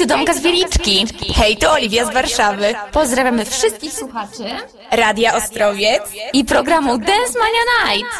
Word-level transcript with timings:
tu 0.00 0.06
Domka 0.06 0.34
z 0.34 0.40
Wieliczki. 0.40 1.06
Hej, 1.34 1.56
to 1.56 1.72
Oliwia 1.72 2.04
z 2.04 2.14
Warszawy. 2.14 2.74
Pozdrawiamy 2.92 3.44
wszystkich 3.44 3.92
słuchaczy 3.92 4.44
Radia 4.90 5.34
Ostrowiec 5.34 6.02
i 6.32 6.44
programu 6.44 6.98
Dance 6.98 7.38
Mania 7.38 7.94
Night. 7.94 8.10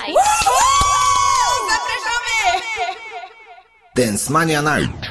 Zapraszamy! 1.69 2.63
Dance 3.97 4.33
Mania 4.33 4.61
Night. 4.61 5.11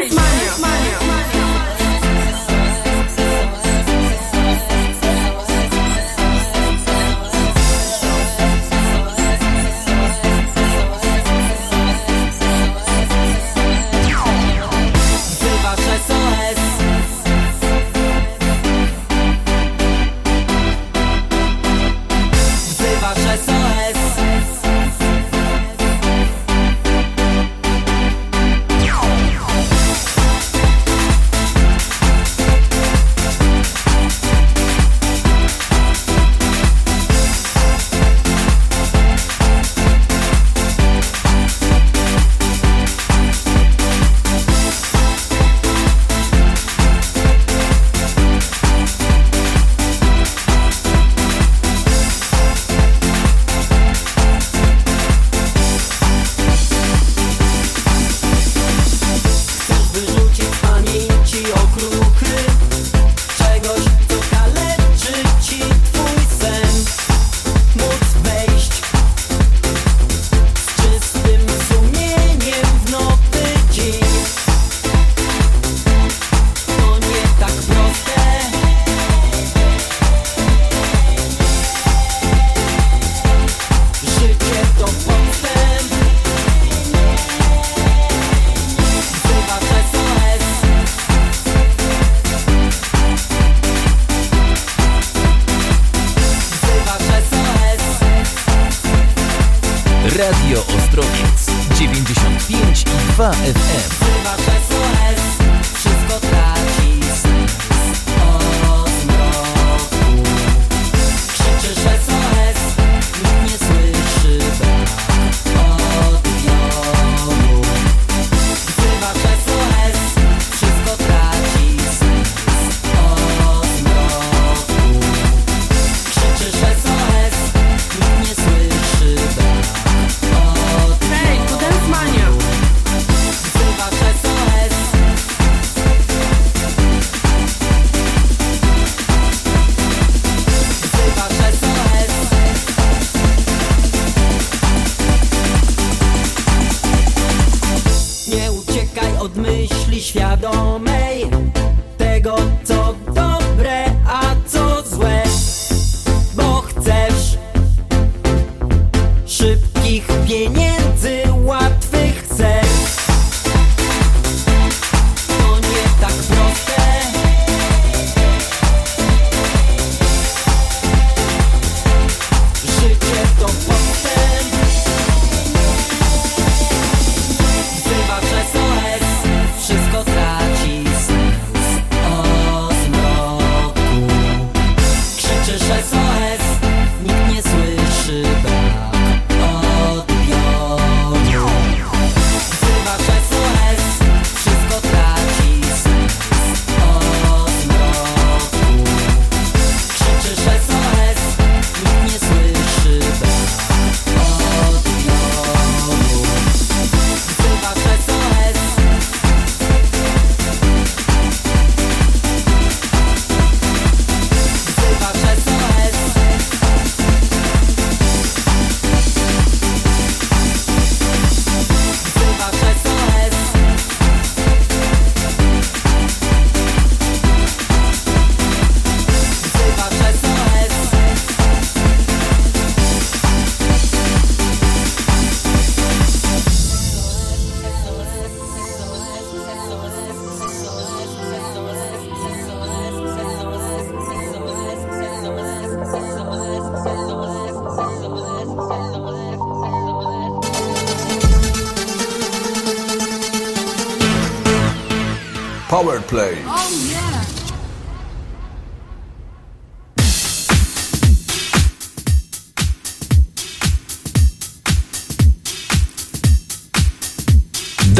dance 0.00 0.60
man. 0.62 0.71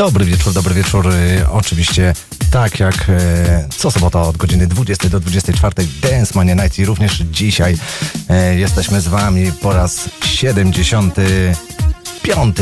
Dobry 0.02 0.24
wieczór, 0.24 0.52
dobry 0.52 0.74
wieczór. 0.74 1.12
Y, 1.12 1.46
Oczywiście 1.50 2.14
tak 2.50 2.80
jak 2.80 2.94
e, 3.08 3.68
co 3.76 3.90
sobota 3.90 4.22
od 4.22 4.36
godziny 4.36 4.66
20 4.66 5.08
do 5.08 5.20
24 5.20 5.74
Dance 6.02 6.32
Mania 6.34 6.54
Night 6.54 6.78
i 6.78 6.84
również 6.84 7.18
dzisiaj 7.18 7.76
e, 8.28 8.58
jesteśmy 8.58 9.00
z 9.00 9.08
wami 9.08 9.52
po 9.52 9.72
raz 9.72 10.08
75. 10.24 12.56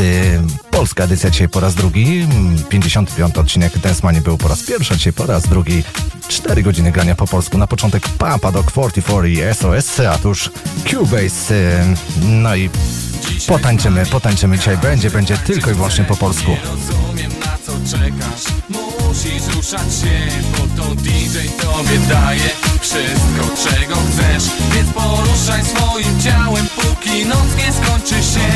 Polska 0.71 1.03
edycja 1.03 1.29
dzisiaj 1.29 1.49
po 1.49 1.59
raz 1.59 1.75
drugi. 1.75 2.27
Mm, 2.31 2.63
55 2.69 3.37
odcinek 3.37 3.77
Dance 3.77 4.01
Mania 4.03 4.21
był 4.21 4.37
po 4.37 4.47
raz 4.47 4.63
pierwszy, 4.63 4.97
dzisiaj 4.97 5.13
po 5.13 5.25
raz 5.25 5.47
drugi. 5.47 5.83
4 6.27 6.63
godziny 6.63 6.91
grania 6.91 7.15
po 7.15 7.27
polsku. 7.27 7.57
Na 7.57 7.67
początek 7.67 8.09
Papa 8.09 8.51
Dog 8.51 8.71
44 8.71 9.31
i 9.31 9.37
SOS, 9.53 9.99
a 9.99 10.17
tuż 10.17 10.51
Cubase. 10.91 11.55
e, 11.55 11.93
No 12.21 12.55
i 12.55 12.69
potańczymy, 13.47 14.05
potańczymy 14.05 14.57
dzisiaj. 14.57 14.77
Będzie, 14.77 15.09
będzie 15.09 15.37
tylko 15.37 15.71
i 15.71 15.73
wyłącznie 15.73 16.03
po 16.03 16.15
polsku. 16.15 16.51
Czekasz. 17.89 18.43
Musisz 18.69 19.55
ruszać 19.55 19.81
się 19.81 20.41
Bo 20.51 20.83
to 20.83 20.95
DJ 20.95 21.37
tobie 21.61 21.99
daje 22.09 22.49
Wszystko 22.81 23.69
czego 23.69 23.95
chcesz. 23.95 24.43
Więc 24.75 24.89
poruszaj 24.89 25.65
swoim 25.65 26.21
ciałem 26.21 26.67
Póki 26.75 27.25
noc 27.25 27.55
nie 27.57 27.73
skończy 27.73 28.23
się. 28.23 28.47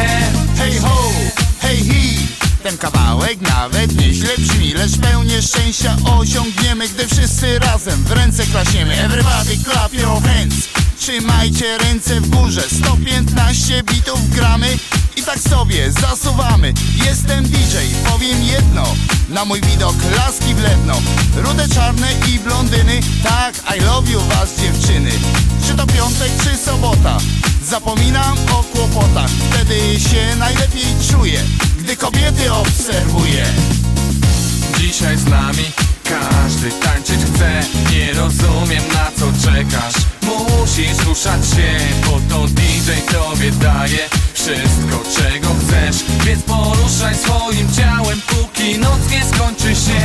Hej 0.58 0.80
ho, 0.80 1.12
hej 1.60 1.78
hi. 1.78 2.28
Ten 2.64 2.78
kawałek 2.78 3.42
nawet 3.42 4.00
nieźle 4.00 4.38
brzmi 4.38 4.74
Lecz 4.74 4.98
pełnię 4.98 5.42
szczęścia 5.42 5.96
osiągniemy 6.18 6.90
Gdy 6.90 7.08
wszyscy 7.08 7.60
razem 7.60 8.04
w 8.04 8.12
ręce 8.12 8.46
klasiemy. 8.46 8.94
Everybody 8.94 9.58
clap 9.64 9.94
your 9.94 10.22
hands. 10.24 10.56
Trzymajcie 11.00 11.78
ręce 11.78 12.22
w 12.22 12.30
górze. 12.30 12.62
115 12.62 13.84
bitów 13.84 14.30
gramy 14.30 14.78
I 15.16 15.24
tak 15.24 15.40
sobie 15.40 15.92
zasuwamy. 15.92 16.74
Jestem 17.06 17.44
DJ, 17.44 17.78
powiem 18.12 18.44
jedno. 18.44 18.84
Na 19.30 19.46
mój 19.46 19.62
widok 19.62 19.96
laski 20.18 20.56
wlewną 20.56 20.94
Rude, 21.36 21.68
czarne 21.68 22.08
i 22.30 22.40
blondyny. 22.40 23.00
Tak, 23.24 23.56
I 23.78 23.82
love 23.82 24.12
you 24.12 24.20
was 24.20 24.50
dziewczyny. 24.62 25.12
Czy 25.68 25.76
to 25.76 25.88
piątek, 25.88 26.32
czy 26.44 26.58
sobota? 26.58 27.18
Zapominam 27.64 28.38
o 28.52 28.64
kłopotach. 28.64 29.30
Wtedy 29.30 30.00
się 30.00 30.36
najlepiej 30.36 30.86
czuję 31.12 31.42
Gdy 31.80 31.98
kobiety 31.98 32.54
obserwuję. 32.54 33.46
Dzisiaj 34.80 35.18
z 35.18 35.26
nami 35.26 35.66
każdy 36.04 36.72
tańczyć 36.72 37.20
chce. 37.34 37.62
Nie 37.92 38.14
rozumiem 38.14 38.84
na 38.94 39.12
co 39.20 39.50
czekasz. 39.50 39.94
Musisz 40.22 41.06
ruszać 41.06 41.46
się 41.50 41.78
Bo 42.06 42.20
to 42.30 42.48
DJ 42.48 42.92
tobie 43.12 43.52
daje 43.52 44.25
Wszystko 44.46 45.22
czego 45.22 45.48
chcesz. 45.48 46.04
Więc 46.26 46.44
poruszaj 46.44 47.16
swoim 47.16 47.68
ciałem 47.74 48.22
Póki 48.28 48.80
noc 48.80 49.00
nie 49.12 49.24
skończy 49.26 49.76
się. 49.76 50.02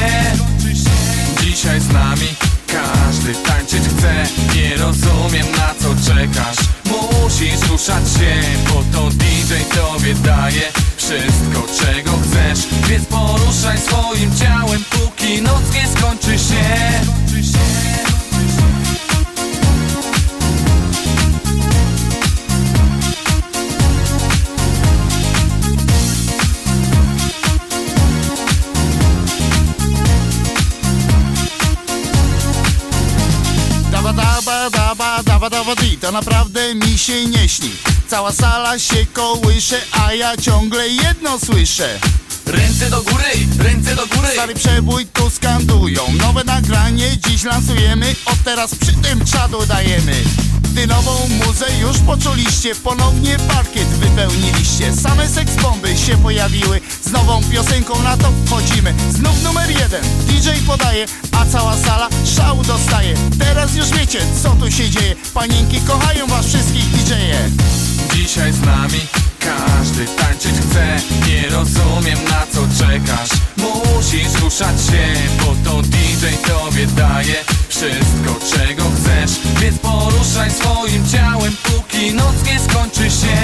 Dzisiaj 1.41 1.81
z 1.81 1.89
nami 1.93 2.27
każdy 2.67 3.35
tańczyć 3.35 3.83
chce. 3.83 4.27
Nie 4.55 4.77
rozumiem 4.77 5.47
na 5.57 5.75
co 5.81 6.13
czekasz. 6.13 6.57
Musisz 6.85 7.69
ruszać 7.71 8.05
się 8.09 8.43
Bo 8.69 8.85
to 8.93 9.11
DJ 9.11 9.55
tobie 9.75 10.15
daje 10.15 10.73
Wszystko 10.97 11.85
czego 11.85 12.11
chcesz. 12.11 12.67
Więc 12.89 13.07
poruszaj 13.07 13.79
swoim 13.79 14.37
ciałem 14.37 14.85
Póki 14.91 15.43
noc 15.43 15.63
nie 15.75 15.89
skończy 15.89 16.39
się 16.39 16.91
daba 35.41 35.51
daba 35.51 35.75
daba 35.75 35.75
di 35.75 35.97
To 35.97 36.13
naprawdę 36.13 36.75
mi 36.75 36.99
się 36.99 37.27
nie 37.27 37.49
śni. 37.49 37.71
Cała 38.09 38.33
sala 38.33 38.79
się 38.79 39.07
kołysze 39.13 39.81
A 39.93 40.15
ja 40.15 40.37
ciągle 40.37 40.89
jedno 40.89 41.39
słyszę 41.39 41.99
Ręce 42.51 42.91
do 42.91 43.03
góry, 43.03 43.25
ręce 43.59 43.97
do 43.97 44.07
góry. 44.07 44.29
Stary 44.33 44.55
przebój 44.55 45.07
tu 45.07 45.31
skandują. 45.31 46.03
Nowe 46.19 46.45
nagranie 46.45 47.19
dziś 47.19 47.45
lansujemy. 47.45 48.15
Od 48.27 48.43
teraz 48.45 48.75
przy 48.75 48.93
tym 48.93 49.25
czadu 49.25 49.67
dajemy. 49.67 50.23
Gdy 50.63 50.87
nową 50.87 51.29
muzę 51.29 51.67
już 51.81 51.99
poczuliście 51.99 52.75
Ponownie 52.75 53.37
parkiet 53.39 53.89
wypełniliście. 53.89 54.93
Same 54.97 55.29
seks 55.29 55.55
bomby 55.63 55.97
się 55.97 56.17
pojawiły. 56.17 56.81
Z 57.05 57.11
nową 57.11 57.41
piosenką 57.53 58.03
na 58.03 58.17
to 58.17 58.33
wchodzimy. 58.47 58.95
Znów 59.11 59.43
numer 59.43 59.71
jeden. 59.71 60.03
DJ 60.27 60.49
podaje 60.67 61.07
A 61.33 61.47
cała 61.47 61.77
sala 61.77 62.09
szału 62.37 62.63
dostaje. 62.63 63.15
Teraz 63.39 63.77
już 63.77 63.89
wiecie 63.89 64.21
co 64.43 64.51
tu 64.51 64.71
się 64.71 64.91
dzieje. 64.91 65.17
Panienki 65.35 65.81
kochają 65.81 66.27
was 66.27 66.47
wszystkich 66.47 66.89
DJ-e 66.89 67.51
Dzisiaj 68.15 68.53
z 68.53 68.61
nami 68.61 69.01
każdy 69.41 70.07
tańczyć 70.07 70.55
chce 70.55 70.97
Nie 71.29 71.49
rozumiem 71.49 72.19
na 72.25 72.47
co 72.53 72.85
czekasz. 72.85 73.29
Musisz 73.57 74.41
ruszać 74.43 74.77
się 74.87 75.05
Bo 75.39 75.71
to 75.71 75.83
DJ 75.83 76.27
tobie 76.49 76.87
daje 76.87 77.35
Wszystko 77.69 78.57
czego 78.57 78.83
chcesz. 78.97 79.31
Więc 79.61 79.79
poruszaj 79.79 80.51
swoim 80.51 81.09
ciałem 81.09 81.57
Póki 81.63 82.15
noc 82.15 82.35
nie 82.47 82.59
skończy 82.61 83.11
się. 83.11 83.37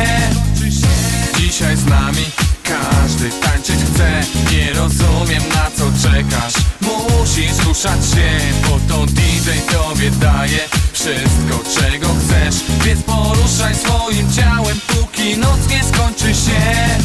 Dzisiaj 1.39 1.77
z 1.77 1.87
nami 1.87 2.25
każdy 2.63 3.31
tańczyć 3.31 3.77
chce 3.95 4.21
Nie 4.53 4.73
rozumiem 4.73 5.43
na 5.49 5.71
co 5.77 6.09
czekasz. 6.09 6.55
Musisz 6.81 7.67
ruszać 7.67 8.01
się 8.11 8.29
Bo 8.63 8.95
to 8.95 9.07
DJ 9.07 9.51
tobie 9.73 10.11
daje 10.11 10.59
Wszystko 10.93 11.81
czego 11.81 12.07
chcesz. 12.09 12.55
Więc 12.85 13.03
poruszaj 13.03 13.75
swoim 13.75 14.33
ciałem 14.33 14.81
Póki 14.87 15.39
noc 15.39 15.69
nie 15.71 15.79
skończy 15.85 15.96
się 16.35 16.97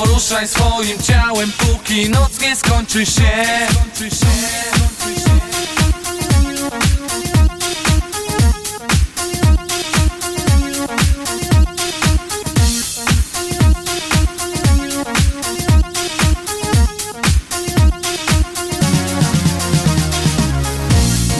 poruszaj 0.00 0.48
swoim 0.48 1.02
ciałem 1.02 1.52
Póki 1.52 2.10
noc 2.10 2.40
nie 2.40 2.56
skończy 2.56 3.06
się. 3.06 3.30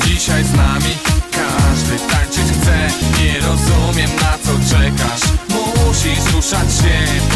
Dzisiaj 0.04 0.44
z 0.44 0.52
nami 0.52 0.94
każdy 1.30 1.98
tańczyć 1.98 2.58
chce. 2.60 2.90
Nie 3.18 3.40
rozumiem 3.40 4.10
na 4.16 4.38
co 4.38 4.76
czekasz. 4.76 5.20
Musisz 5.48 6.34
ruszać 6.34 6.68
się 6.74 7.29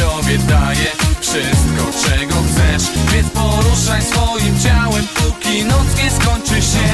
tobie 0.00 0.38
daje 0.38 0.90
Wszystko 1.20 1.84
czego 2.04 2.34
chcesz. 2.48 2.84
Więc 3.12 3.28
poruszaj 3.30 4.02
swoim 4.02 4.60
ciałem 4.60 5.06
Póki 5.14 5.64
noc 5.64 5.88
nie 5.98 6.10
skończy 6.10 6.62
się. 6.62 6.88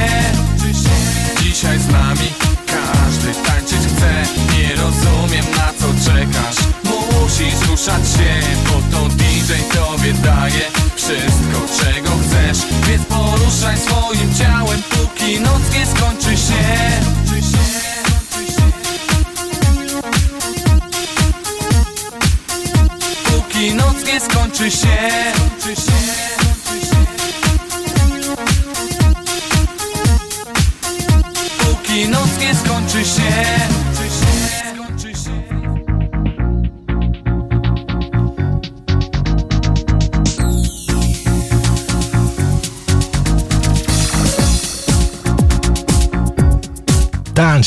Dzisiaj 1.43 1.79
z 1.79 1.87
nami 1.87 2.29
każdy 2.65 3.33
tańczyć 3.45 3.83
chce. 3.91 4.11
Nie 4.53 4.75
rozumiem 4.75 5.45
na 5.57 5.69
co 5.79 5.87
czekasz. 6.05 6.57
Musisz 6.83 7.69
ruszać 7.69 8.03
się 8.15 8.33
Bo 8.65 8.97
to 8.97 9.09
DJ 9.09 9.53
tobie 9.73 10.13
daje 10.13 10.61
Wszystko 10.95 11.59
czego 11.79 12.09
chcesz. 12.23 12.59
Więc 12.87 13.05
poruszaj 13.05 13.77
swoim 13.77 14.35
ciałem 14.35 14.81
Póki 14.89 15.39
noc 15.39 15.61
nie 15.73 15.85
skończy 15.85 16.37
się 16.37 17.26
skończy 24.19 24.71
się 24.71 24.97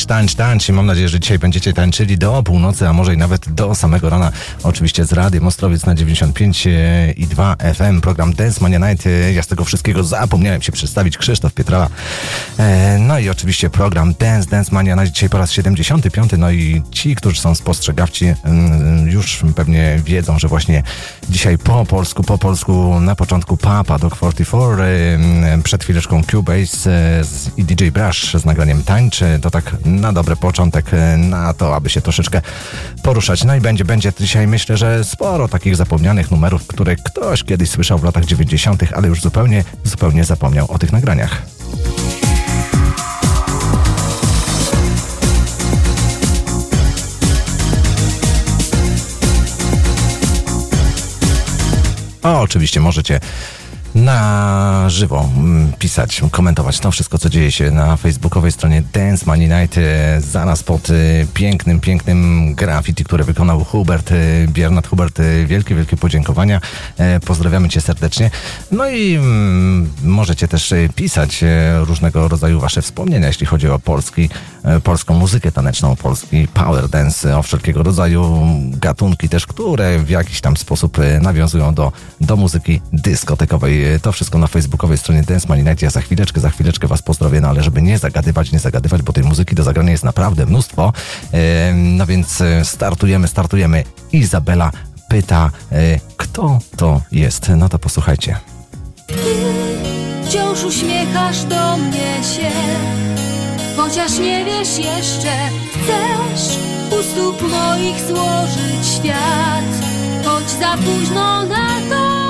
Tańcz, 0.01 0.05
tańcz, 0.05 0.35
tańcz. 0.35 0.69
I 0.69 0.73
Mam 0.73 0.85
nadzieję, 0.85 1.09
że 1.09 1.19
dzisiaj 1.19 1.39
będziecie 1.39 1.73
tańczyli 1.73 2.17
do 2.17 2.43
północy, 2.43 2.87
a 2.87 2.93
może 2.93 3.13
i 3.13 3.17
nawet 3.17 3.53
do 3.53 3.75
samego 3.75 4.09
rana. 4.09 4.31
Oczywiście 4.63 5.05
z 5.05 5.13
Radiem 5.13 5.47
Ostrowiec 5.47 5.85
na 5.85 5.95
95 5.95 6.67
i 7.15 7.27
2 7.27 7.55
FM. 7.73 8.01
Program 8.01 8.33
Dance 8.33 8.61
Mania 8.61 8.77
Night. 8.79 9.05
Ja 9.33 9.43
z 9.43 9.47
tego 9.47 9.65
wszystkiego 9.65 10.03
zapomniałem 10.03 10.61
się 10.61 10.71
przedstawić. 10.71 11.17
Krzysztof 11.17 11.53
Pietrala. 11.53 11.89
E, 12.59 12.97
No 12.99 13.19
i 13.19 13.29
oczywiście 13.29 13.69
program 13.69 14.13
Dance, 14.19 14.49
Dance 14.49 14.71
Mania 14.75 14.95
Night. 14.95 15.13
Dzisiaj 15.13 15.29
po 15.29 15.37
raz 15.37 15.51
75. 15.51 16.31
No 16.37 16.51
i 16.51 16.81
ci, 16.91 17.15
którzy 17.15 17.41
są 17.41 17.55
spostrzegawci, 17.55 18.33
mm, 18.43 19.07
już 19.09 19.41
pewnie 19.55 19.99
wiedzą, 20.05 20.39
że 20.39 20.47
właśnie 20.47 20.83
dzisiaj 21.29 21.57
po 21.57 21.85
polsku, 21.85 22.23
po 22.23 22.37
polsku 22.37 22.99
na 22.99 23.15
początku 23.15 23.57
Papa 23.57 23.99
Dog 23.99 24.15
44, 24.17 24.83
e, 24.83 25.61
przed 25.63 25.83
chwileczką 25.83 26.23
Cubase 26.23 26.91
e, 26.91 27.23
i 27.57 27.63
DJ 27.63 27.89
Brush 27.89 28.33
z 28.33 28.45
nagraniem 28.45 28.83
Tańczy. 28.83 29.39
To 29.41 29.51
tak 29.51 29.75
na 29.91 30.13
dobry 30.13 30.35
początek 30.35 30.93
e, 30.93 31.17
na 31.17 31.53
to, 31.53 31.75
aby 31.75 31.89
się 31.89 32.01
troszeczkę 32.01 32.41
poruszać. 33.03 33.43
No 33.43 33.55
i 33.55 33.61
będzie, 33.61 33.85
będzie 33.85 34.11
dzisiaj 34.19 34.47
myślę, 34.47 34.77
że 34.77 35.03
sporo 35.03 35.47
takich 35.47 35.75
zapomnianych 35.75 36.31
numerów, 36.31 36.67
które 36.67 36.95
ktoś 36.95 37.43
kiedyś 37.43 37.69
słyszał 37.69 37.97
w 37.97 38.03
latach 38.03 38.25
90., 38.25 38.83
ale 38.95 39.07
już 39.07 39.21
zupełnie, 39.21 39.63
zupełnie 39.83 40.23
zapomniał 40.23 40.71
o 40.71 40.79
tych 40.79 40.91
nagraniach. 40.91 41.41
O, 52.23 52.41
oczywiście 52.41 52.79
możecie 52.79 53.19
na 53.95 54.89
żywo 54.89 55.29
mm, 55.37 55.71
pisać, 55.79 56.21
komentować 56.31 56.79
to 56.79 56.91
wszystko, 56.91 57.17
co 57.17 57.29
dzieje 57.29 57.51
się 57.51 57.71
na 57.71 57.97
facebookowej 57.97 58.51
stronie 58.51 58.83
Dance 58.93 59.25
Money 59.25 59.49
Night, 59.49 59.79
zaraz 60.19 60.63
pod 60.63 60.89
e, 60.89 60.93
pięknym, 61.33 61.79
pięknym 61.79 62.53
graffiti, 62.55 63.03
które 63.03 63.23
wykonał 63.23 63.63
Hubert, 63.63 64.11
e, 64.11 64.15
Biernat 64.47 64.87
Hubert. 64.87 65.19
e, 65.19 65.45
Wielkie, 65.45 65.75
wielkie 65.75 65.97
podziękowania. 65.97 66.61
E, 66.97 67.19
Pozdrawiamy 67.19 67.69
Cię 67.69 67.81
serdecznie. 67.81 68.31
No 68.71 68.89
i 68.89 69.15
mm, 69.15 69.89
możecie 70.03 70.47
też 70.47 70.73
pisać 70.95 71.43
różnego 71.79 72.27
rodzaju 72.27 72.59
Wasze 72.59 72.81
wspomnienia, 72.81 73.27
jeśli 73.27 73.45
chodzi 73.45 73.69
o 73.69 73.79
polski, 73.79 74.29
e, 74.63 74.79
polską 74.79 75.13
muzykę 75.13 75.51
taneczną, 75.51 75.95
polski 75.95 76.47
power 76.47 76.89
dance, 76.89 77.37
o 77.37 77.43
wszelkiego 77.43 77.83
rodzaju 77.83 78.47
gatunki 78.65 79.29
też, 79.29 79.47
które 79.47 79.99
w 79.99 80.09
jakiś 80.09 80.41
tam 80.41 80.57
sposób 80.57 80.97
nawiązują 81.21 81.73
do, 81.73 81.91
do 82.21 82.35
muzyki 82.35 82.81
dyskotekowej. 82.93 83.80
E, 83.83 83.99
To 83.99 84.11
wszystko 84.11 84.37
na 84.37 84.47
facebookowej 84.47 84.97
stronie 84.97 85.23
Dance 85.23 85.47
Money 85.47 85.63
Night. 85.63 85.81
Ja 85.81 85.89
za 85.89 86.01
chwileczkę, 86.01 86.39
za 86.41 86.49
chwileczkę 86.49 86.87
Was 86.87 87.01
pozdrowię, 87.01 87.41
no 87.41 87.47
ale 87.47 87.63
żeby 87.63 87.81
nie 87.81 87.97
zagadywać, 87.99 88.51
nie 88.51 88.59
zagadywać, 88.59 89.01
bo 89.01 89.13
tej 89.13 89.23
muzyki 89.23 89.55
do 89.55 89.63
zagrania 89.63 89.91
jest 89.91 90.03
naprawdę 90.03 90.45
mnóstwo. 90.45 90.93
E, 91.33 91.73
No 91.73 92.05
więc 92.05 92.41
e, 92.41 92.65
startujemy, 92.65 93.27
startujemy. 93.27 93.83
Izabela 94.11 94.71
pyta, 95.09 95.51
kto 96.17 96.59
to 96.77 97.01
jest? 97.11 97.49
No 97.57 97.69
to 97.69 97.79
posłuchajcie. 97.79 98.37
Wciąż 100.25 100.63
uśmiechasz 100.63 101.43
do 101.43 101.77
mnie 101.77 102.23
się, 102.35 102.51
chociaż 103.77 104.19
nie 104.19 104.45
wiesz 104.45 104.77
jeszcze, 104.77 105.31
chcesz 105.73 106.57
u 106.99 107.03
stóp 107.03 107.41
moich 107.51 107.99
złożyć 108.07 108.87
świat, 108.95 109.65
choć 110.25 110.49
za 110.49 110.77
późno 110.77 111.43
na 111.45 111.67
to 111.89 112.20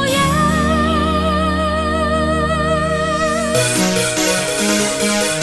Thank 3.53 5.35
you. 5.35 5.40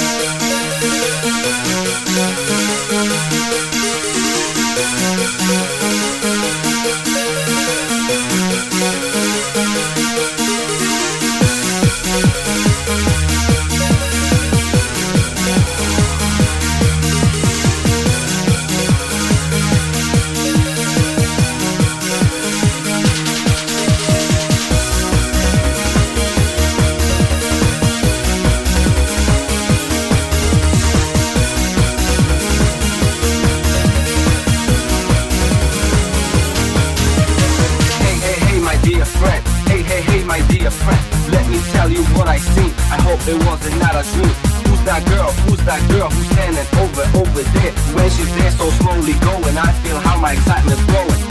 Let 40.68 41.48
me 41.48 41.58
tell 41.72 41.90
you 41.90 42.04
what 42.12 42.28
I 42.28 42.36
seen. 42.36 42.72
I 42.92 43.00
hope 43.00 43.20
it 43.26 43.42
wasn't 43.46 43.78
not 43.80 43.96
a 43.96 44.04
dream. 44.12 44.36
Who's 44.68 44.84
that 44.84 45.02
girl? 45.08 45.32
Who's 45.48 45.64
that 45.64 45.80
girl 45.88 46.10
who's 46.10 46.28
standing 46.28 46.68
over, 46.76 47.04
over 47.16 47.42
there? 47.56 47.72
When 47.96 48.10
she's 48.10 48.34
there 48.36 48.50
so 48.50 48.68
slowly 48.76 49.14
going, 49.24 49.56
I 49.56 49.72
feel 49.80 49.98
how 49.98 50.20
my 50.20 50.32
excitement's 50.32 50.84
growing. 50.84 51.22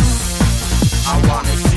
I 1.06 1.22
wanna 1.30 1.56
see 1.70 1.77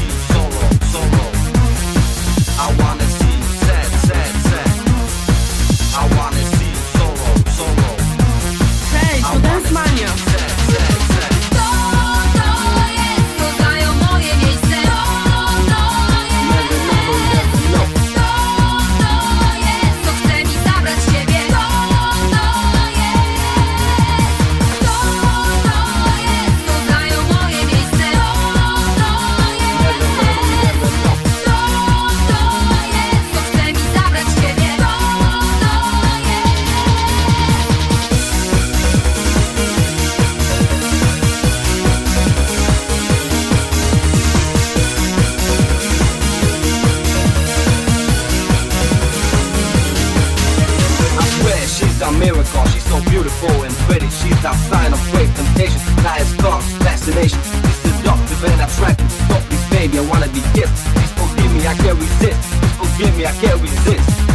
resist. 62.00 62.54
Forgive 62.78 63.16
me, 63.16 63.26
I 63.26 63.32
can't 63.32 63.60
resist. 63.60 64.29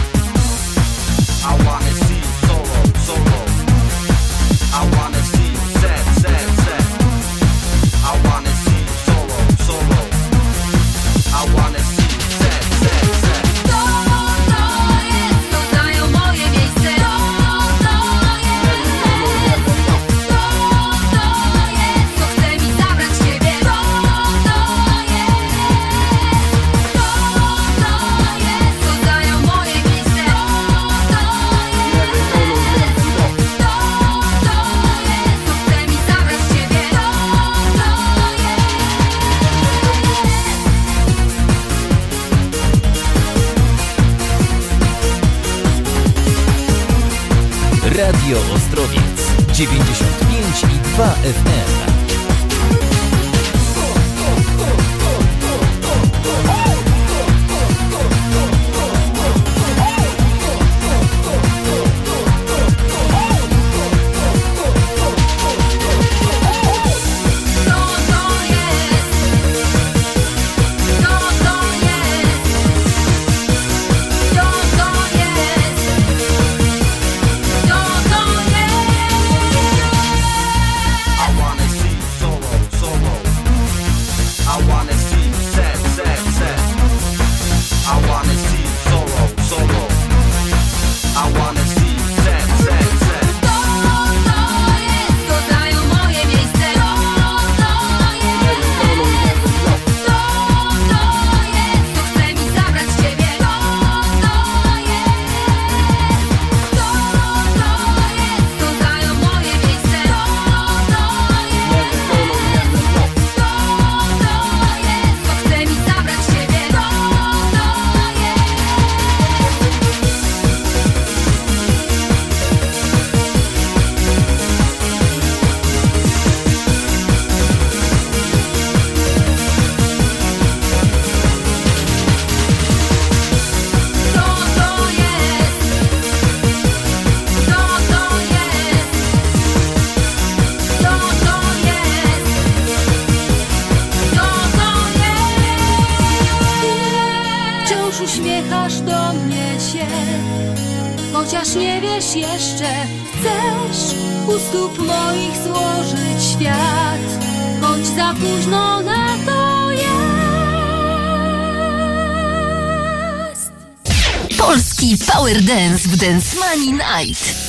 night. 166.96 167.45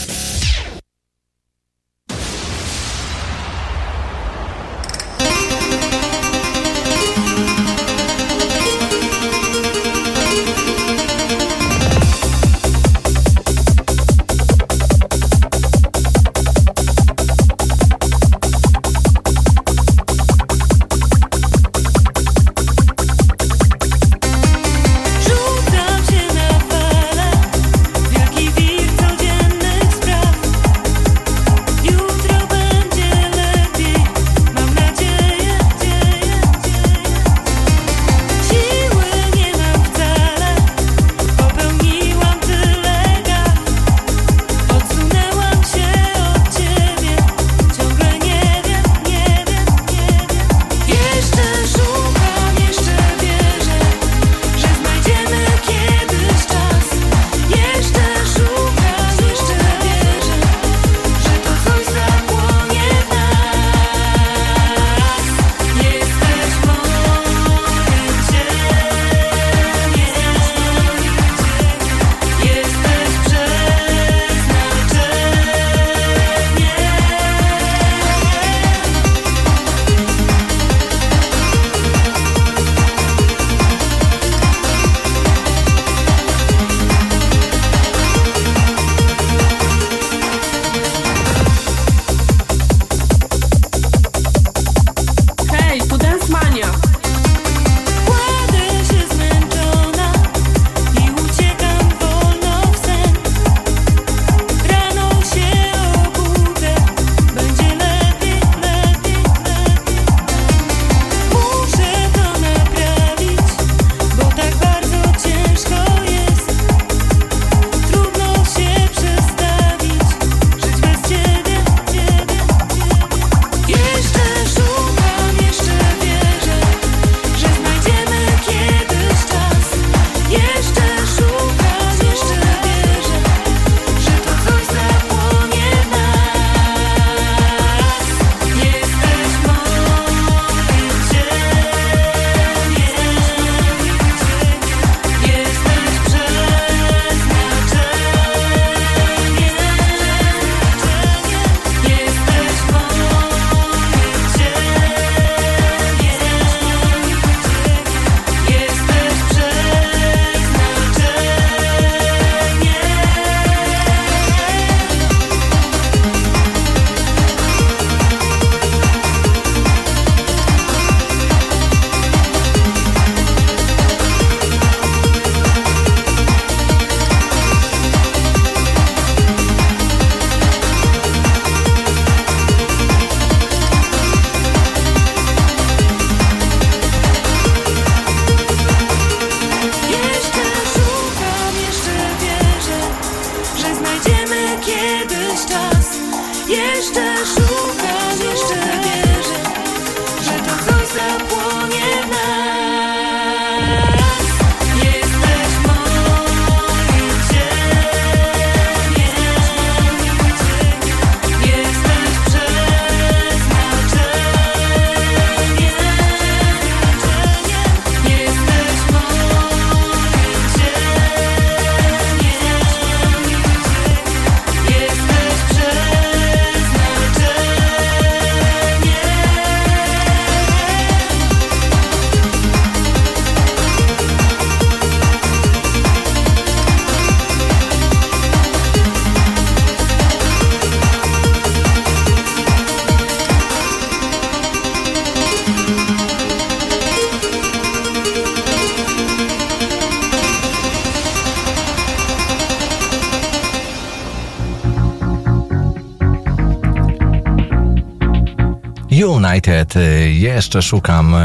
United. 259.37 259.77
Y, 259.77 260.12
jeszcze 260.12 260.62
szukam 260.62 261.14
y, 261.14 261.18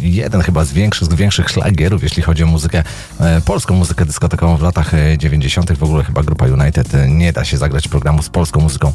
jeden 0.00 0.42
chyba 0.42 0.64
z 0.64 0.72
większych, 0.72 1.08
z 1.08 1.14
większych 1.14 1.50
szlagierów, 1.50 2.02
jeśli 2.02 2.22
chodzi 2.22 2.44
o 2.44 2.46
muzykę, 2.46 2.82
y, 3.38 3.40
polską 3.40 3.74
muzykę 3.74 4.06
dyskotekową 4.06 4.56
w 4.56 4.62
latach 4.62 4.92
90. 5.18 5.72
W 5.72 5.82
ogóle 5.82 6.04
chyba 6.04 6.22
grupa 6.22 6.46
United 6.46 6.88
nie 7.08 7.32
da 7.32 7.44
się 7.44 7.56
zagrać 7.56 7.88
programu 7.88 8.22
z 8.22 8.28
polską 8.28 8.60
muzyką 8.60 8.92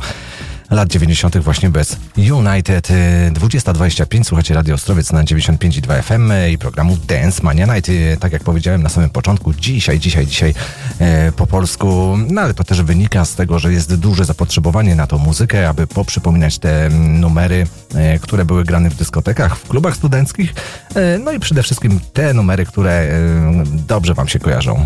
lat 0.75 0.89
90. 0.89 1.37
właśnie 1.37 1.69
bez 1.69 1.97
United. 2.17 2.89
Y, 2.91 2.93
20.25 3.33 4.23
słuchacie 4.23 4.53
Radio 4.53 4.75
Ostrowiec 4.75 5.11
na 5.11 5.23
95,2 5.23 6.01
FM 6.01 6.31
i 6.51 6.57
programu 6.57 6.97
Dance 7.07 7.43
Mania 7.43 7.65
Night. 7.65 7.91
Tak 8.19 8.31
jak 8.31 8.43
powiedziałem 8.43 8.83
na 8.83 8.89
samym 8.89 9.09
początku, 9.09 9.53
dzisiaj, 9.53 9.99
dzisiaj, 9.99 10.25
dzisiaj 10.27 10.53
e, 10.99 11.31
po 11.31 11.47
polsku, 11.47 12.17
no 12.29 12.41
ale 12.41 12.53
to 12.53 12.63
też 12.63 12.81
wynika 12.81 13.25
z 13.25 13.35
tego, 13.35 13.59
że 13.59 13.73
jest 13.73 13.95
duże 13.95 14.25
zapotrzebowanie 14.25 14.95
na 14.95 15.07
tą 15.07 15.17
muzykę, 15.17 15.69
aby 15.69 15.87
poprzypominać 15.87 16.59
te 16.59 16.89
numery, 16.89 17.67
e, 17.95 18.19
które 18.19 18.45
były 18.45 18.63
grane 18.63 18.89
w 18.89 18.95
dyskotekach, 18.95 19.57
w 19.57 19.67
klubach 19.67 19.95
studenckich, 19.95 20.53
e, 20.95 21.17
no 21.17 21.31
i 21.31 21.39
przede 21.39 21.63
wszystkim 21.63 21.99
te 22.13 22.33
numery, 22.33 22.65
które 22.65 22.91
e, 22.91 23.09
dobrze 23.87 24.13
Wam 24.13 24.27
się 24.27 24.39
kojarzą. 24.39 24.85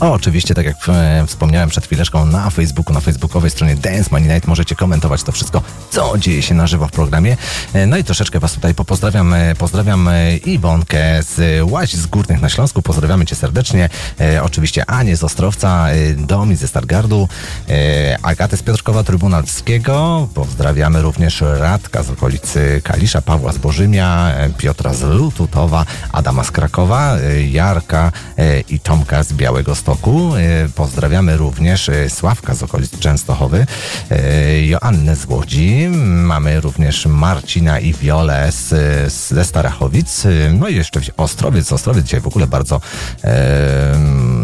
O, 0.00 0.12
oczywiście, 0.12 0.54
tak 0.54 0.66
jak 0.66 0.76
e, 0.88 1.24
wspomniałem 1.26 1.68
przed 1.68 1.86
chwileczką 1.86 2.26
na 2.26 2.50
Facebooku, 2.50 2.94
na 2.94 3.00
facebookowej 3.00 3.50
stronie 3.50 3.76
Dance 3.76 4.08
Money 4.12 4.28
Night 4.28 4.48
możecie 4.48 4.74
komentować 4.76 5.22
to 5.22 5.32
wszystko, 5.32 5.62
co 5.90 6.18
dzieje 6.18 6.42
się 6.42 6.54
na 6.54 6.66
żywo 6.66 6.86
w 6.88 6.90
programie. 6.90 7.36
E, 7.72 7.86
No 7.86 7.96
i 7.96 8.04
troszeczkę 8.04 8.40
Was 8.40 8.52
tutaj 8.52 8.74
e, 9.34 9.54
Pozdrawiam 9.54 10.08
e, 10.08 10.36
Iwonkę 10.36 11.22
z 11.22 11.62
Łaź 11.70 11.94
z 11.94 12.06
Górnych 12.06 12.40
na 12.40 12.48
Śląsku. 12.48 12.82
Pozdrawiamy 12.82 13.26
Cię 13.26 13.36
serdecznie. 13.36 13.88
E, 14.20 14.42
Oczywiście 14.42 14.90
Anię 14.90 15.16
z 15.16 15.24
Ostrowca, 15.24 15.88
e, 15.90 16.14
Domi 16.14 16.56
ze 16.56 16.68
Stargardu, 16.68 17.28
Agatę 18.22 18.56
z 18.56 18.62
Piotrkowa 18.62 19.02
Trybunalskiego. 19.04 20.28
Pozdrawiamy 20.34 21.02
również 21.02 21.40
Radka 21.40 22.02
z 22.02 22.10
okolicy 22.10 22.80
Kalisza, 22.84 23.22
Pawła 23.22 23.52
z 23.52 23.58
Bożymia, 23.58 24.32
Piotra 24.58 24.94
z 24.94 25.02
Lututowa, 25.02 25.84
Adama 26.12 26.44
z 26.44 26.50
Krakowa, 26.50 27.16
Jarka 27.50 28.12
i 28.68 28.80
Tomka 28.80 29.22
z 29.22 29.32
Białego 29.32 29.74
Stoku. 29.74 29.87
E, 29.88 30.68
Pozdrawiamy 30.74 31.36
również 31.36 31.88
e, 31.88 32.10
Sławka 32.10 32.54
z 32.54 32.62
okolic 32.62 32.98
Częstochowy, 32.98 33.66
e, 34.10 34.66
Joannę 34.66 35.16
z 35.16 35.26
Łodzi. 35.26 35.88
Mamy 36.04 36.60
również 36.60 37.06
Marcina 37.06 37.80
i 37.80 37.94
Wiolę 37.94 38.52
z, 38.52 38.72
ze 39.12 39.44
Starachowic. 39.44 40.26
No 40.52 40.68
i 40.68 40.76
jeszcze 40.76 41.00
Ostrowiec. 41.16 41.72
Ostrowiec 41.72 42.04
dzisiaj 42.04 42.20
w 42.20 42.26
ogóle 42.26 42.46
bardzo 42.46 42.80
e, 43.24 43.94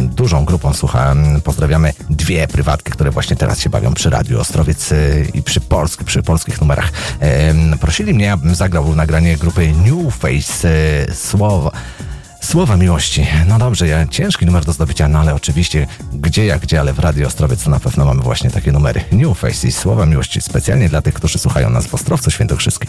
dużą 0.00 0.44
grupą 0.44 0.74
słucha. 0.74 1.14
Pozdrawiamy 1.44 1.92
dwie 2.10 2.48
prywatki, 2.48 2.92
które 2.92 3.10
właśnie 3.10 3.36
teraz 3.36 3.60
się 3.60 3.70
bawią 3.70 3.94
przy 3.94 4.10
Radiu 4.10 4.40
Ostrowiec 4.40 4.90
i 5.34 5.42
przy, 5.42 5.60
polsk, 5.60 6.04
przy 6.04 6.22
polskich 6.22 6.60
numerach. 6.60 6.90
E, 7.20 7.54
Prosili 7.80 8.14
mnie, 8.14 8.32
abym 8.32 8.54
zagrał 8.54 8.94
nagranie 8.94 9.36
grupy 9.36 9.72
New 9.72 10.14
Face 10.14 10.68
e, 10.68 11.14
Słowo. 11.14 11.72
Słowa 12.44 12.76
miłości. 12.76 13.26
No 13.48 13.58
dobrze, 13.58 13.88
ja, 13.88 14.06
ciężki 14.06 14.46
numer 14.46 14.64
do 14.64 14.72
zdobycia, 14.72 15.08
no 15.08 15.18
ale 15.18 15.34
oczywiście 15.34 15.86
gdzie 16.12 16.46
jak 16.46 16.60
gdzie, 16.60 16.80
ale 16.80 16.92
w 16.92 16.98
Radio 16.98 17.26
Ostrowiec 17.26 17.66
na 17.66 17.80
pewno 17.80 18.04
mamy 18.04 18.22
właśnie 18.22 18.50
takie 18.50 18.72
numery. 18.72 19.00
New 19.12 19.38
Face 19.38 19.68
i 19.68 19.72
Słowa 19.72 20.06
miłości 20.06 20.40
specjalnie 20.40 20.88
dla 20.88 21.02
tych, 21.02 21.14
którzy 21.14 21.38
słuchają 21.38 21.70
nas 21.70 21.86
w 21.86 21.94
Ostrowcu 21.94 22.30
Świętokrzyskim. 22.30 22.88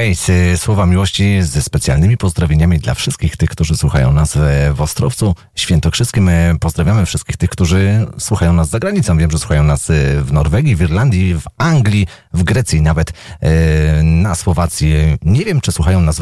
Waits, 0.00 0.30
słowa 0.56 0.86
miłości 0.86 1.42
ze 1.42 1.62
specjalnymi 1.62 2.16
pozdrowieniami 2.16 2.78
dla 2.78 2.94
wszystkich 2.94 3.36
tych, 3.36 3.50
którzy 3.50 3.76
słuchają 3.76 4.12
nas 4.12 4.36
e, 4.36 4.72
w 4.74 4.80
Ostrowcu 4.80 5.34
Świętokrzyskim. 5.54 6.28
E, 6.28 6.54
pozdrawiamy 6.60 7.06
wszystkich 7.06 7.36
tych, 7.36 7.50
którzy 7.50 8.06
słuchają 8.18 8.52
nas 8.52 8.68
za 8.68 8.78
granicą. 8.78 9.18
Wiem, 9.18 9.30
że 9.30 9.38
słuchają 9.38 9.64
nas 9.64 9.90
e, 9.90 9.94
w 10.22 10.32
Norwegii, 10.32 10.76
w 10.76 10.80
Irlandii, 10.80 11.34
w 11.34 11.44
Anglii, 11.58 12.06
w 12.32 12.42
Grecji, 12.42 12.82
nawet 12.82 13.12
na 14.02 14.34
Słowacji. 14.34 14.94
Nie 15.22 15.44
wiem, 15.44 15.60
czy 15.60 15.72
słuchają 15.72 16.00
nas 16.00 16.20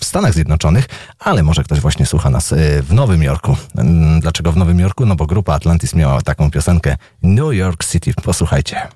w 0.00 0.04
Stanach 0.04 0.34
Zjednoczonych, 0.34 0.86
ale 1.18 1.42
może 1.42 1.64
ktoś 1.64 1.80
właśnie 1.80 2.06
słucha 2.06 2.30
nas 2.30 2.54
w 2.82 2.92
Nowym 2.92 3.22
Jorku. 3.22 3.56
Dlaczego 4.20 4.52
w 4.52 4.56
Nowym 4.56 4.80
Jorku? 4.80 5.06
No 5.06 5.16
bo 5.16 5.26
grupa 5.26 5.54
Atlantis 5.54 5.94
miała 5.94 6.22
taką 6.22 6.50
piosenkę 6.50 6.96
New 7.22 7.54
York 7.54 7.84
City. 7.84 8.14
Posłuchajcie. 8.22 8.88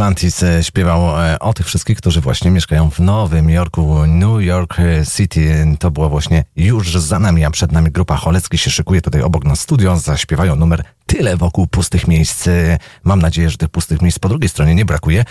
Atlantis 0.00 0.42
e, 0.42 0.64
śpiewał 0.64 1.20
e, 1.20 1.38
o 1.38 1.52
tych 1.52 1.66
wszystkich, 1.66 1.98
którzy 1.98 2.20
właśnie 2.20 2.50
mieszkają 2.50 2.90
w 2.90 3.00
Nowym 3.00 3.50
Jorku, 3.50 4.06
New 4.06 4.42
York 4.42 4.76
City. 5.16 5.76
To 5.78 5.90
było 5.90 6.08
właśnie 6.08 6.44
już 6.56 6.92
za 6.92 7.18
nami, 7.18 7.44
a 7.44 7.50
przed 7.50 7.72
nami 7.72 7.90
grupa 7.90 8.16
Cholecki 8.16 8.58
się 8.58 8.70
szykuje 8.70 9.02
tutaj 9.02 9.22
obok 9.22 9.44
nas 9.44 9.60
studio, 9.60 9.96
zaśpiewają 9.96 10.56
numer 10.56 10.84
Tyle 11.06 11.36
wokół 11.36 11.66
pustych 11.66 12.08
miejsc. 12.08 12.48
E, 12.48 12.78
mam 13.04 13.22
nadzieję, 13.22 13.50
że 13.50 13.56
tych 13.56 13.68
pustych 13.68 14.02
miejsc 14.02 14.18
po 14.18 14.28
drugiej 14.28 14.48
stronie 14.48 14.74
nie 14.74 14.84
brakuje, 14.84 15.24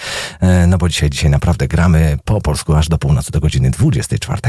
no 0.67 0.77
bo 0.77 0.89
dzisiaj, 0.89 1.09
dzisiaj 1.09 1.29
naprawdę 1.29 1.67
gramy 1.67 2.17
po 2.25 2.41
polsku 2.41 2.75
aż 2.75 2.89
do 2.89 2.97
północy, 2.97 3.31
do 3.31 3.39
godziny 3.39 3.71
24. 3.71 4.41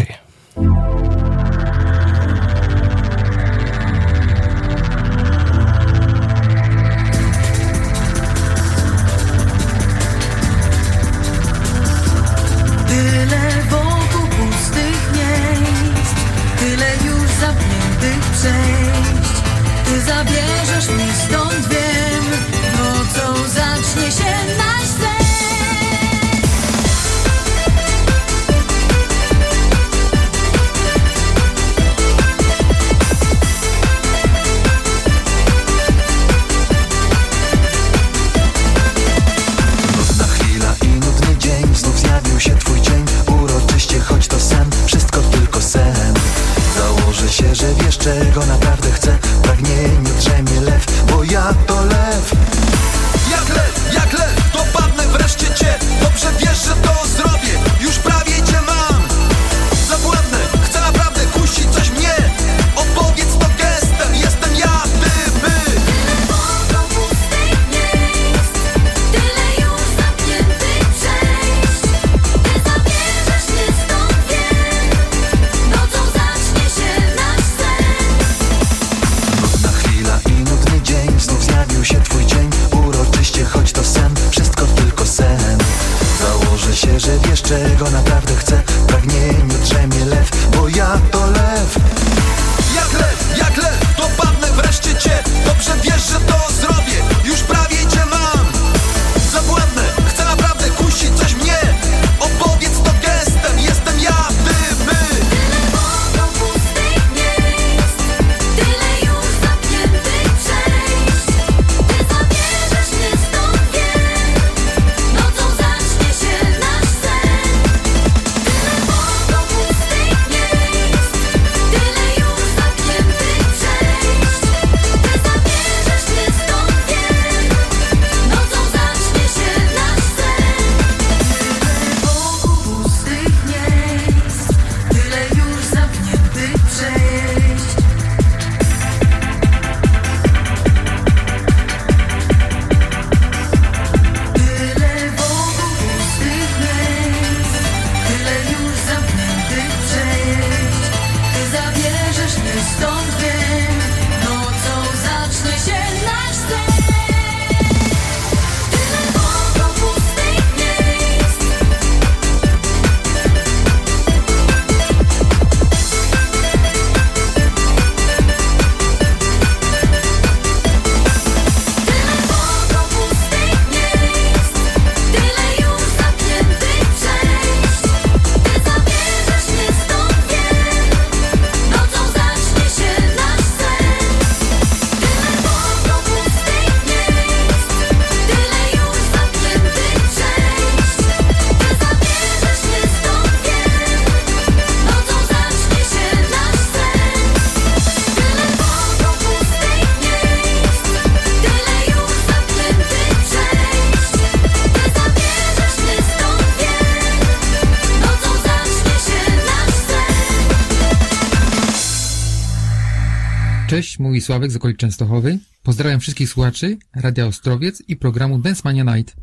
Częstochowej. 214.77 215.39
Pozdrawiam 215.63 216.01
wszystkich 216.01 216.29
słuchaczy 216.29 216.79
Radia 216.95 217.27
Ostrowiec 217.27 217.83
i 217.89 217.97
programu 217.97 218.39
Dance 218.39 218.63
Mania 218.65 218.97
Night. 218.97 219.17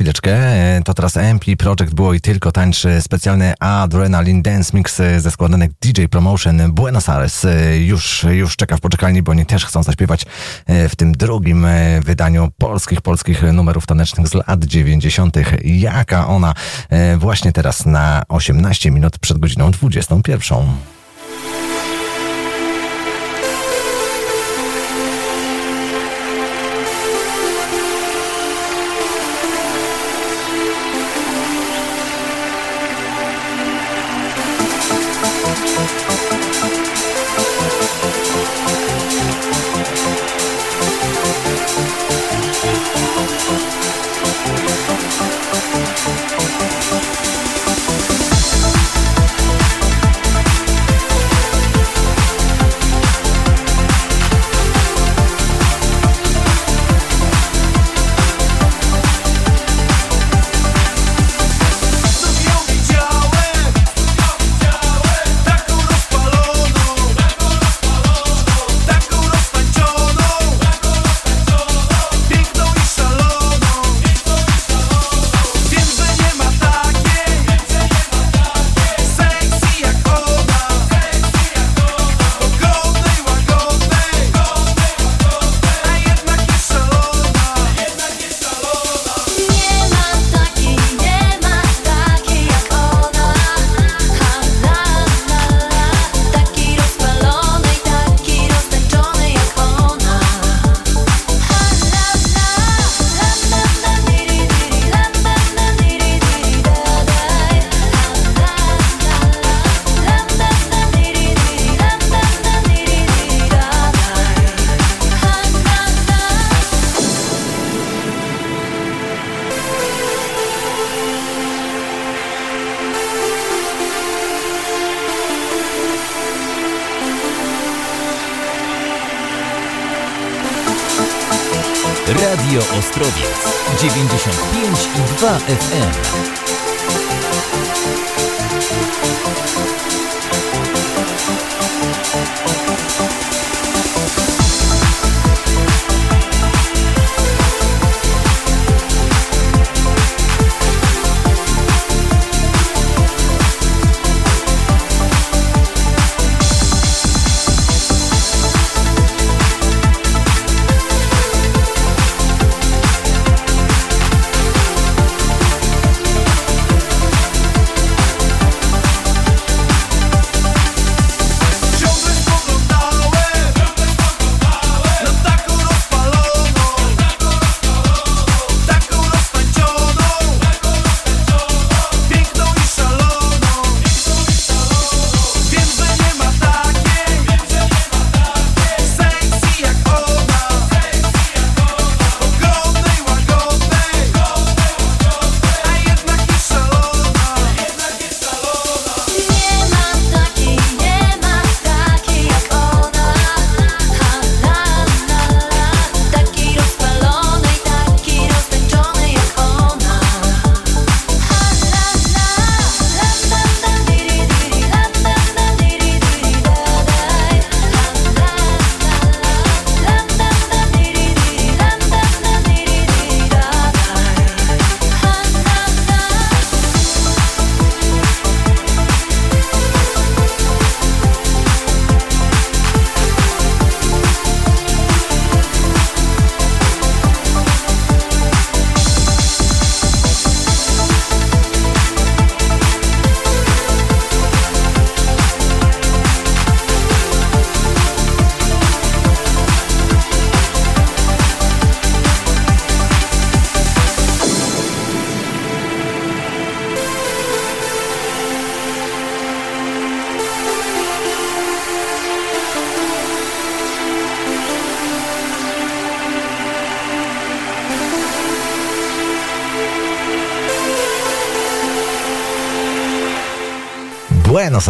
chwileczkę. 0.00 0.32
E, 0.32 0.82
to 0.84 0.94
teraz 0.94 1.16
MP 1.16 1.56
Project 1.56 1.94
było 1.94 2.14
i 2.14 2.20
tylko 2.20 2.52
tańczy 2.52 3.02
specjalny 3.02 3.54
Adrenaline 3.58 4.42
Dance 4.42 4.76
Mix 4.76 5.00
e, 5.00 5.20
ze 5.20 5.30
składanek 5.30 5.70
DJ 5.80 6.04
Promotion 6.04 6.72
Buenos 6.72 7.08
Aires. 7.08 7.46
Już, 7.78 8.26
już 8.30 8.56
czeka 8.56 8.76
w 8.76 8.80
poczekalni, 8.80 9.22
bo 9.22 9.32
oni 9.32 9.46
też 9.46 9.64
chcą 9.64 9.82
zaśpiewać 9.82 10.26
w 10.68 10.96
tym 10.96 11.12
drugim 11.12 11.66
wydaniu 12.04 12.50
polskich, 12.58 13.00
polskich 13.00 13.42
numerów 13.42 13.86
tanecznych 13.86 14.28
z 14.28 14.34
lat 14.34 14.64
90. 14.64 15.36
Jaka 15.64 16.26
ona 16.26 16.54
właśnie 17.18 17.52
teraz 17.52 17.86
na 17.86 18.22
18 18.28 18.90
minut 18.90 19.18
przed 19.18 19.38
godziną 19.38 19.70
21. 19.70 20.58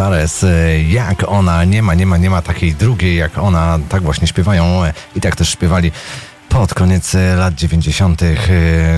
Aires, 0.00 0.44
e, 0.44 0.82
jak 0.82 1.28
ona, 1.28 1.64
nie 1.64 1.82
ma, 1.82 1.94
nie 1.94 2.06
ma, 2.06 2.16
nie 2.16 2.30
ma 2.30 2.42
takiej 2.42 2.74
drugiej 2.74 3.16
jak 3.16 3.38
ona, 3.38 3.78
tak 3.88 4.02
właśnie 4.02 4.26
śpiewają 4.26 4.84
e, 4.84 4.92
i 5.16 5.20
tak 5.20 5.36
też 5.36 5.48
śpiewali 5.50 5.92
pod 6.48 6.74
koniec 6.74 7.14
e, 7.14 7.36
lat 7.36 7.54
90. 7.54 8.22
e, 8.22 8.26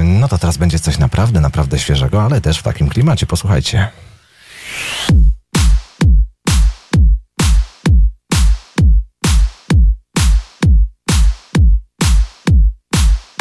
No 0.05 0.29
to 0.29 0.39
teraz 0.39 0.57
będzie 0.57 0.79
coś 0.79 0.99
naprawdę, 0.99 1.41
naprawdę 1.41 1.79
świeżego, 1.79 2.23
ale 2.23 2.41
też 2.41 2.59
w 2.59 2.63
takim 2.63 2.89
klimacie, 2.89 3.27
posłuchajcie. 3.27 3.89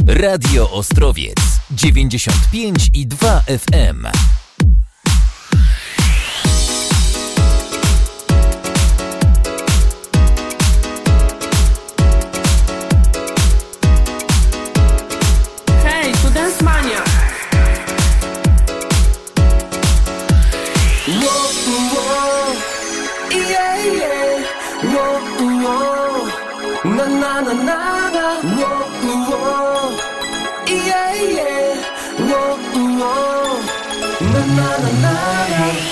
Radio 0.08 0.72
Ostrowiec 0.72 1.36
95 1.72 2.90
i 2.94 3.08
2 3.08 3.42
FM. 3.42 4.08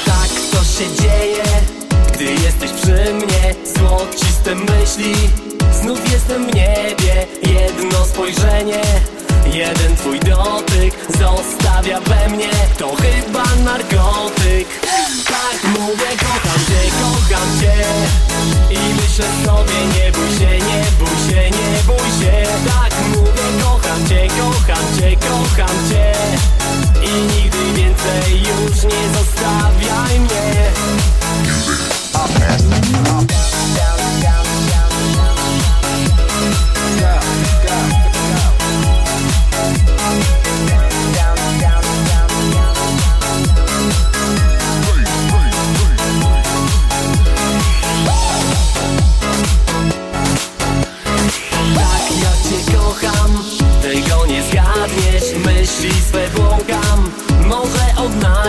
Tak 0.05 0.29
to 0.51 0.63
się 0.63 0.95
dzieje, 1.01 1.43
gdy 2.13 2.23
jesteś 2.23 2.71
przy 2.71 3.13
mnie. 3.13 3.55
Złociste 3.77 4.55
myśli, 4.55 5.15
znów 5.81 6.11
jestem 6.11 6.43
w 6.43 6.55
niebie. 6.55 7.27
Jedno 7.43 8.05
spojrzenie. 8.05 8.81
Jeden 9.53 9.95
twój 9.95 10.19
dotyk 10.19 10.93
zostawia 11.19 11.99
we 12.01 12.29
mnie 12.29 12.49
To 12.77 12.95
chyba 12.95 13.43
narkotyk. 13.65 14.67
Tak 15.25 15.71
mówię, 15.79 16.09
kocham 16.19 16.59
cię, 16.67 16.91
kocham 17.01 17.59
cię. 17.61 17.73
I 18.69 18.93
myślę 18.93 19.25
sobie, 19.45 19.85
nie 19.95 20.11
bój 20.11 20.39
się, 20.39 20.59
nie 20.59 20.83
bój 20.99 21.15
się, 21.29 21.49
nie 21.49 21.83
bój 21.87 22.09
się. 22.19 22.47
Tak 22.65 22.93
mówię, 23.09 23.63
kocham 23.63 24.07
cię, 24.09 24.27
kocham 24.27 24.99
cię, 24.99 25.15
kocham 25.15 25.89
cię. 25.89 26.13
I 27.03 27.21
nigdy 27.21 27.73
więcej 27.73 28.39
już 28.39 28.83
nie 28.83 29.19
zostawiaj 29.19 30.19
mnie 30.19 30.69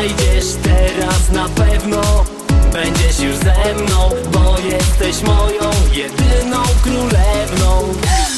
może 0.00 0.14
odnajdziesz 0.14 0.44
Teraz 0.62 1.30
na 1.30 1.48
pewno. 1.48 2.24
Będziesz 2.72 3.20
już 3.20 3.36
ze 3.36 3.74
mną 3.74 4.10
Bo 4.32 4.56
jesteś 4.58 5.22
moją 5.22 5.70
jedyną 5.92 6.62
królewną. 6.82 7.92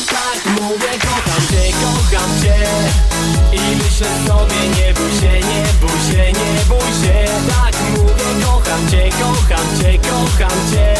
Tak 0.06 0.60
mówię, 0.60 0.92
kocham 1.00 1.42
cię, 1.50 1.72
kocham 1.72 2.42
cię. 2.42 2.56
I 3.52 3.76
myślę 3.76 4.08
sobie, 4.26 4.68
nie 4.76 4.94
bój 4.94 5.20
się, 5.20 5.46
nie 5.48 5.66
bój 5.80 6.12
się, 6.12 6.32
nie 6.32 6.64
bój 6.68 7.06
się. 7.06 7.26
Tak 7.48 7.74
mówię, 7.90 8.44
kocham 8.44 8.90
cię, 8.90 9.10
kocham 9.10 9.80
cię, 9.80 9.98
kocham 9.98 10.58
cię. 10.72 10.94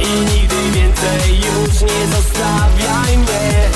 I 0.00 0.20
nigdy 0.20 0.70
więcej 0.74 1.36
już 1.36 1.80
nie 1.80 2.16
zostawiaj 2.16 3.18
mnie 3.18 3.68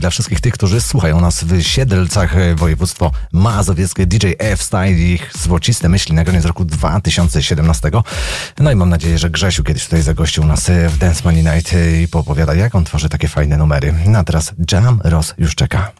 pozdrowieniami 0.00 0.10
dla 0.10 0.10
wszystkich 0.10 0.40
tych, 0.40 0.54
którzy 0.54 0.80
słuchają 0.80 1.20
nas 1.20 1.44
w 1.44 1.62
Siedlcach, 1.62 2.36
e, 2.36 2.54
województwo 2.54 3.12
mazowieckie, 3.32 4.06
DJ 4.06 4.26
F-Style 4.38 4.92
i 4.92 5.12
ich 5.12 5.30
złociste 5.34 5.88
myśli 5.88 6.14
na 6.14 6.24
koniec 6.24 6.44
roku 6.44 6.64
2017. 6.64 7.90
No 8.58 8.72
i 8.72 8.74
mam 8.74 8.88
nadzieję, 8.88 9.18
że 9.18 9.30
Grzesiu 9.30 9.64
kiedyś 9.64 9.84
tutaj 9.84 10.02
zagościł 10.02 10.44
nas 10.44 10.70
e, 10.70 10.88
w 10.88 10.98
Dance 10.98 11.22
Money 11.24 11.44
Night 11.44 11.72
e, 11.72 12.02
i 12.02 12.08
poopowiada, 12.08 12.54
jak 12.54 12.74
on 12.74 12.84
tworzy 12.84 13.08
takie 13.08 13.28
fajne 13.28 13.56
numery. 13.56 13.94
No 14.06 14.18
a 14.18 14.24
teraz 14.24 14.52
Jam 14.72 15.00
Ross 15.04 15.34
już 15.38 15.54
czeka. 15.54 15.99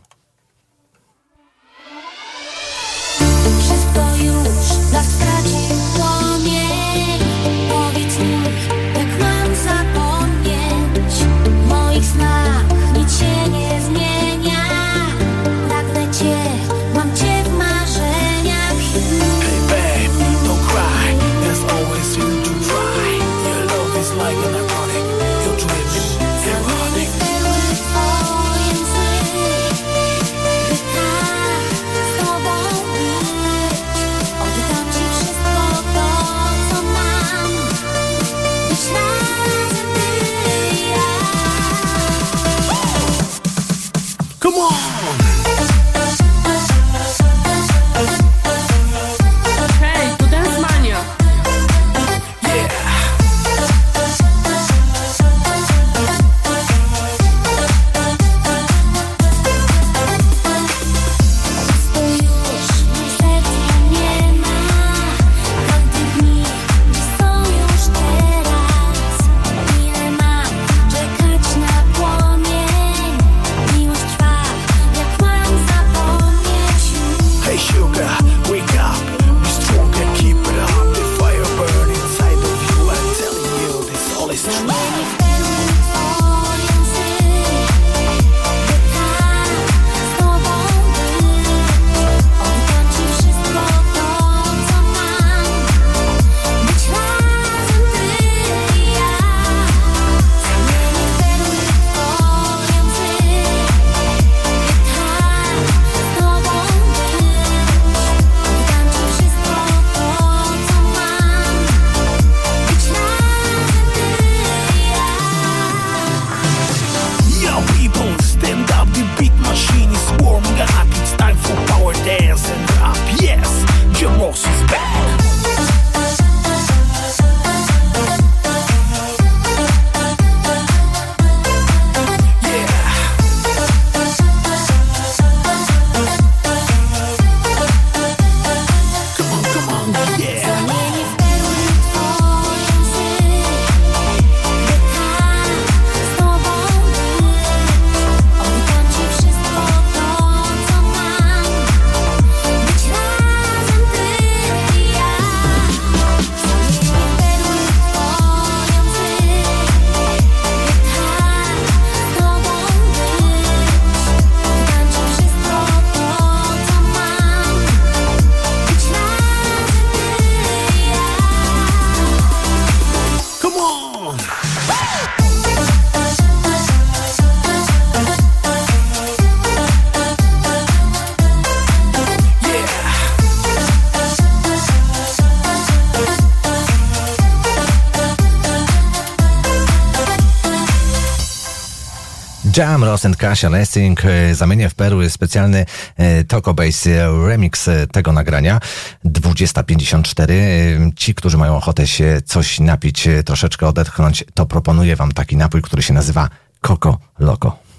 Jam, 193.00 193.02
Ross 193.02 193.06
and 193.06 193.16
Kasia 193.16 193.48
Lessing. 193.48 194.04
E, 194.04 194.34
Zamienię 194.34 194.68
w 194.68 194.74
perły 194.74 195.10
specjalny 195.10 195.66
e, 195.96 196.24
Toko 196.24 196.54
Bass 196.54 196.86
e, 196.86 197.10
remix 197.26 197.70
tego 197.92 198.12
nagrania. 198.12 198.60
20.54. 199.04 200.32
E, 200.32 200.92
Ci, 200.96 201.14
którzy 201.14 201.38
mają 201.38 201.56
ochotę 201.56 201.86
się 201.86 202.20
coś 202.24 202.60
napić, 202.60 203.08
troszeczkę 203.24 203.66
odetchnąć, 203.66 204.24
to 204.34 204.46
proponuję 204.46 204.96
wam 204.96 205.12
taki 205.12 205.36
napój, 205.36 205.62
który 205.62 205.82
się 205.82 205.94
nazywa 205.94 206.28
Coco 206.66 206.98
Loco. 207.18 207.69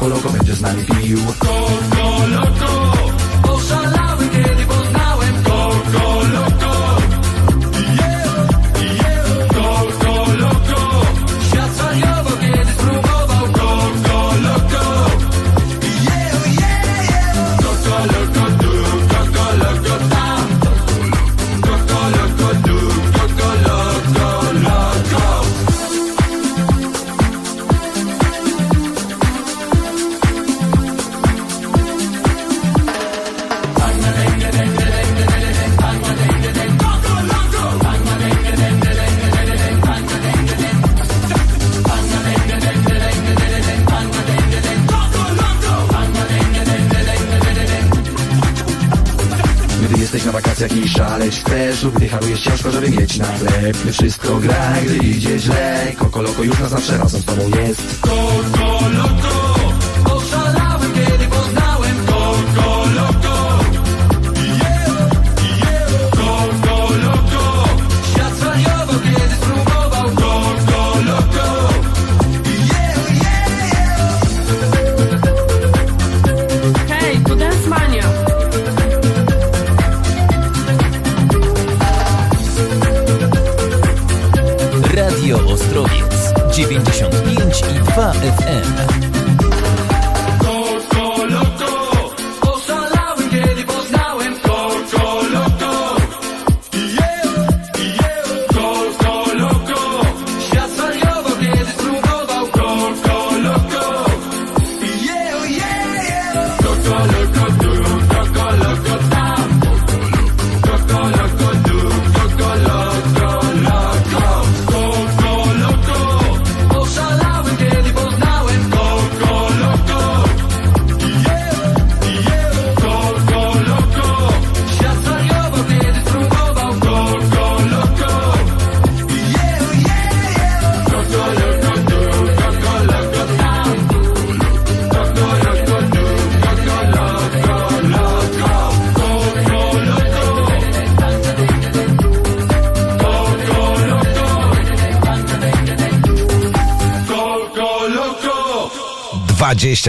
Już 0.00 0.08
za 0.08 0.16
chwilę 0.16 0.20
Coco 0.20 0.28
Loco 0.28 0.30
będzie 0.30 0.54
z 0.54 0.60
nami 0.60 0.82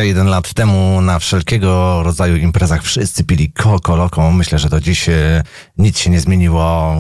21 0.02 0.28
lat 0.28 0.54
temu 0.54 1.02
na 1.02 1.20
wszelkiego 1.20 2.04
rodzaju 2.04 2.36
imprezach 2.36 2.84
wszyscy 2.84 3.24
pili 3.24 3.52
Coco 3.54 3.96
Loco. 3.96 4.32
Myślę, 4.32 4.60
że 4.60 4.70
do 4.70 4.82
dziś 4.82 5.10
e, 5.10 5.44
nic 5.78 6.00
się 6.00 6.10
nie 6.10 6.20
zmieniło. 6.20 6.96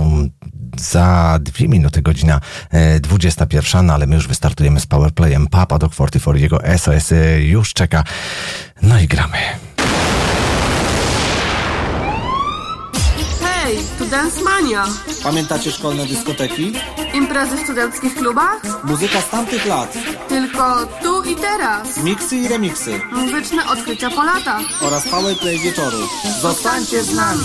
Za 0.78 1.38
dwie 1.42 1.68
minuty 1.68 2.02
godzina 2.02 2.40
e, 2.70 3.00
21, 3.00 3.86
no 3.86 3.94
ale 3.94 4.08
my 4.08 4.16
już 4.16 4.28
wystartujemy 4.28 4.80
z 4.80 4.86
Powerplayem. 4.86 5.48
Papa 5.48 5.78
Dog 5.78 5.94
44, 5.94 6.40
jego 6.40 6.60
SOS 6.78 7.12
e, 7.12 7.42
już 7.42 7.74
czeka. 7.74 8.04
No 8.82 9.00
i 9.00 9.08
gramy. 9.08 9.38
Hej, 13.44 13.78
tu 13.98 14.06
Dance 14.06 14.42
Mania. 14.44 14.86
Pamiętacie 15.24 15.72
szkolne 15.72 16.06
dyskoteki? 16.06 16.74
Imprezy 17.14 17.58
w 17.58 17.60
studenckich 17.60 18.16
klubach? 18.16 18.62
Muzyka 18.84 19.22
z 19.22 19.30
tamtych 19.30 19.66
lat. 19.66 19.98
Tylko 20.32 20.86
tu 21.04 21.24
i 21.24 21.36
teraz. 21.36 21.98
Miksy 21.98 22.38
i 22.38 22.48
remiksy. 22.48 23.02
Muzyczne 23.12 23.70
odkrycia 23.70 24.10
po 24.10 24.24
latach. 24.24 24.62
Oraz 24.82 25.10
powerplay 25.10 25.60
wieczoru. 25.60 25.98
Zostańcie 26.42 27.04
z 27.04 27.16
nami. 27.16 27.44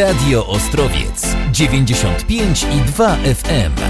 Radio 0.00 0.46
Ostrowiec 0.46 1.36
95 1.52 2.24
i 2.72 2.80
2 2.80 3.16
FM. 3.34 3.89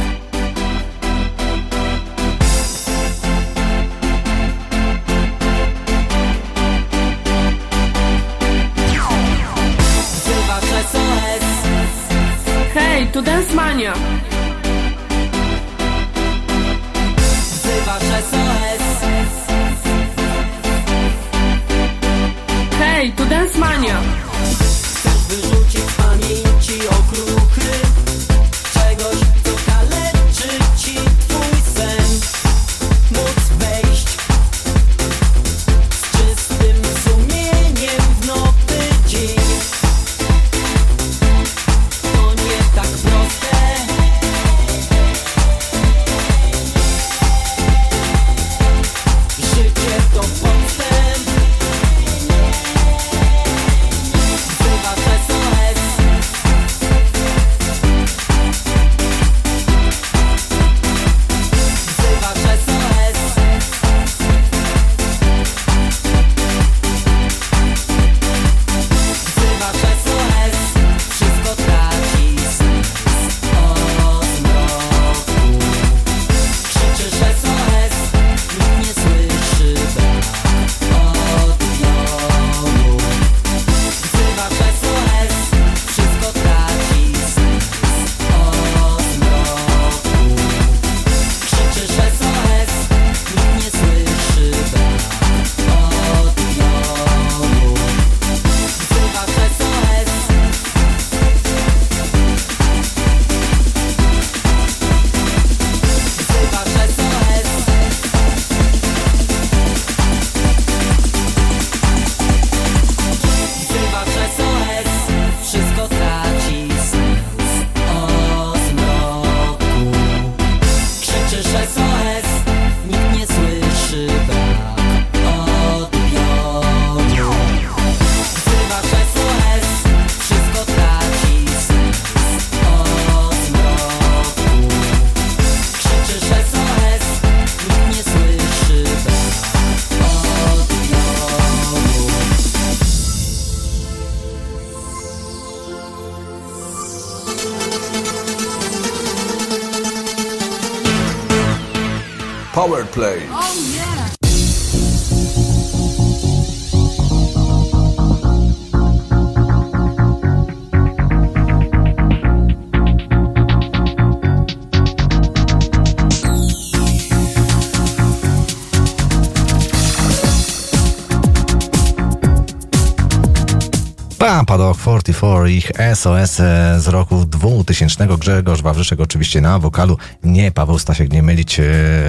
ich 175.50 175.72
SOS 175.94 176.40
e, 176.40 176.80
z 176.80 176.88
roku 176.88 177.24
2000. 177.24 178.06
Grzegorz 178.18 178.62
Wawrzyszek 178.62 179.00
oczywiście 179.00 179.40
na 179.40 179.58
wokalu. 179.58 179.96
Nie, 180.24 180.52
Paweł 180.52 180.78
Stasiek, 180.78 181.12
nie 181.12 181.22
mylić 181.22 181.60
e, 181.60 181.64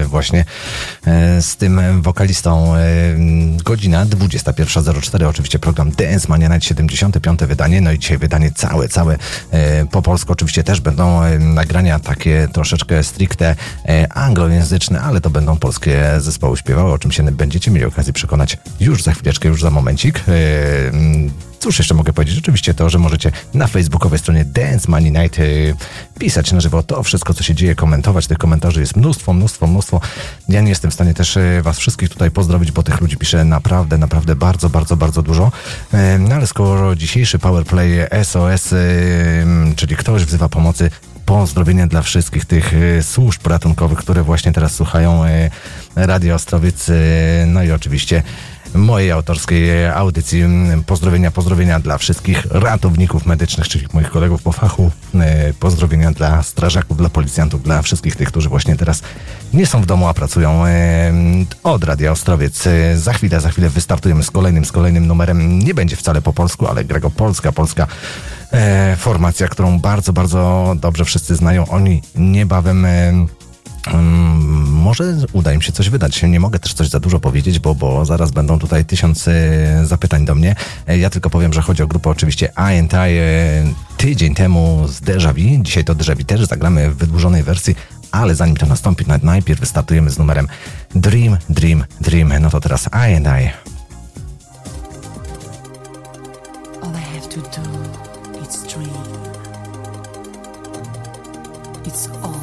właśnie 0.06 0.44
e, 1.06 1.42
z 1.42 1.56
tym 1.56 2.02
wokalistą. 2.02 2.74
Godzina 3.64 4.06
21.04, 4.06 5.24
oczywiście 5.24 5.58
program 5.58 5.90
Dance 5.90 6.26
Mania 6.28 6.48
Night 6.48 6.64
75. 6.64 7.40
wydanie. 7.40 7.80
No 7.80 7.92
i 7.92 7.98
dzisiaj 7.98 8.18
wydanie 8.18 8.50
całe, 8.50 8.88
całe 8.88 9.18
po 9.90 10.02
polsku. 10.02 10.32
Oczywiście 10.32 10.64
też 10.64 10.80
będą 10.80 11.20
nagrania 11.38 11.98
takie 11.98 12.48
troszeczkę 12.52 13.04
stricte 13.04 13.56
anglojęzyczne, 14.10 15.00
ale 15.00 15.20
to 15.20 15.30
będą 15.30 15.56
polskie 15.56 16.02
zespoły 16.18 16.56
śpiewały, 16.56 16.92
o 16.92 16.98
czym 16.98 17.12
się 17.12 17.22
będziecie 17.22 17.70
mieli 17.70 17.84
okazję 17.84 18.12
przekonać 18.12 18.58
już 18.80 19.02
za 19.02 19.12
chwileczkę, 19.12 19.48
już 19.48 19.62
za 19.62 19.70
momencik. 19.70 20.24
Cóż 21.62 21.78
jeszcze 21.78 21.94
mogę 21.94 22.12
powiedzieć? 22.12 22.38
Oczywiście 22.38 22.74
to, 22.74 22.90
że 22.90 22.98
możecie 22.98 23.32
na 23.54 23.66
facebookowej 23.66 24.18
stronie 24.18 24.44
Dance 24.44 24.90
Money 24.90 25.10
Night 25.10 25.38
y, 25.38 25.74
pisać 26.18 26.52
na 26.52 26.60
żywo 26.60 26.82
to 26.82 27.02
wszystko, 27.02 27.34
co 27.34 27.42
się 27.42 27.54
dzieje, 27.54 27.74
komentować. 27.74 28.26
Tych 28.26 28.38
komentarzy 28.38 28.80
jest 28.80 28.96
mnóstwo, 28.96 29.32
mnóstwo, 29.32 29.66
mnóstwo. 29.66 30.00
Ja 30.48 30.60
nie 30.60 30.68
jestem 30.68 30.90
w 30.90 30.94
stanie 30.94 31.14
też 31.14 31.36
y, 31.36 31.60
was 31.62 31.78
wszystkich 31.78 32.08
tutaj 32.08 32.30
pozdrowić, 32.30 32.72
bo 32.72 32.82
tych 32.82 33.00
ludzi 33.00 33.16
pisze 33.16 33.44
naprawdę, 33.44 33.98
naprawdę 33.98 34.36
bardzo, 34.36 34.70
bardzo, 34.70 34.96
bardzo 34.96 35.22
dużo. 35.22 35.52
Y, 35.94 36.18
No 36.18 36.34
ale 36.34 36.46
skoro 36.46 36.96
dzisiejszy 36.96 37.38
Powerplay 37.38 37.90
SOS, 38.22 38.74
czyli 39.76 39.96
ktoś 39.96 40.24
wzywa 40.24 40.48
pomocy, 40.48 40.90
pozdrowienia 41.26 41.86
dla 41.86 42.02
wszystkich 42.02 42.44
tych 42.44 42.72
służb 43.02 43.46
ratunkowych, 43.46 43.98
które 43.98 44.22
właśnie 44.22 44.52
teraz 44.52 44.74
słuchają 44.74 45.22
Radio 45.96 46.34
Ostrowiec. 46.34 46.90
No 47.46 47.62
i 47.62 47.70
oczywiście 47.70 48.22
mojej 48.74 49.10
autorskiej 49.10 49.86
audycji. 49.86 50.44
Pozdrowienia, 50.86 51.30
pozdrowienia 51.30 51.80
dla 51.80 51.98
wszystkich 51.98 52.46
ratowników 52.50 53.26
medycznych, 53.26 53.68
czyli 53.68 53.86
moich 53.92 54.10
kolegów 54.10 54.42
po 54.42 54.52
fachu. 54.52 54.90
y, 55.50 55.54
Pozdrowienia 55.54 56.12
dla 56.12 56.42
strażaków, 56.42 56.96
dla 56.96 57.08
policjantów, 57.08 57.62
dla 57.62 57.82
wszystkich 57.82 58.16
tych, 58.16 58.28
którzy 58.28 58.48
właśnie 58.48 58.76
teraz 58.76 59.02
nie 59.54 59.66
są 59.66 59.82
w 59.82 59.86
domu, 59.86 60.08
a 60.08 60.14
pracują 60.14 60.66
y, 60.66 60.70
od 61.62 61.84
Radia 61.84 62.12
Ostrowiec. 62.12 62.66
Y, 62.66 62.98
Za 62.98 63.12
chwilę, 63.12 63.40
za 63.40 63.50
chwilę 63.50 63.68
wystartujemy 63.68 64.22
z 64.22 64.30
kolejnym, 64.30 64.64
z 64.64 64.72
kolejnym 64.72 65.06
numerem. 65.06 65.58
Nie 65.58 65.74
będzie 65.74 65.96
wcale 65.96 66.22
po 66.22 66.32
polsku, 66.32 66.66
ale 66.66 66.84
gra 66.84 67.00
go 67.00 67.10
polska, 67.10 67.52
polska 67.52 67.86
e, 68.52 68.96
formacja, 68.96 69.48
którą 69.48 69.78
bardzo, 69.78 70.12
bardzo 70.12 70.74
dobrze 70.80 71.04
wszyscy 71.04 71.34
znają. 71.36 71.68
Oni 71.68 72.02
niebawem 72.16 72.84
e, 72.84 73.12
może 74.66 75.16
uda 75.32 75.52
im 75.52 75.62
się 75.62 75.72
coś 75.72 75.90
wydać. 75.90 76.22
Nie 76.22 76.40
mogę 76.40 76.58
też 76.58 76.74
coś 76.74 76.88
za 76.88 77.00
dużo 77.00 77.20
powiedzieć, 77.20 77.58
bo, 77.58 77.74
bo 77.74 78.04
zaraz 78.04 78.30
będą 78.30 78.58
tutaj 78.58 78.84
tysiąc 78.84 79.28
e, 79.28 79.32
zapytań 79.86 80.24
do 80.24 80.34
mnie. 80.34 80.54
E, 80.88 80.98
Ja 80.98 81.10
tylko 81.10 81.30
powiem, 81.30 81.52
że 81.52 81.62
chodzi 81.62 81.82
o 81.82 81.86
grupę 81.86 82.10
oczywiście 82.10 82.46
I&I 82.72 82.96
e, 82.96 83.74
tydzień 83.96 84.34
temu 84.34 84.88
z 84.88 85.00
Deja 85.00 85.32
Vu. 85.32 85.62
Dzisiaj 85.62 85.84
to 85.84 85.94
Deja 85.94 86.14
Vu 86.14 86.24
też 86.24 86.44
zagramy 86.46 86.90
w 86.90 86.96
wydłużonej 86.96 87.42
wersji, 87.42 87.74
ale 88.10 88.34
zanim 88.34 88.56
to 88.56 88.66
nastąpi, 88.66 89.04
naj- 89.04 89.24
najpierw 89.24 89.60
wystartujemy 89.60 90.10
z 90.10 90.18
numerem 90.18 90.48
Dream, 90.94 91.36
Dream, 91.50 91.84
Dream. 92.00 92.32
No 92.40 92.50
to 92.50 92.60
teraz 92.60 92.86
I&I. 92.86 93.50
All 96.82 96.92
I 97.16 97.20
to 97.28 97.40
do 97.40 97.46
dream. 98.68 98.90
It's 101.84 102.08
all 102.22 102.41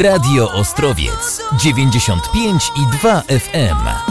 Radio 0.00 0.48
Ostrowiec 0.54 1.40
95 1.58 2.70
i 2.76 2.86
2 3.02 3.22
FM. 3.28 4.01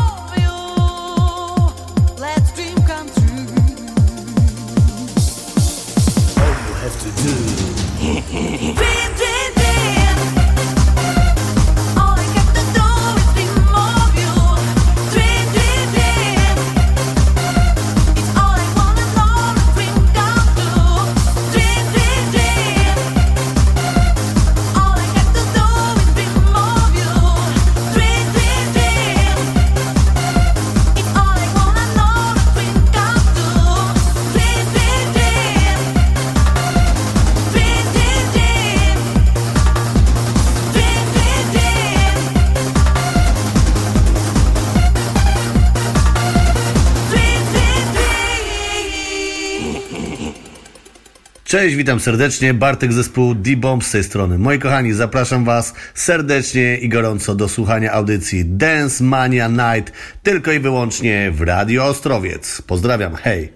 Cześć, 51.62 51.76
witam 51.76 52.00
serdecznie. 52.00 52.54
Bartek 52.54 52.94
zespół 52.94 53.36
D-Bomb 53.36 53.84
z 53.84 53.92
tej 53.92 54.04
strony. 54.04 54.38
Moi 54.38 54.60
kochani, 54.60 54.94
zapraszam 54.94 55.46
Was 55.46 55.74
serdecznie 55.94 56.78
i 56.78 56.90
gorąco 56.90 57.36
do 57.36 57.50
słuchania 57.50 57.92
audycji 57.92 58.46
Dance 58.46 59.04
Mania 59.04 59.48
Night 59.48 59.94
tylko 60.24 60.52
i 60.52 60.60
wyłącznie 60.60 61.32
w 61.32 61.42
Radio 61.42 61.86
Ostrowiec. 61.86 62.62
Pozdrawiam, 62.62 63.16
hej! 63.16 63.54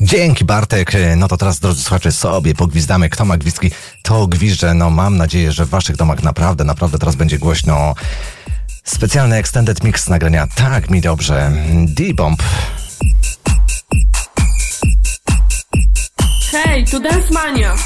Dzięki 0.00 0.44
Bartek. 0.44 0.92
No 1.16 1.28
to 1.28 1.36
teraz 1.36 1.60
drodzy 1.60 1.82
słuchacze 1.82 2.12
sobie 2.12 2.54
pogwizdamy. 2.54 3.08
Kto 3.08 3.24
ma 3.24 3.36
gwizdki, 3.36 3.70
to 4.02 4.26
gwizdże. 4.26 4.74
No 4.74 4.90
mam 4.90 5.16
nadzieję, 5.16 5.52
że 5.52 5.64
w 5.64 5.68
waszych 5.68 5.96
domach 5.96 6.22
naprawdę, 6.22 6.64
naprawdę 6.64 6.98
teraz 6.98 7.16
będzie 7.16 7.38
głośno. 7.38 7.94
Specjalny 8.96 9.36
extended 9.36 9.84
mix 9.84 10.08
nagrania. 10.08 10.46
Tak 10.56 10.90
mi 10.90 11.00
dobrze. 11.00 11.52
D-Bomb. 11.84 12.42
Hej, 16.52 16.84
tu 16.84 17.00
Dance 17.00 17.32
Mania! 17.32 17.76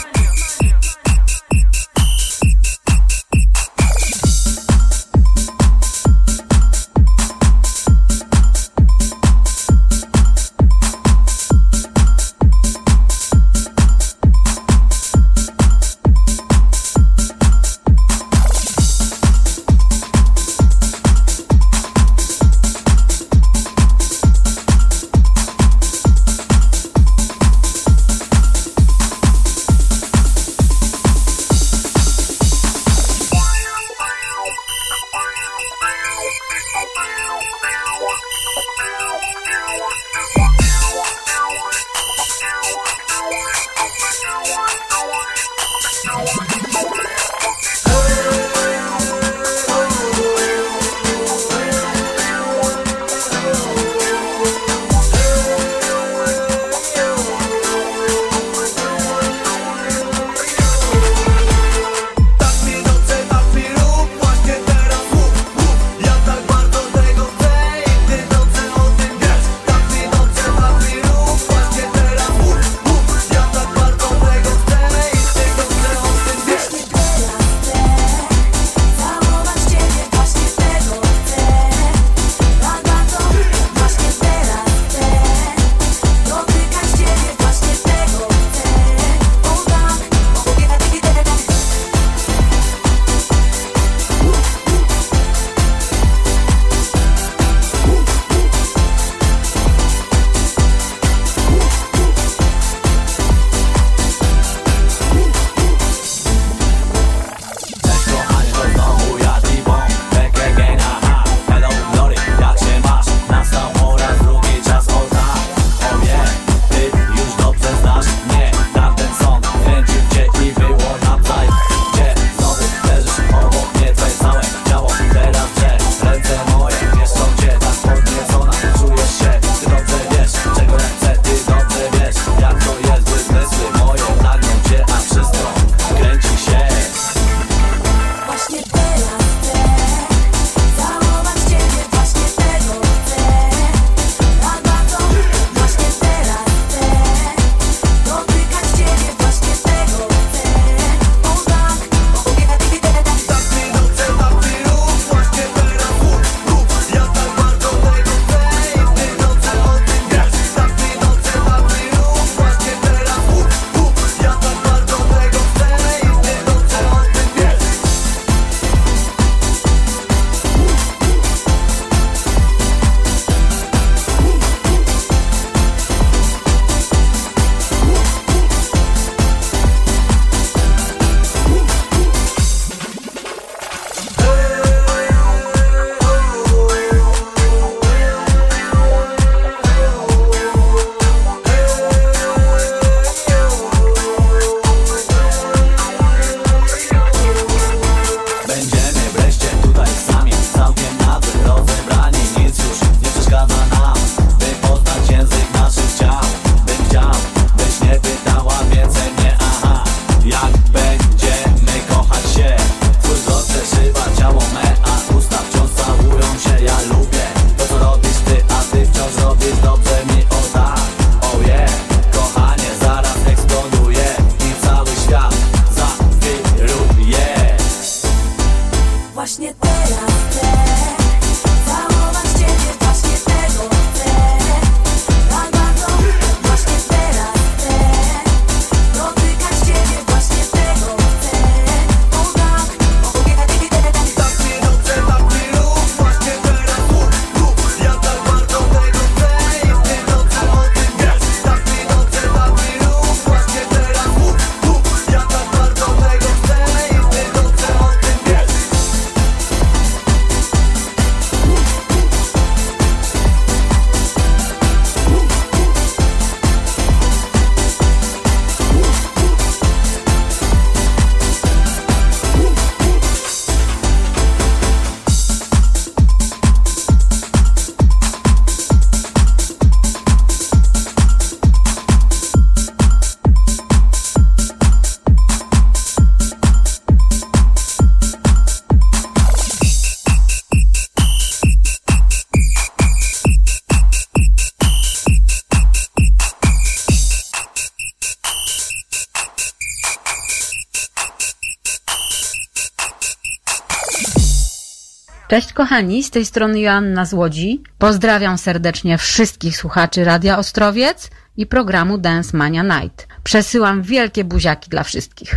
Kochani, 305.71 306.03
z 306.03 306.11
tej 306.11 306.27
strony 306.27 306.61
Joanna 306.61 307.05
z 307.05 307.13
Łodzi. 307.13 307.63
Pozdrawiam 307.79 308.39
serdecznie 308.39 308.99
wszystkich 308.99 309.57
słuchaczy 309.57 310.05
Radia 310.05 310.39
Ostrowiec 310.39 311.11
i 311.37 311.47
programu 311.47 311.99
Dance 311.99 312.37
Mania 312.37 312.63
Night. 312.63 313.09
Przesyłam 313.25 313.83
wielkie 313.83 314.25
buziaki 314.25 314.71
dla 314.71 314.83
wszystkich. 314.83 315.30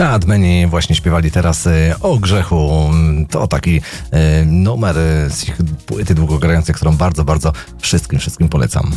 Chadmeni 0.00 0.66
właśnie 0.66 0.96
śpiewali 0.96 1.30
teraz 1.30 1.66
y, 1.66 1.94
o 2.00 2.18
grzechu. 2.18 2.90
To 3.30 3.48
taki 3.48 3.76
y, 3.76 4.46
numer 4.46 4.98
y, 4.98 5.30
z 5.30 5.48
ich 5.48 5.56
płyty 5.86 6.14
długogrającej, 6.14 6.74
którą 6.74 6.96
bardzo, 6.96 7.24
bardzo 7.24 7.52
wszystkim, 7.80 8.18
wszystkim 8.18 8.48
polecam. 8.48 8.92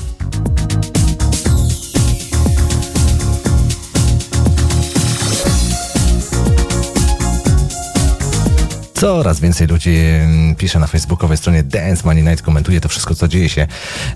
Coraz 9.04 9.40
więcej 9.40 9.68
ludzi 9.68 9.96
mm, 9.96 10.56
pisze 10.56 10.80
na 10.80 10.88
facebookowej 10.88 11.38
stronie 11.38 11.64
Dance 11.64 12.04
Money 12.06 12.24
Night, 12.24 12.42
komentuje 12.42 12.82
to 12.82 12.90
wszystko, 12.90 13.16
co 13.16 13.28
dzieje 13.28 13.50
się 13.50 13.68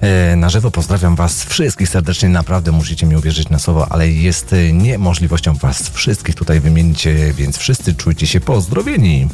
e, 0.01 0.35
na 0.35 0.49
żywo. 0.49 0.71
Pozdrawiam 0.71 1.15
Was 1.15 1.43
wszystkich 1.43 1.89
serdecznie, 1.89 2.29
naprawdę 2.29 2.71
musicie 2.71 3.05
mi 3.05 3.15
uwierzyć 3.15 3.49
na 3.49 3.59
słowo, 3.59 3.91
ale 3.91 4.09
jest 4.09 4.53
e, 4.53 4.73
niemożliwością 4.73 5.53
Was 5.53 5.89
wszystkich 5.89 6.35
tutaj 6.35 6.59
wymienić, 6.59 7.07
e, 7.07 7.33
więc 7.33 7.57
wszyscy 7.57 7.93
czujcie 7.93 8.27
się 8.27 8.39
pozdrowieni. 8.39 9.27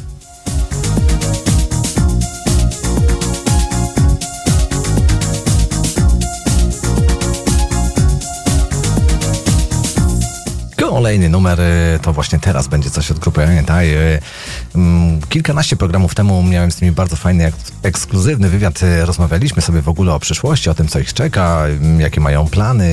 Kolejny 10.94 11.28
numer 11.28 11.60
y, 11.60 11.98
to 12.02 12.12
właśnie 12.12 12.38
teraz 12.38 12.68
będzie 12.68 12.90
coś 12.90 13.10
od 13.10 13.18
grupy 13.18 13.42
y, 13.42 14.20
mm, 14.74 15.20
Kilkanaście 15.28 15.76
programów 15.76 16.14
temu 16.14 16.42
miałem 16.42 16.72
z 16.72 16.80
nimi 16.80 16.92
bardzo 16.94 17.16
fajny, 17.16 17.46
ek- 17.46 17.54
ekskluzywny 17.82 18.48
wywiad. 18.48 18.82
y, 18.82 19.06
Rozmawialiśmy 19.06 19.62
sobie 19.62 19.82
w 19.82 19.88
ogóle 19.88 20.14
o 20.14 20.20
przyszłości, 20.20 20.70
o 20.70 20.74
tym, 20.74 20.88
co 20.88 20.98
ich 20.98 21.14
czeka, 21.14 21.66
y, 21.98 22.02
jakie 22.02 22.20
mają 22.20 22.46
plany, 22.48 22.88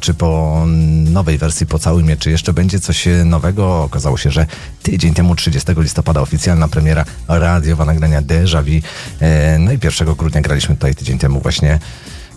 czy 0.00 0.14
po 0.14 0.62
nowej 1.10 1.38
wersji 1.38 1.66
po 1.66 1.78
całym 1.78 2.16
czy 2.18 2.30
jeszcze 2.30 2.52
będzie 2.52 2.80
coś 2.80 3.08
nowego. 3.24 3.82
Okazało 3.82 4.16
się, 4.18 4.30
że 4.30 4.46
tydzień 4.82 5.14
temu, 5.14 5.34
30 5.36 5.72
listopada, 5.76 6.20
oficjalna 6.20 6.68
premiera 6.68 7.04
radiowa 7.28 7.84
nagrania 7.84 8.22
Deja 8.22 8.62
Vu. 8.62 8.70
No 9.58 9.72
i 9.72 9.78
1 9.84 10.14
grudnia 10.14 10.40
graliśmy 10.40 10.74
tutaj 10.74 10.94
tydzień 10.94 11.18
temu 11.18 11.40
właśnie 11.40 11.78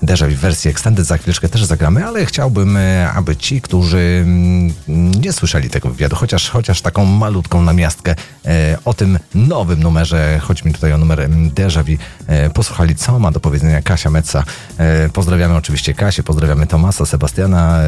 Deja 0.04 0.28
w 0.28 0.34
wersji 0.34 0.72
Extended 0.72 1.06
za 1.06 1.18
chwileczkę 1.18 1.50
też 1.50 1.64
zagramy, 1.64 2.06
ale 2.06 2.26
chciałbym, 2.26 2.78
e, 2.78 3.12
aby 3.12 3.36
ci, 3.36 3.62
którzy 3.62 4.24
mm, 4.26 4.74
nie 5.22 5.34
słyszeli 5.34 5.70
tego 5.70 5.90
wywiadu, 5.90 6.16
chociaż, 6.16 6.50
chociaż 6.50 6.82
taką 6.82 7.06
malutką 7.06 7.62
namiastkę 7.62 8.16
e, 8.46 8.78
o 8.86 8.94
tym 8.94 9.20
nowym 9.36 9.84
numerze, 9.84 10.40
chodź 10.44 10.66
mi 10.66 10.74
tutaj 10.74 10.94
o 10.94 10.98
numer 10.98 11.22
em, 11.22 11.50
Déjà 11.50 11.84
Vu, 11.84 12.04
e, 12.28 12.50
posłuchali, 12.50 12.96
co 12.96 13.20
ma 13.20 13.32
do 13.32 13.40
powiedzenia 13.40 13.82
Kasia 13.82 14.10
Metza. 14.10 14.44
E, 14.78 15.10
pozdrawiamy 15.10 15.56
oczywiście 15.56 15.94
Kasię, 15.94 16.24
pozdrawiamy 16.24 16.68
Tomasa, 16.68 17.06
Sebastiana, 17.06 17.80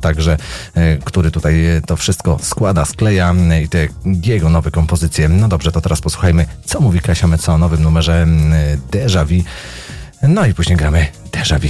także, 0.00 0.36
który 1.04 1.30
tutaj 1.30 1.54
to 1.86 1.96
wszystko 1.96 2.38
składa, 2.42 2.84
skleja 2.84 3.34
i 3.62 3.68
te 3.68 3.88
jego 4.24 4.50
nowe 4.50 4.70
kompozycje. 4.70 5.28
No 5.28 5.48
dobrze, 5.48 5.72
to 5.72 5.80
teraz 5.80 6.00
posłuchajmy, 6.00 6.46
co 6.64 6.80
mówi 6.80 7.00
Kasia 7.00 7.26
Metza 7.26 7.54
o 7.54 7.58
nowym 7.58 7.82
numerze 7.82 8.22
em, 8.22 8.52
Déjà 8.90 9.26
Vu. 9.26 9.44
No 10.28 10.46
i 10.46 10.54
później 10.54 10.76
gramy 10.76 11.06
Déjà 11.32 11.58
Vu. 11.58 11.68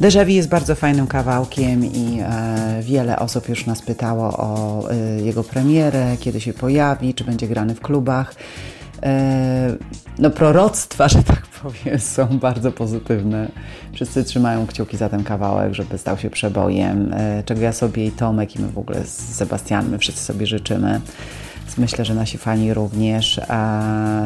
Déjà 0.00 0.24
Vu 0.24 0.30
jest 0.30 0.48
bardzo 0.48 0.74
fajnym 0.74 1.06
kawałkiem 1.06 1.84
i 1.84 2.20
e, 2.20 2.82
wiele 2.82 3.18
osób 3.18 3.48
już 3.48 3.66
nas 3.66 3.82
pytało 3.82 4.36
o 4.36 4.82
e, 4.90 4.96
jego 5.20 5.44
premierę, 5.44 6.16
kiedy 6.20 6.40
się 6.40 6.52
pojawi, 6.52 7.14
czy 7.14 7.24
będzie 7.24 7.48
grany 7.48 7.74
w 7.74 7.80
klubach. 7.80 8.34
E, 9.02 9.76
no 10.18 10.30
proroctwa, 10.30 11.08
że 11.08 11.22
tak 11.22 11.46
powiem, 11.46 11.98
są 11.98 12.26
bardzo 12.38 12.72
pozytywne. 12.72 13.48
Wszyscy 13.92 14.24
trzymają 14.24 14.66
kciuki 14.66 14.96
za 14.96 15.08
ten 15.08 15.24
kawałek, 15.24 15.74
żeby 15.74 15.98
stał 15.98 16.18
się 16.18 16.30
przebojem, 16.30 17.14
e, 17.14 17.42
czego 17.42 17.60
ja 17.60 17.72
sobie 17.72 18.06
i 18.06 18.10
Tomek 18.10 18.56
i 18.56 18.62
my 18.62 18.68
w 18.68 18.78
ogóle 18.78 19.04
z 19.04 19.34
Sebastianem, 19.34 19.90
my 19.90 19.98
wszyscy 19.98 20.24
sobie 20.24 20.46
życzymy. 20.46 21.00
Myślę, 21.78 22.04
że 22.04 22.14
nasi 22.14 22.38
fani 22.38 22.74
również. 22.74 23.40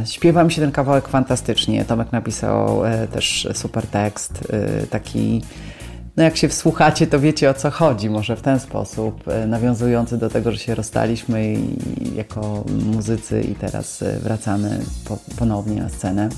Śpiewa 0.04 0.44
mi 0.44 0.52
się 0.52 0.60
ten 0.60 0.72
kawałek 0.72 1.08
fantastycznie. 1.08 1.84
Tomek 1.84 2.12
napisał 2.12 2.86
e, 2.86 3.06
też 3.06 3.48
super 3.54 3.86
tekst, 3.86 4.44
e, 4.50 4.86
taki 4.86 5.42
no 6.16 6.24
jak 6.24 6.36
się 6.36 6.48
wsłuchacie, 6.48 7.06
to 7.06 7.20
wiecie 7.20 7.50
o 7.50 7.54
co 7.54 7.70
chodzi, 7.70 8.10
może 8.10 8.36
w 8.36 8.42
ten 8.42 8.60
sposób, 8.60 9.28
e, 9.28 9.46
nawiązujący 9.46 10.18
do 10.18 10.30
tego, 10.30 10.52
że 10.52 10.58
się 10.58 10.74
rozstaliśmy 10.74 11.54
i, 11.54 11.76
jako 12.16 12.64
muzycy 12.94 13.40
i 13.40 13.54
teraz 13.54 14.04
wracamy 14.22 14.80
po, 15.04 15.18
ponownie 15.38 15.82
na 15.82 15.88
scenę. 15.88 16.28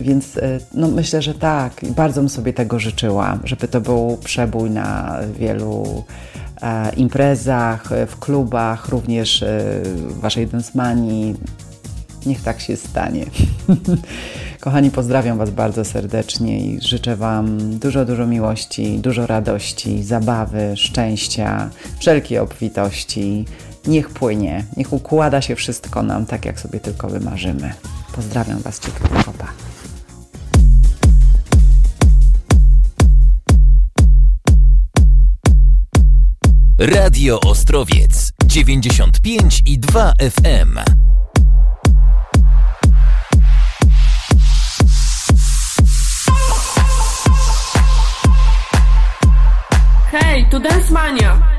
Więc 0.00 0.38
no, 0.74 0.88
myślę, 0.88 1.22
że 1.22 1.34
tak, 1.34 1.72
bardzo 1.96 2.20
bym 2.20 2.28
sobie 2.28 2.52
tego 2.52 2.78
życzyła, 2.78 3.38
żeby 3.44 3.68
to 3.68 3.80
był 3.80 4.18
przebój 4.24 4.70
na 4.70 5.18
wielu 5.38 6.04
imprezach, 6.96 7.92
e, 7.92 8.06
w 8.06 8.18
klubach, 8.18 8.88
również 8.88 9.42
e, 9.42 9.46
w 9.84 10.20
waszej 10.20 10.46
densmanii. 10.46 11.34
Niech 12.26 12.42
tak 12.42 12.60
się 12.60 12.76
stanie. 12.76 13.26
Kochani, 14.60 14.90
pozdrawiam 14.90 15.38
Was 15.38 15.50
bardzo 15.50 15.84
serdecznie 15.84 16.66
i 16.66 16.80
życzę 16.80 17.16
Wam 17.16 17.78
dużo, 17.78 18.04
dużo 18.04 18.26
miłości, 18.26 18.98
dużo 18.98 19.26
radości, 19.26 20.02
zabawy, 20.02 20.72
szczęścia, 20.76 21.70
wszelkiej 21.98 22.38
obfitości. 22.38 23.44
Niech 23.86 24.10
płynie, 24.10 24.64
niech 24.76 24.92
układa 24.92 25.40
się 25.40 25.56
wszystko 25.56 26.02
nam 26.02 26.26
tak, 26.26 26.44
jak 26.44 26.60
sobie 26.60 26.80
tylko 26.80 27.08
wymarzymy. 27.08 27.72
Pozdrawiam 28.14 28.58
Was 28.58 28.80
ciepło, 28.80 29.08
pa. 29.38 29.46
Radio 36.84 37.38
Ostrowiec 37.38 38.32
95 38.46 39.60
i 39.64 39.78
2 39.78 40.12
FM. 40.18 40.78
Hej, 50.10 50.46
tu 50.50 50.58
Dance 50.58 50.92
Mania! 50.92 51.51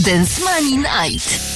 Dance 0.00 0.42
Money 0.42 0.78
Night. 0.78 1.49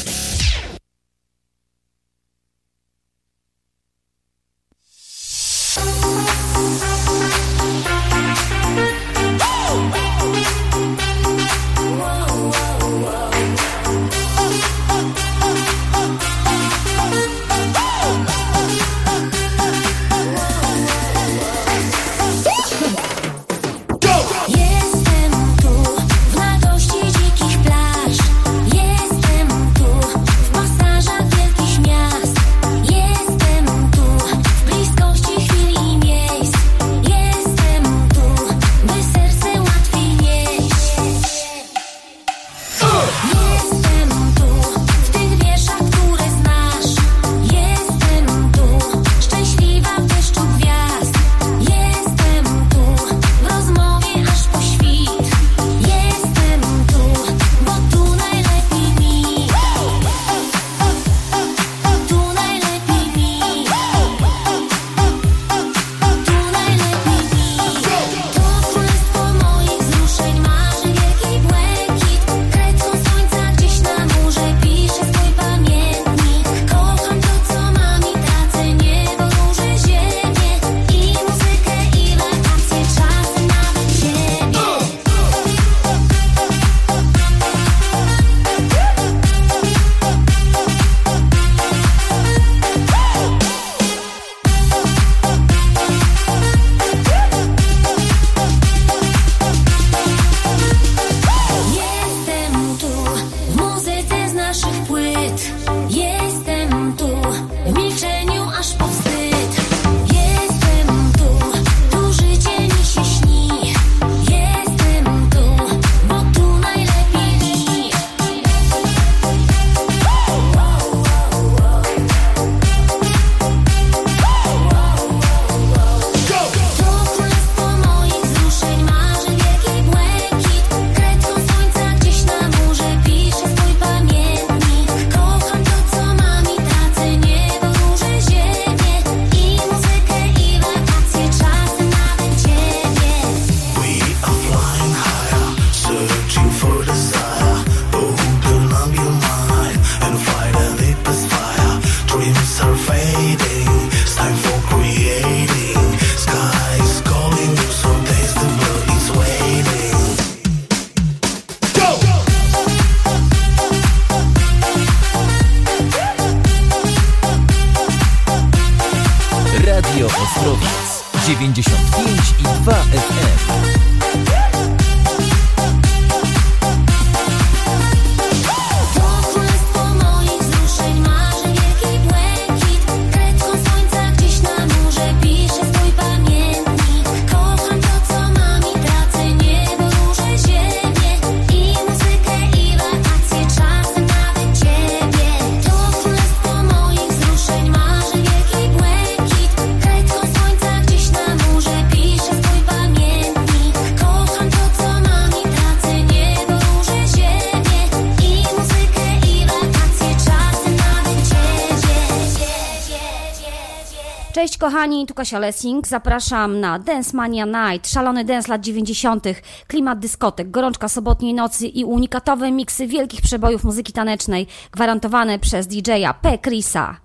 kochani, 214.65 215.07
tu 215.07 215.15
Kasia 215.15 215.39
Lessing. 215.39 215.87
Zapraszam 215.87 216.61
na 216.61 216.79
Dance 216.79 217.17
Mania 217.17 217.47
Night, 217.47 217.89
szalony 217.89 218.25
dance 218.25 218.49
lat 218.49 218.61
90., 218.61 219.25
klimat 219.67 219.99
dyskotek, 219.99 220.51
gorączka 220.51 220.89
sobotniej 220.89 221.35
nocy 221.35 221.67
i 221.67 221.85
unikatowe 221.85 222.53
miksy 222.53 222.87
wielkich 222.87 223.21
przebojów 223.21 223.65
muzyki 223.65 223.93
tanecznej, 223.93 224.47
gwarantowane 224.73 225.39
przez 225.39 225.67
DJ-a 225.67 226.15
P. 226.15 226.39
Chrisa. 226.39 226.97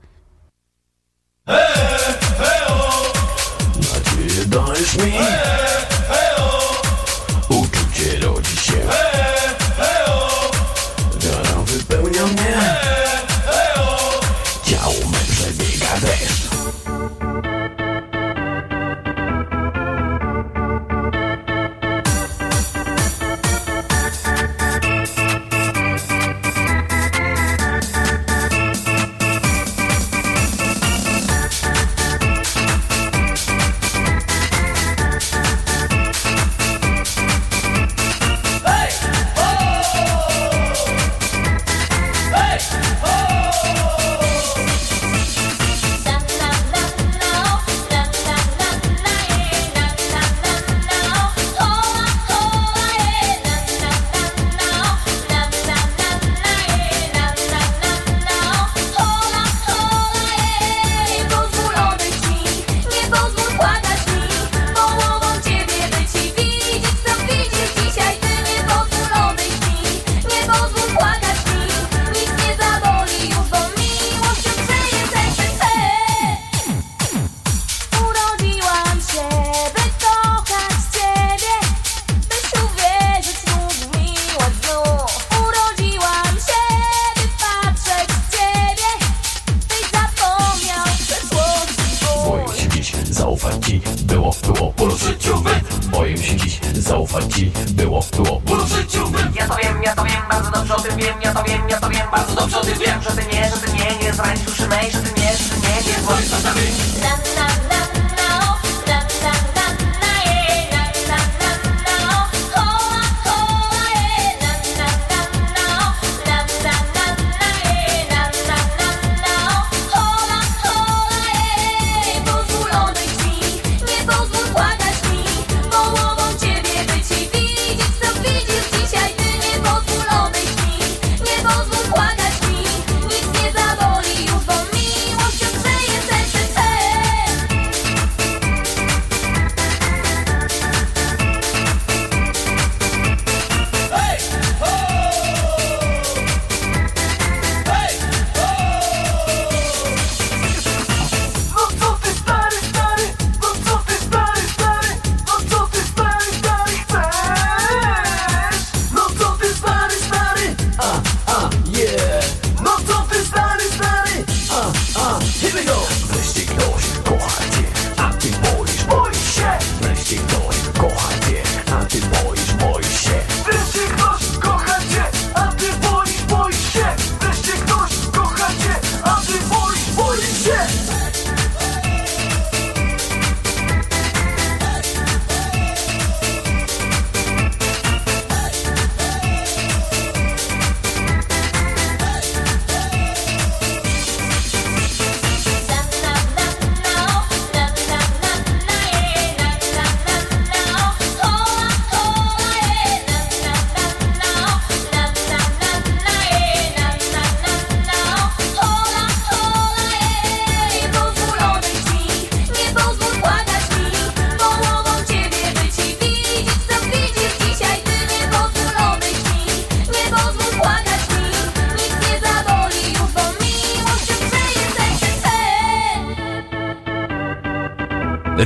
Hey! 1.47 1.78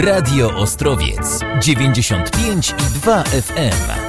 Radio 0.06 0.50
Ostrowiec 0.58 1.40
95 1.62 2.32
i 2.38 3.00
2 3.00 3.24
FM. 3.24 4.03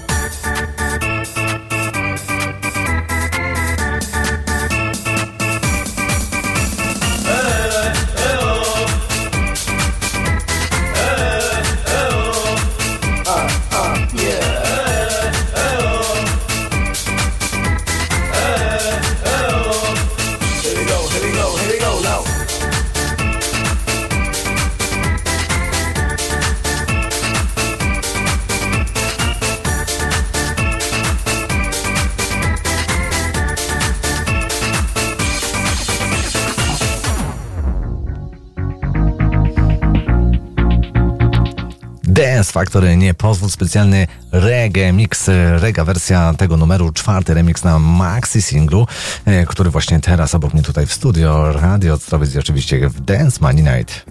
Factory, 42.65 42.97
nie 42.97 43.15
pozwól, 43.15 43.51
specjalny 43.51 44.07
reggae 44.33 44.93
mix, 44.93 45.31
rega 45.59 45.85
wersja 45.85 46.35
tego 46.35 46.57
numeru, 46.57 46.93
czwarty 46.93 47.35
remix 47.35 47.65
na 47.65 47.79
maxi 47.79 48.43
singlu, 48.43 48.87
e, 49.25 49.47
który 49.47 49.71
właśnie 49.71 50.01
teraz 50.01 50.35
obok 50.35 50.55
mnie 50.55 50.63
tutaj 50.63 50.87
w 50.87 50.93
studio, 50.93 51.53
radio 51.53 51.95
Ostrowiec 51.95 52.35
i 52.35 52.39
oczywiście 52.39 52.89
w 52.89 53.01
Dance 53.01 53.39
Money 53.41 53.63
Night. 53.63 54.05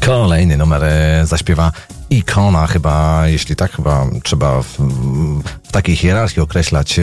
Kolejny 0.00 0.56
numer 0.56 0.84
e, 0.84 1.26
zaśpiewa 1.26 1.72
ikona 2.10 2.66
chyba, 2.66 3.22
jeśli 3.28 3.56
tak, 3.56 3.72
chyba 3.72 4.06
trzeba 4.22 4.62
takiej 5.76 5.96
hierarchii 5.96 6.42
określać, 6.42 6.98
e, 6.98 7.02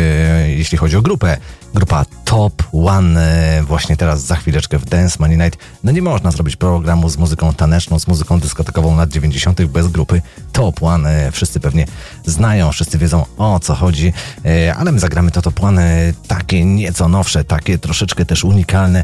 jeśli 0.50 0.78
chodzi 0.78 0.98
o 0.98 1.02
grupę. 1.02 1.38
Grupa 1.74 2.06
Top 2.26 2.64
One 2.74 3.22
e, 3.22 3.64
właśnie 3.64 3.98
teraz 3.98 4.22
za 4.22 4.36
chwileczkę 4.36 4.80
w 4.80 4.86
Dance 4.86 5.18
Money 5.20 5.38
Night. 5.38 5.60
No 5.84 5.92
nie 5.92 6.02
można 6.02 6.32
zrobić 6.32 6.56
programu 6.56 7.10
z 7.10 7.18
muzyką 7.18 7.54
taneczną, 7.54 8.00
z 8.00 8.08
muzyką 8.08 8.40
dyskotekową 8.40 8.98
lat 8.98 9.10
90. 9.10 9.66
bez 9.66 9.88
grupy 9.88 10.22
Top 10.52 10.84
One. 10.84 11.28
E, 11.28 11.32
Wszyscy 11.32 11.60
pewnie 11.60 11.86
znają, 12.26 12.72
wszyscy 12.72 12.98
wiedzą 12.98 13.26
o 13.38 13.60
co 13.60 13.76
chodzi, 13.76 14.14
ale 14.78 14.92
my 14.92 15.00
zagramy 15.00 15.32
to 15.32 15.42
Top 15.42 15.64
One 15.64 16.14
takie 16.28 16.66
nieco 16.66 17.08
nowsze, 17.08 17.44
takie 17.44 17.78
troszeczkę 17.78 18.26
też 18.26 18.44
unikalne. 18.44 19.04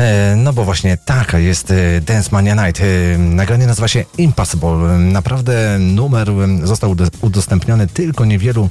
E, 0.00 0.36
No 0.36 0.52
bo 0.52 0.64
właśnie 0.64 0.96
taka 1.04 1.38
jest 1.38 1.70
e, 1.70 2.00
Dance 2.00 2.28
Mania 2.32 2.54
Night. 2.66 2.82
E, 3.14 3.18
Nagranie 3.18 3.66
nazywa 3.66 3.88
się 3.88 4.04
Impossible. 4.18 4.98
Naprawdę 4.98 5.78
numer 5.78 6.28
został 6.64 6.90
udo- 6.94 7.10
udostępniony 7.20 7.86
tylko 7.86 8.24
niewielu 8.24 8.68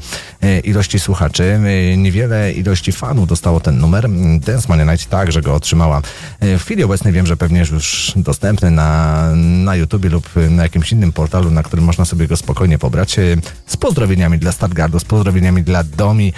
ilości 0.63 0.99
słuchaczy. 0.99 1.59
Niewiele 1.97 2.53
ilości 2.53 2.91
fanów 2.91 3.27
dostało 3.27 3.59
ten 3.59 3.77
numer. 3.77 4.09
Dance 4.39 4.67
Mania 4.69 4.91
Night 4.91 5.09
także 5.09 5.41
go 5.41 5.55
otrzymała. 5.55 6.01
W 6.41 6.61
chwili 6.63 6.83
obecnej 6.83 7.13
wiem, 7.13 7.25
że 7.25 7.37
pewnie 7.37 7.59
już 7.59 8.13
dostępny 8.15 8.71
na, 8.71 9.25
na 9.35 9.75
YouTubie 9.75 10.09
lub 10.09 10.29
na 10.49 10.63
jakimś 10.63 10.91
innym 10.91 11.11
portalu, 11.11 11.51
na 11.51 11.63
którym 11.63 11.85
można 11.85 12.05
sobie 12.05 12.27
go 12.27 12.37
spokojnie 12.37 12.77
pobrać. 12.79 13.15
Z 13.67 13.77
pozdrowieniami 13.77 14.39
dla 14.39 14.51
Stargardu, 14.51 14.99
z 14.99 15.03
pozdrowieniami 15.05 15.63
dla 15.63 15.83
Domi 15.83 16.33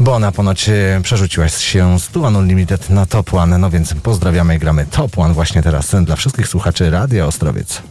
bo 0.00 0.14
ona 0.14 0.32
ponoć 0.32 0.68
e, 0.68 1.00
przerzuciła 1.02 1.48
się 1.48 1.98
z 1.98 2.08
Tu 2.08 2.22
Unlimited 2.22 2.90
na 2.90 3.06
Top 3.06 3.34
One, 3.34 3.58
no 3.58 3.70
więc 3.70 3.94
pozdrawiamy 3.94 4.56
i 4.56 4.58
gramy 4.58 4.86
Top 4.90 5.18
One 5.18 5.34
właśnie 5.34 5.62
teraz 5.62 5.94
dla 6.04 6.16
wszystkich 6.16 6.48
słuchaczy 6.48 6.90
Radia 6.90 7.26
Ostrowiec. 7.26 7.82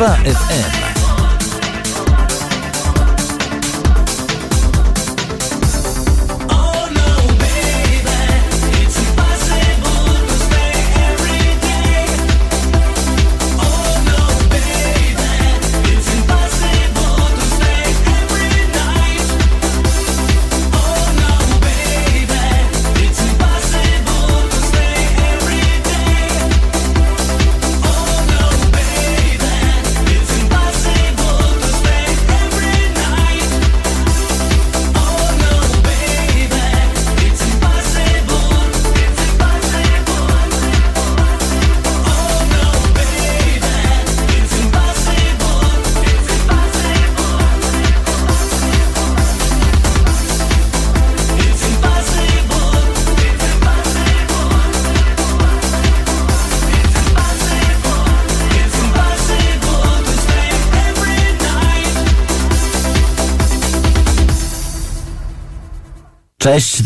FM. 0.00 0.79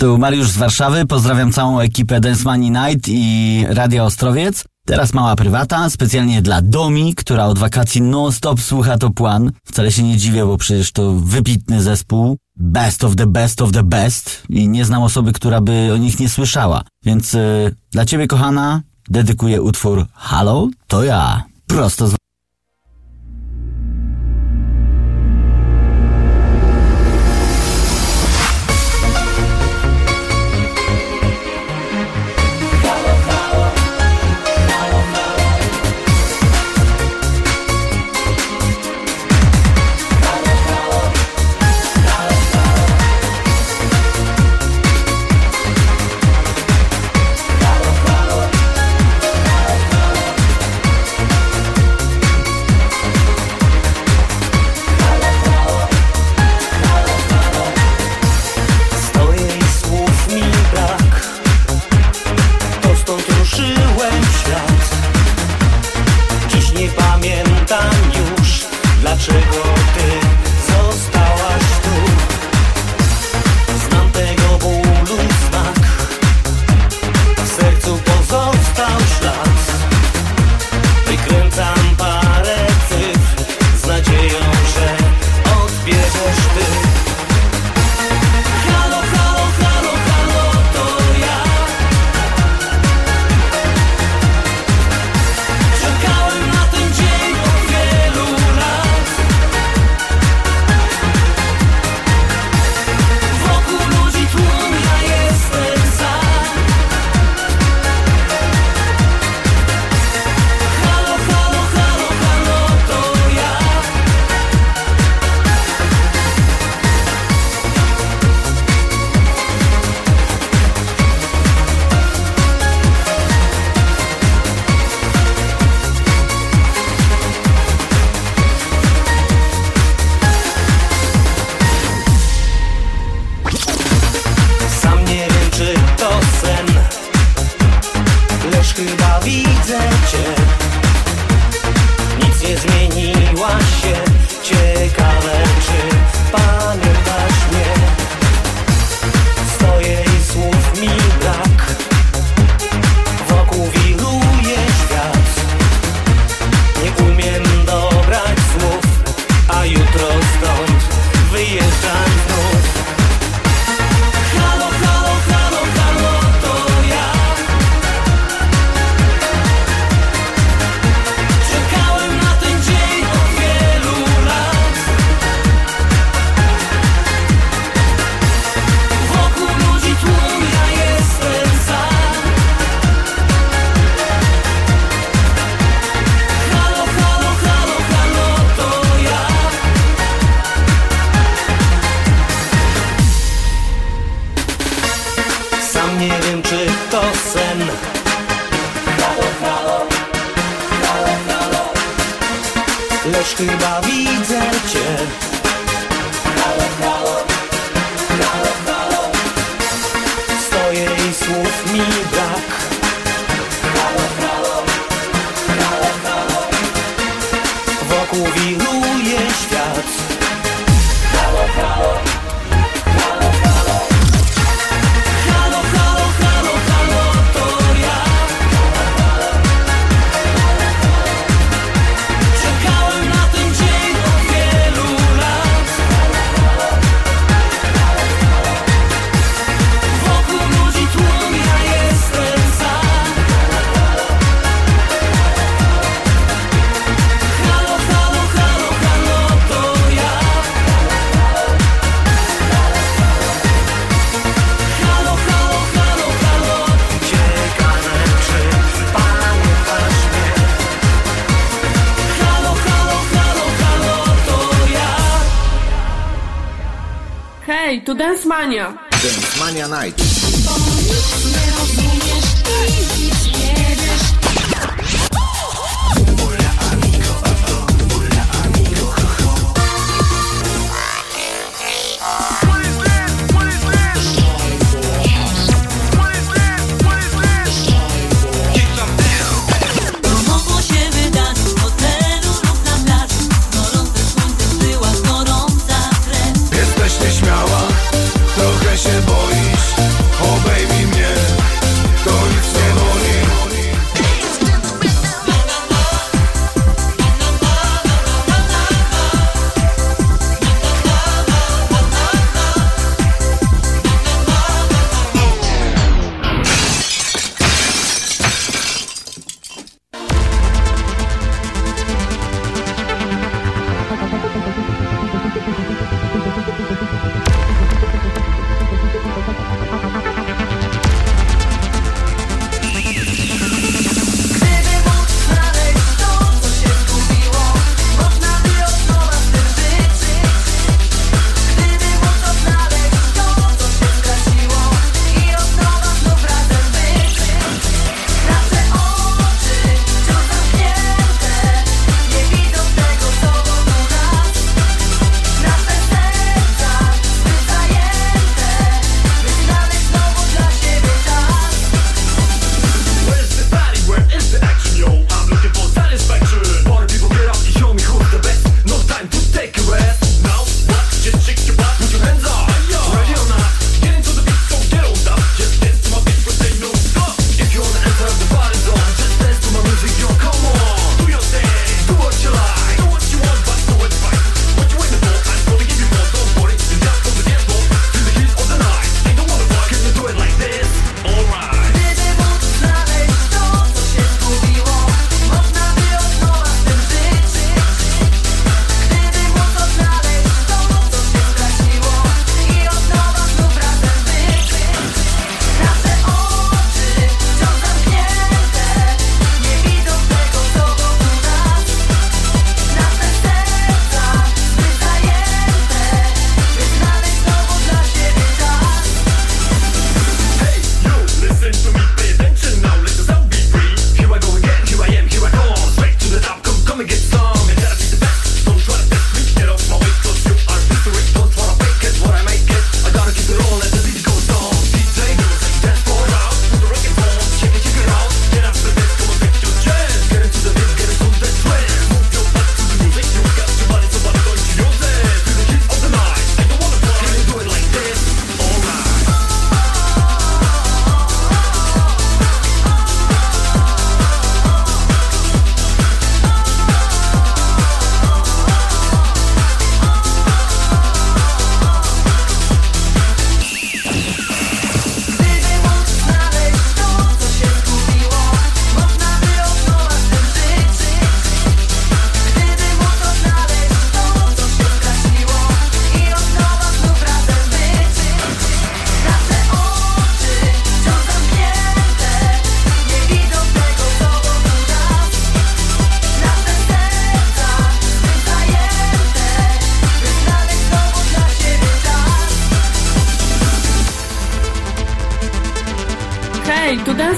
tu 0.04 0.18
Mariusz 0.18 0.50
z 0.50 0.56
Warszawy. 0.56 1.06
Pozdrawiam 1.06 1.52
całą 1.52 1.80
ekipę 1.80 2.20
Dance 2.20 2.44
Money 2.44 2.70
Night 2.70 3.08
i 3.08 3.64
Radia 3.68 4.04
Ostrowiec. 4.04 4.64
Teraz 4.86 5.14
mała 5.14 5.36
prywata, 5.36 5.90
specjalnie 5.90 6.42
dla 6.42 6.62
Domi, 6.62 7.14
która 7.14 7.46
od 7.46 7.58
wakacji 7.58 8.02
non-stop 8.02 8.60
słucha 8.60 8.98
Top 8.98 9.20
One. 9.20 9.50
Wcale 9.64 9.92
się 9.92 10.02
nie 10.02 10.16
dziwię, 10.16 10.46
bo 10.46 10.56
przecież 10.56 10.92
to 10.92 11.12
wybitny 11.12 11.82
zespół. 11.82 12.36
Best 12.56 13.04
of 13.04 13.16
the 13.16 13.26
best 13.26 13.62
of 13.62 13.72
the 13.72 13.82
best. 13.82 14.42
I 14.48 14.68
nie 14.68 14.84
znam 14.84 15.02
osoby, 15.02 15.32
która 15.32 15.60
by 15.60 15.90
o 15.94 15.96
nich 15.96 16.20
nie 16.20 16.28
słyszała. 16.28 16.82
Więc 17.04 17.32
yy, 17.32 17.74
dla 17.90 18.04
ciebie, 18.04 18.26
kochana, 18.26 18.82
dedykuję 19.08 19.62
utwór 19.62 20.06
Halo, 20.12 20.68
to 20.86 21.04
ja. 21.04 21.44
Prosto 21.66 22.08
z 22.08 22.14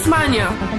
Mania. 0.08 0.75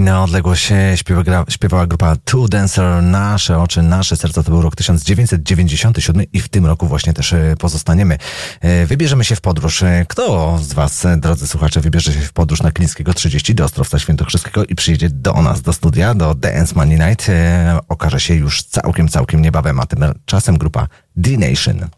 Na 0.00 0.22
odległość 0.22 0.72
e, 0.72 0.96
śpiewa, 0.96 1.44
śpiewała 1.48 1.86
grupa 1.86 2.16
Two 2.24 2.48
Dancer, 2.48 3.02
Nasze 3.02 3.58
oczy, 3.58 3.82
nasze 3.82 4.16
serca. 4.16 4.42
To 4.42 4.50
był 4.50 4.62
rok 4.62 4.76
1997 4.76 6.26
i 6.32 6.40
w 6.40 6.48
tym 6.48 6.66
roku 6.66 6.86
właśnie 6.86 7.12
też 7.12 7.32
e, 7.32 7.54
pozostaniemy. 7.58 8.18
E, 8.60 8.86
Wybierzemy 8.86 9.24
się 9.24 9.36
w 9.36 9.40
podróż. 9.40 9.84
Kto 10.08 10.58
z 10.62 10.72
Was, 10.72 11.06
drodzy 11.16 11.46
słuchacze, 11.46 11.80
wybierze 11.80 12.12
się 12.12 12.20
w 12.20 12.32
podróż 12.32 12.62
na 12.62 12.70
Klińskiego 12.70 13.14
30 13.14 13.54
do 13.54 13.64
Ostrowca 13.64 13.98
Świętokrzyskiego 13.98 14.64
i 14.64 14.74
przyjedzie 14.74 15.10
do 15.10 15.32
nas, 15.32 15.62
do 15.62 15.72
studia, 15.72 16.14
do 16.14 16.34
Dance 16.34 16.74
Money 16.74 16.98
Night, 16.98 17.26
okaże 17.88 18.20
się 18.20 18.34
już 18.34 18.62
całkiem, 18.62 19.08
całkiem 19.08 19.42
niebawem, 19.42 19.80
a 19.80 19.86
tymczasem 19.86 20.58
grupa 20.58 20.88
D-Nation. 21.16 21.88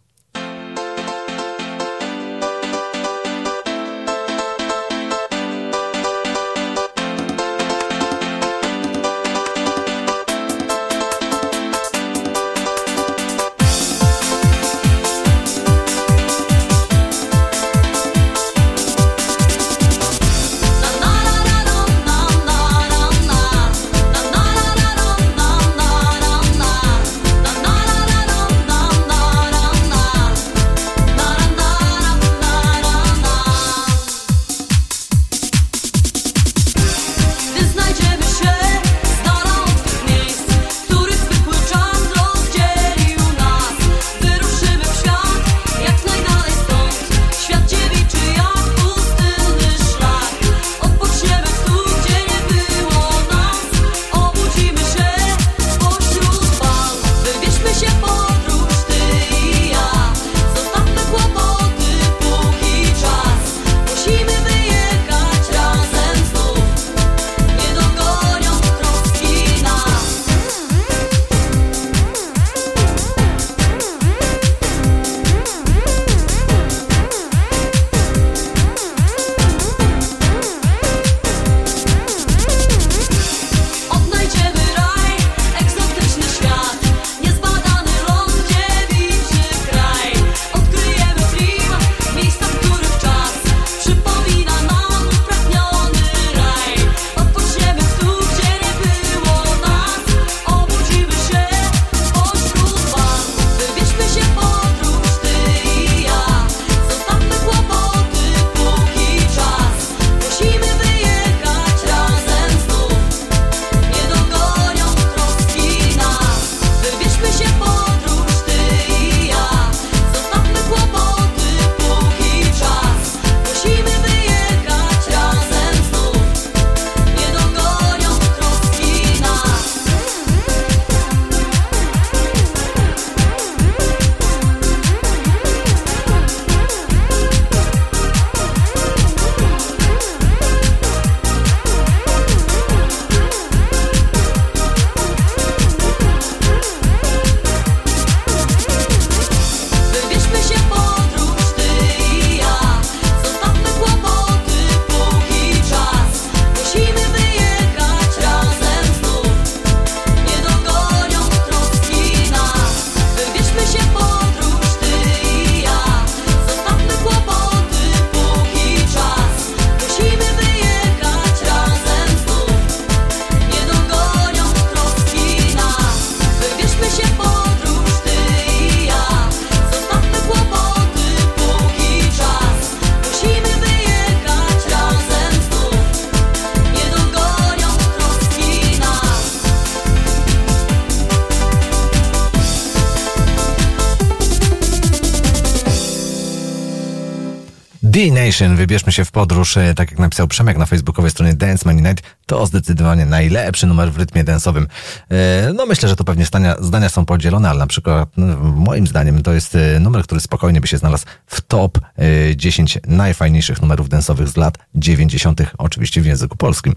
D-Nation, 198.25 198.57
wybierzmy 198.57 198.93
się 198.93 199.05
w 199.05 199.11
podróż, 199.11 199.57
e, 199.57 199.75
tak 199.75 199.91
jak 199.91 200.01
napisał 200.01 200.29
Przemek 200.29 200.59
na 200.59 200.67
facebookowej 200.67 201.11
stronie 201.11 201.35
Dance 201.35 201.69
Money 201.69 201.83
Night, 201.83 202.05
to 202.27 202.47
zdecydowanie 202.47 203.07
najlepszy 203.07 203.67
numer 203.67 203.93
w 203.93 203.97
rytmie 203.97 204.25
dance'owym. 204.25 204.67
E, 205.11 205.53
No 205.53 205.67
myślę, 205.67 205.89
że 205.89 205.97
to 205.97 206.05
pewnie 206.05 206.25
zdania, 206.25 206.57
zdania 206.61 206.89
są 206.89 207.05
podzielone, 207.05 207.51
ale 207.51 207.59
na 207.59 207.67
przykład 207.67 208.09
no, 208.17 208.37
moim 208.37 208.87
zdaniem 208.87 209.23
to 209.23 209.33
jest 209.33 209.55
e, 209.55 209.81
numer, 209.81 210.03
który 210.03 210.21
spokojnie 210.21 210.61
by 210.61 210.67
się 210.67 210.79
znalazł 210.79 211.05
w 211.27 211.41
top 211.41 211.79
e, 211.79 212.37
10 212.37 212.79
najfajniejszych 212.87 213.63
numerów 213.63 213.89
dance'owych 213.89 214.27
z 214.27 214.37
lat 214.37 214.59
90., 214.75 215.43
oczywiście 215.59 216.01
w 216.01 216.07
języku 216.07 216.37
polskim. 216.37 216.75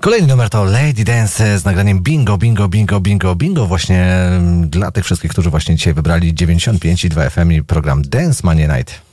Kolejny 0.00 0.28
numer 0.28 0.50
to 0.50 0.64
Lady 0.64 1.04
Dance 1.04 1.58
z 1.58 1.64
nagraniem 1.64 2.00
Bingo, 2.00 2.38
Bingo, 2.38 2.68
Bingo, 2.68 3.00
Bingo, 3.00 3.34
Bingo 3.34 3.66
właśnie 3.66 4.02
mm, 4.04 4.70
dla 4.70 4.90
tych 4.90 5.04
wszystkich, 5.04 5.30
którzy 5.30 5.50
właśnie 5.50 5.76
dzisiaj 5.76 5.94
wybrali 5.94 6.34
95 6.34 7.04
i 7.04 7.08
2 7.08 7.30
FM 7.30 7.52
i 7.52 7.62
program 7.62 8.02
Dance 8.02 8.40
Money 8.44 8.68
Night. 8.68 9.11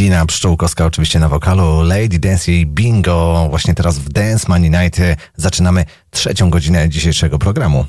Alina 0.00 0.26
Pszczółkowska 0.26 0.86
oczywiście 0.86 1.18
na 1.18 1.28
wokalu, 1.28 1.82
Lady 1.82 2.18
Dance 2.18 2.52
i 2.52 2.66
Bingo. 2.66 3.46
Właśnie 3.50 3.74
teraz 3.74 3.98
w 3.98 4.08
Dance 4.08 4.46
Money 4.48 4.70
Night 4.70 5.00
zaczynamy 5.36 5.84
trzecią 6.10 6.50
godzinę 6.50 6.88
dzisiejszego 6.88 7.38
programu. 7.38 7.86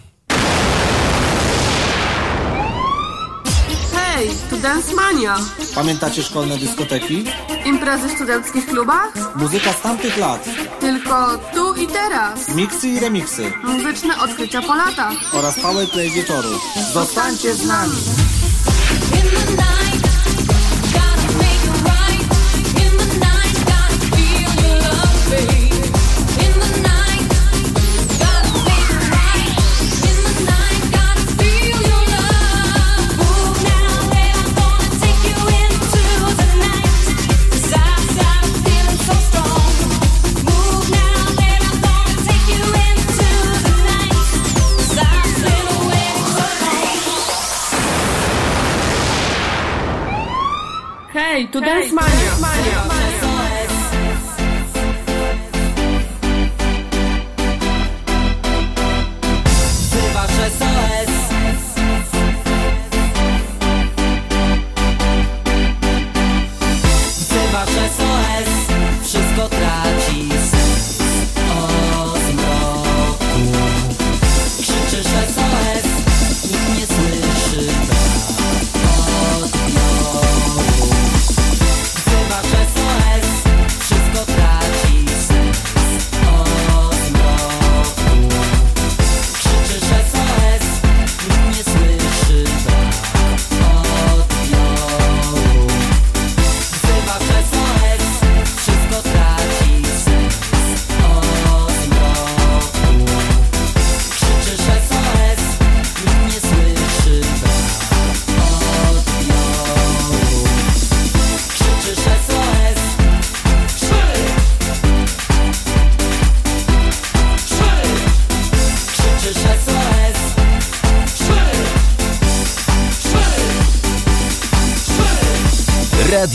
Hej, 3.93 4.29
tu 4.49 4.57
Dance 4.57 4.95
Mania. 4.95 5.37
Pamiętacie 5.75 6.23
szkolne 6.23 6.57
dyskoteki? 6.57 7.23
Imprezy 7.65 8.07
w 8.07 8.11
studenckich 8.11 8.65
klubach? 8.65 9.13
Muzyka 9.35 9.73
z 9.73 9.81
tamtych 9.81 10.17
lat. 10.17 10.49
Tylko 10.79 11.37
tu 11.53 11.73
i 11.75 11.87
teraz. 11.87 12.55
Miksy 12.55 12.87
i 12.89 12.99
remiksy. 12.99 13.51
Muzyczne 13.63 14.19
odkrycia 14.19 14.61
po 14.61 14.75
latach. 14.75 15.13
Oraz 15.33 15.59
powerplay 15.59 16.11
wieczoru. 16.11 16.49
Zostańcie 16.93 17.53
z 17.53 17.67
nami. 17.67 17.95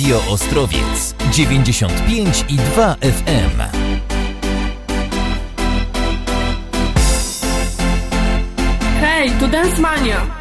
Radio 0.06 0.32
Ostrowiec 0.32 1.14
95 1.32 2.44
i 2.48 2.56
2 2.56 2.96
FM. 3.00 3.60
Hej, 9.00 9.30
tu 9.40 9.48
Dance 9.48 9.80
Mania. 9.80 10.35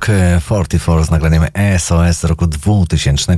Papa 0.00 0.06
Doc 0.06 0.08
e, 0.08 0.40
44 0.40 1.04
z 1.04 1.10
nagraniem 1.10 1.44
SOS 1.78 2.18
z 2.18 2.24
roku 2.24 2.46
2000. 2.46 3.36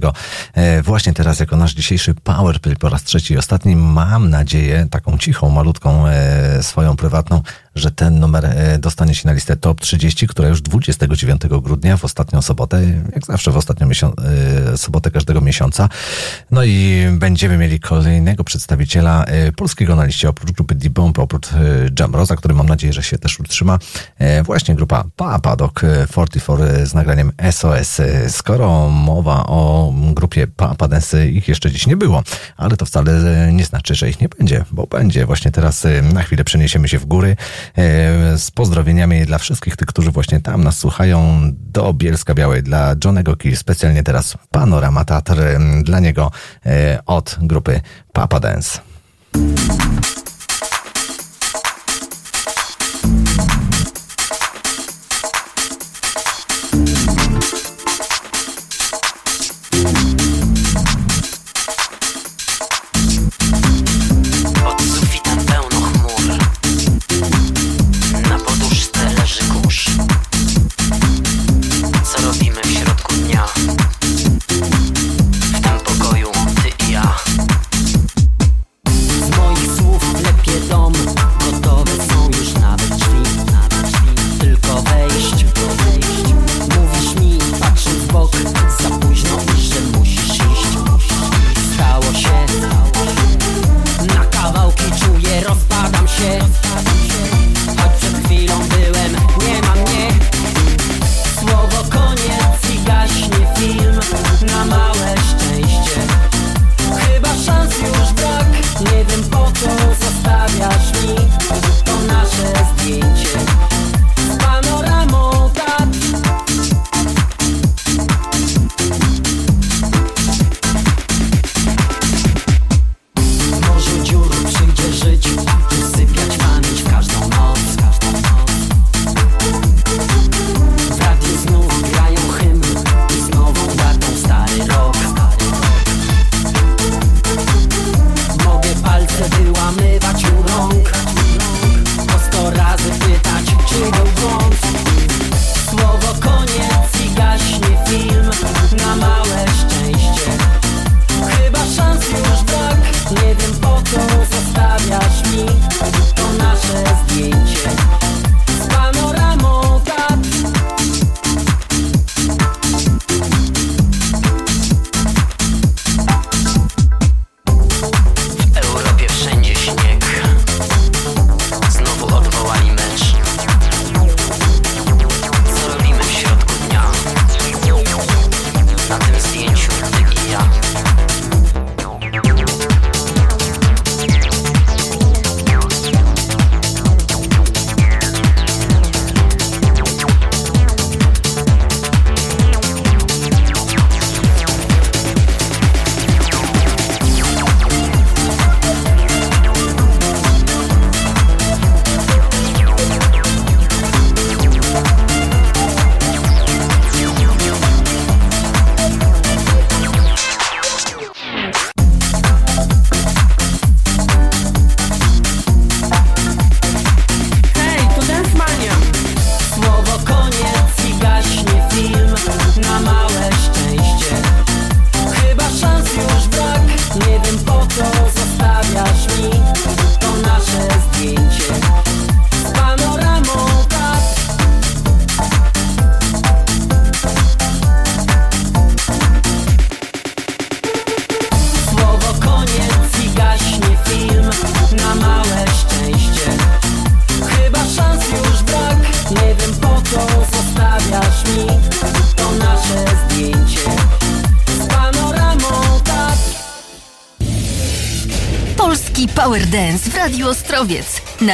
E, 0.54 0.82
Właśnie 0.82 1.12
teraz 1.12 1.40
jako 1.40 1.56
nasz 1.56 1.74
dzisiejszy 1.74 2.14
Powerplay 2.14 2.76
po 2.76 2.88
raz 2.88 3.02
trzeci 3.02 3.34
i 3.34 3.38
ostatni 3.38 3.76
mam 3.76 4.30
nadzieję, 4.30 4.86
taką 4.90 5.18
cichą, 5.18 5.50
malutką, 5.50 6.06
e, 6.06 6.62
swoją 6.62 6.96
prywatną, 6.96 7.42
że 7.74 7.90
ten 7.90 8.20
numer 8.20 8.54
dostanie 8.78 9.14
się 9.14 9.28
na 9.28 9.34
listę 9.34 9.56
Top 9.56 9.80
30, 9.80 10.26
która 10.26 10.48
już 10.48 10.62
29 10.62 11.42
grudnia 11.62 11.96
w 11.96 12.04
ostatnią 12.04 12.42
sobotę, 12.42 12.82
jak 13.14 13.26
zawsze 13.26 13.50
w 13.50 13.56
ostatnią 13.56 13.88
sobotę 14.76 15.10
każdego 15.10 15.40
miesiąca. 15.40 15.88
No 16.50 16.64
i 16.64 17.06
będziemy 17.12 17.58
mieli 17.58 17.80
kolejnego 17.80 18.44
przedstawiciela 18.44 19.24
e, 19.24 19.52
polskiego 19.52 19.96
na 19.96 20.04
liście, 20.04 20.28
oprócz 20.28 20.52
grupy 20.52 20.74
D-Bomb, 20.74 21.18
oprócz 21.18 21.52
e, 21.52 21.58
Jamroza, 21.98 22.36
który 22.36 22.54
mam 22.54 22.66
nadzieję, 22.68 22.92
że 22.92 23.02
się 23.02 23.18
też 23.18 23.40
utrzyma. 23.40 23.78
E, 24.18 24.42
Właśnie 24.42 24.74
grupa 24.74 25.04
Papa 25.16 25.56
Doc 25.56 25.72
44 26.10 26.86
z 26.86 26.94
nagraniem 26.94 27.32
SOS. 27.50 28.00
Skoro 28.28 28.88
mowa 28.88 29.46
o 29.46 29.92
grupie 30.12 30.46
Papa 30.46 30.88
Dance, 30.88 31.28
ich 31.28 31.48
jeszcze 31.48 31.70
dziś 31.70 31.86
nie 31.86 31.96
było, 31.96 32.22
ale 32.56 32.76
to 32.76 32.86
wcale 32.86 33.12
nie 33.52 33.64
znaczy, 33.64 33.94
że 33.94 34.08
ich 34.08 34.20
nie 34.20 34.28
będzie, 34.28 34.64
bo 34.70 34.86
będzie. 34.86 35.26
Właśnie 35.26 35.50
teraz 35.50 35.86
na 36.12 36.22
chwilę 36.22 36.44
przeniesiemy 36.44 36.88
się 36.88 36.98
w 36.98 37.06
góry 37.06 37.36
z 38.36 38.50
pozdrowieniami 38.50 39.26
dla 39.26 39.38
wszystkich 39.38 39.76
tych, 39.76 39.88
którzy 39.88 40.10
właśnie 40.10 40.40
tam 40.40 40.64
nas 40.64 40.78
słuchają 40.78 41.40
do 41.54 41.92
Bielska 41.92 42.34
Białej, 42.34 42.62
dla 42.62 42.94
Johnego 43.04 43.36
Key, 43.36 43.56
specjalnie 43.56 44.02
teraz 44.02 44.36
Panorama 44.62 45.04
Teatr 45.04 45.40
e, 45.40 45.58
dla 45.82 46.00
niego 46.00 46.30
e, 46.66 46.98
od 47.06 47.38
grupy 47.40 47.80
Papa 48.12 48.40
Dance. 48.40 48.80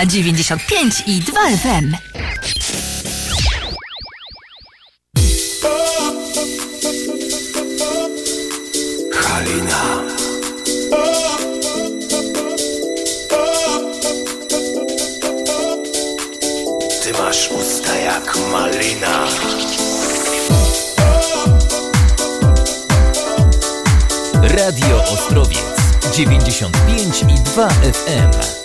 95 0.09 1.03
i 1.07 1.21
2 1.21 1.33
FM. 1.57 1.97
Halina. 9.13 10.03
Ty 17.03 17.13
masz 17.13 17.51
usta 17.51 17.97
jak 17.97 18.39
malina. 18.53 19.29
Radio 24.43 25.05
Ostrowiec 25.13 25.59
95 26.17 27.23
i 27.23 27.35
2 27.35 27.69
FM. 27.69 28.58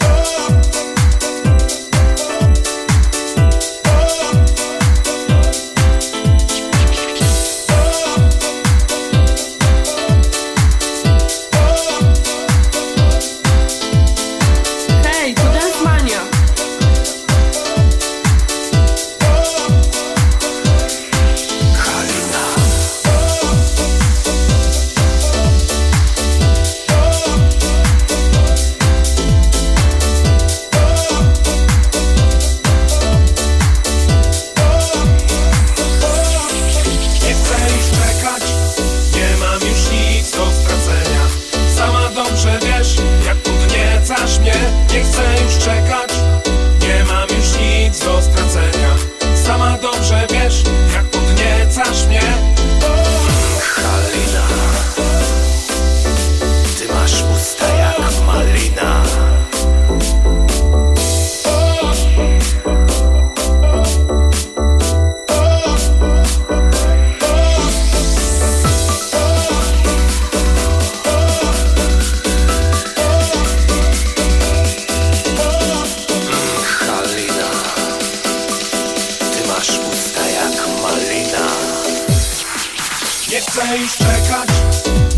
Chcę 83.53 83.77
już 83.77 83.97
czekać, 83.97 84.49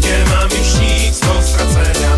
nie 0.04 0.26
mam 0.36 0.50
już 0.50 0.80
nic 0.80 1.20
do 1.20 1.42
stracenia. 1.48 2.16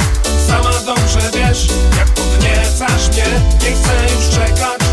Sama 0.48 0.72
dobrze 0.86 1.32
wiesz, 1.34 1.68
jak 1.98 2.08
podniecasz 2.08 3.10
mnie. 3.10 3.26
Nie 3.64 3.76
chcę 3.76 4.16
już 4.16 4.30
czekać, 4.30 4.87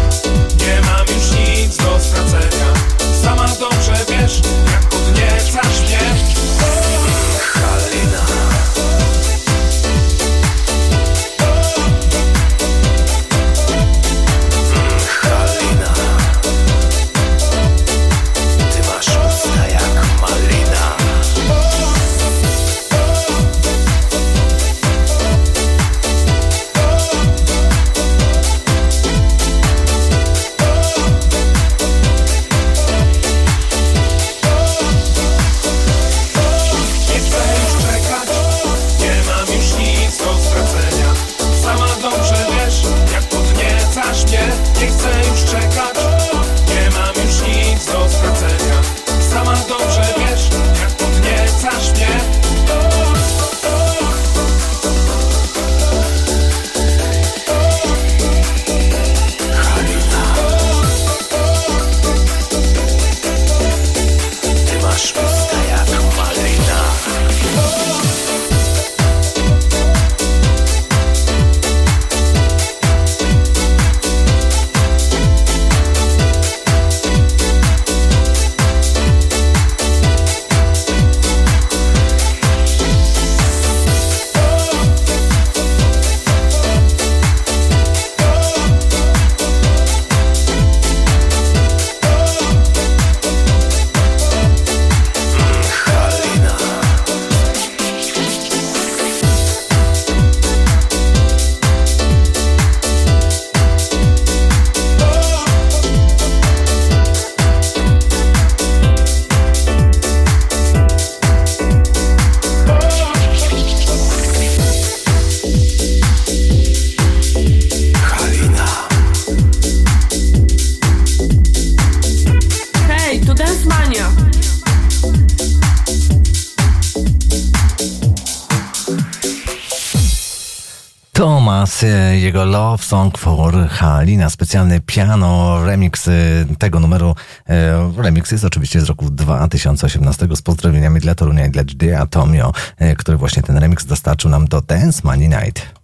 jego 132.24 132.44
Love 132.44 132.84
Song 132.84 133.18
for 133.18 133.68
Halina, 133.68 134.30
specjalny 134.30 134.80
piano 134.80 135.62
remix 135.66 136.08
e, 136.08 136.12
tego 136.58 136.80
numeru. 136.80 137.14
E, 137.48 137.92
Remix 138.02 138.30
jest 138.30 138.44
oczywiście 138.44 138.80
z 138.80 138.84
roku 138.84 139.10
2018 139.10 140.28
z 140.36 140.42
pozdrowieniami 140.42 141.00
dla 141.00 141.14
Torunia 141.14 141.46
i 141.46 141.50
dla 141.50 141.62
Jdia 141.62 142.06
Tomio, 142.06 142.52
e, 142.78 142.96
który 142.96 143.16
właśnie 143.16 143.42
ten 143.42 143.58
remix 143.58 143.86
dostarczył 143.86 144.30
nam 144.30 144.44
do 144.48 144.60
Dance 144.60 145.00
Money 145.04 145.28
Night. 145.28 145.83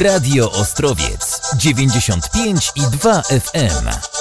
Radio 0.00 0.50
Ostrowiec 0.50 1.40
95 1.58 2.72
i 2.74 2.80
2 2.80 3.22
FM. 3.28 4.11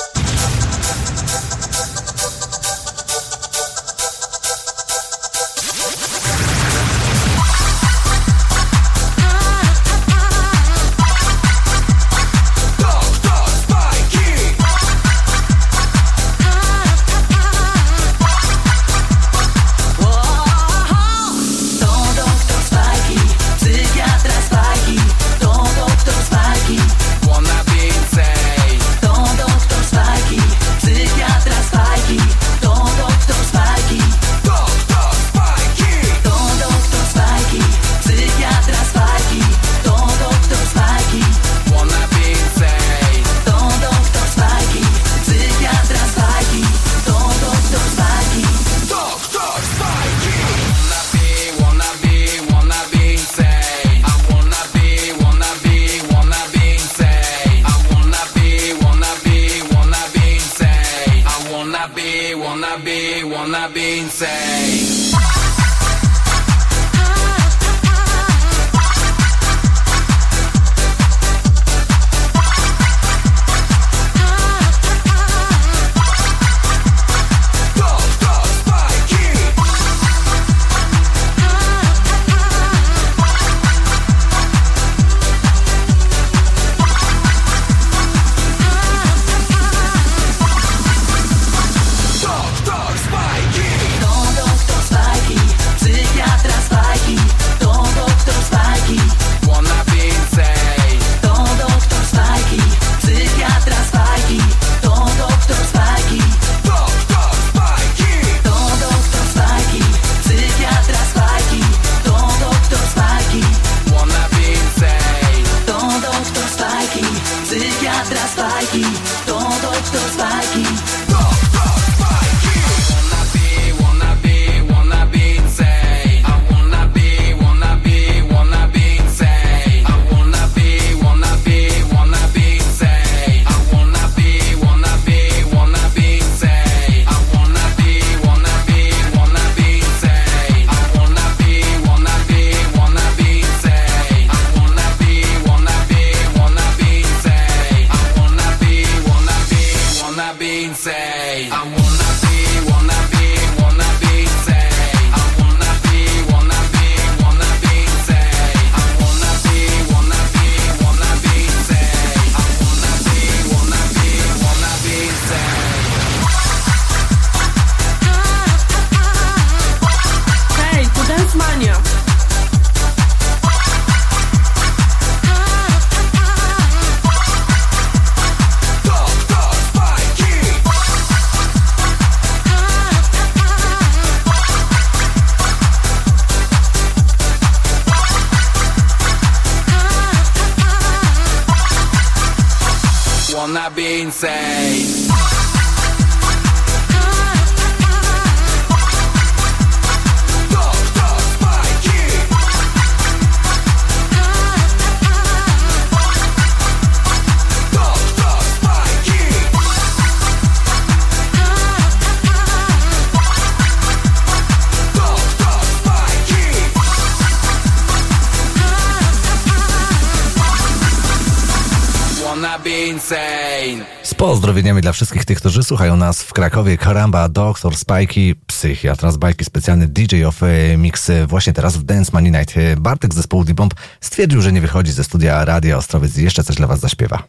dla 224.92 224.94
wszystkich 224.94 225.26
tych, 225.26 225.38
którzy 225.38 225.64
słuchają 225.64 225.98
nas 225.98 226.24
w 226.24 226.34
Krakowie. 226.34 226.78
Karamba, 226.78 227.30
doktor 227.30 227.78
z 227.78 227.84
bajki, 227.84 228.36
psychiatra 228.48 229.12
z 229.12 229.18
bajki, 229.18 229.46
specjalny 229.46 229.88
DJ 229.88 230.24
of 230.24 230.44
e, 230.44 230.78
Mix 230.78 231.12
właśnie 231.28 231.54
teraz 231.54 231.78
w 231.78 231.84
Dance 231.84 232.12
Money 232.14 232.32
Night. 232.32 232.58
E, 232.58 232.76
Bartek 232.76 233.14
z 233.14 233.16
zespołu 233.16 233.44
D-Bomb 233.44 233.74
stwierdził, 234.02 234.42
że 234.42 234.52
nie 234.52 234.62
wychodzi 234.62 234.92
ze 234.92 235.04
studia 235.04 235.46
Radia 235.46 235.78
Ostrowiec 235.78 236.18
i 236.18 236.24
jeszcze 236.24 236.44
coś 236.44 236.56
dla 236.56 236.68
was 236.68 236.80
zaśpiewa. 236.80 237.24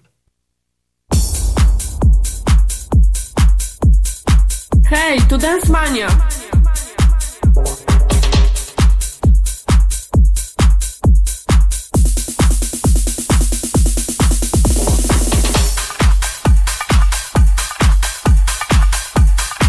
Hej, 4.87 5.21
to 5.29 5.39
Dance 5.39 5.73
Mania! 5.73 6.09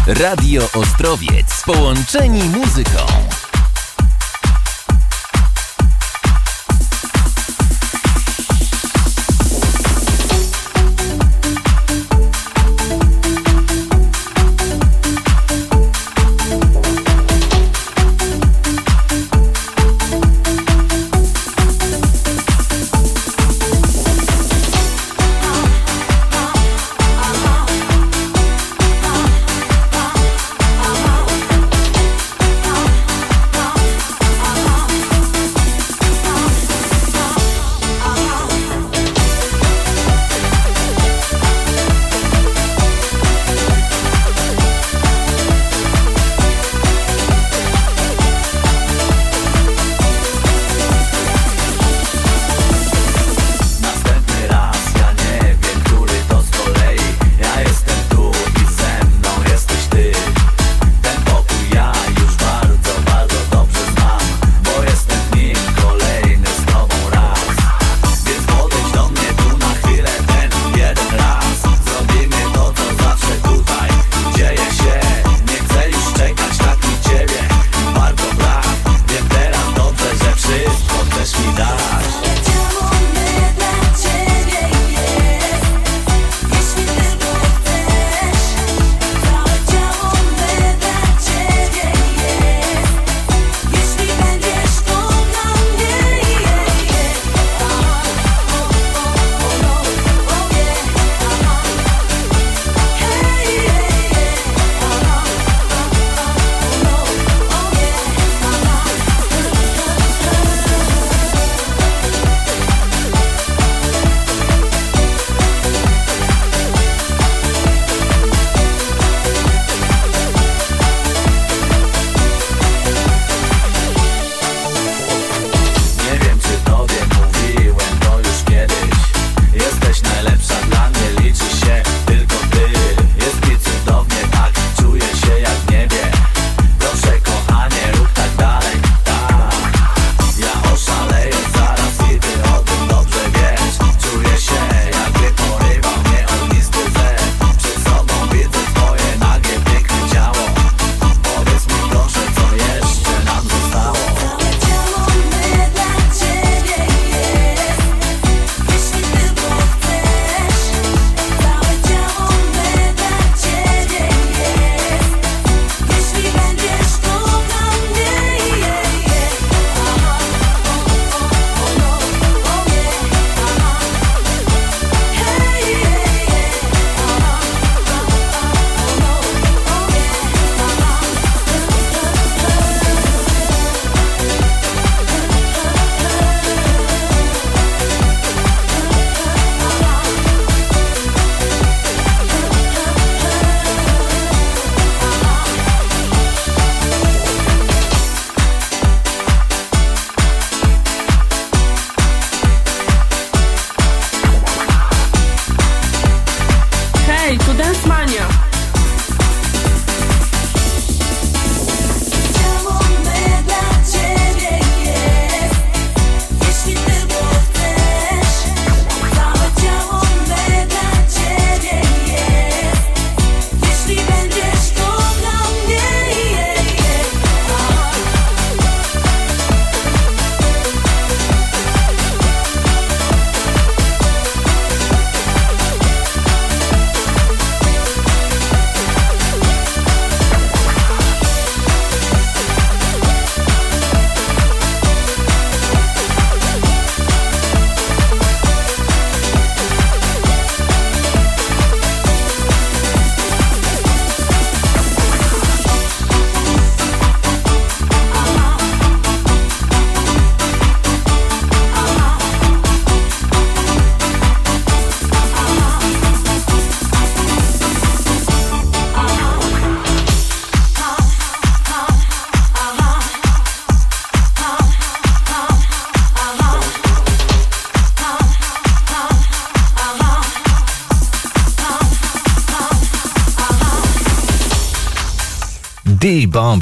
Radio 0.06 0.62
Ostrowiec. 0.74 1.62
Połączeni 1.66 2.42
muzyką. 2.42 3.33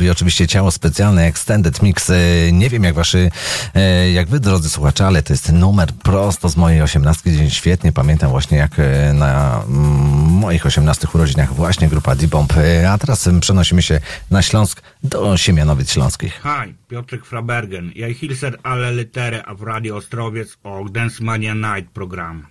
I 0.02 0.10
oczywiście 0.10 0.46
ciało 0.46 0.70
specjalne 0.70 1.26
Extended 1.26 1.82
Mix. 1.82 2.10
E, 2.10 2.16
Nie 2.52 2.70
wiem 2.70 2.84
jak 2.84 2.94
waszy, 2.94 3.30
e, 3.74 4.10
jak 4.10 4.28
wy 4.28 4.40
drodzy 4.40 4.68
słuchacze, 4.68 5.06
ale 5.06 5.22
to 5.22 5.32
jest 5.32 5.52
numer 5.52 5.92
prosto 5.92 6.48
z 6.48 6.56
mojej 6.56 6.82
osiemnastki. 6.82 7.32
Dzień 7.32 7.50
świetnie 7.50 7.92
pamiętam 7.92 8.30
właśnie 8.30 8.58
jak 8.58 8.78
e, 8.78 9.12
na 9.12 9.62
mm, 9.68 9.82
moich 10.30 10.66
osiemnastych 10.66 11.14
urodzinach 11.14 11.54
właśnie 11.54 11.88
grupa 11.88 12.14
D-Bomb. 12.14 12.52
A 12.88 12.98
teraz 12.98 13.28
przenosimy 13.40 13.82
się 13.82 14.00
na 14.30 14.42
Śląsk 14.42 14.82
do 15.02 15.36
Siemianowic 15.36 15.90
Śląskich. 15.92 16.40
Hi, 16.42 16.74
Piotrek 16.88 17.26
Frabergen. 17.26 17.92
Jag 17.94 18.12
hilser 18.16 18.58
alla 18.62 18.90
litery 18.90 19.42
av 19.44 19.62
Radio 19.62 19.96
Ostrowiec 19.96 20.56
och 20.62 20.90
Dance 20.92 21.24
Mania 21.24 21.54
Night 21.54 21.90
program. 21.92 22.46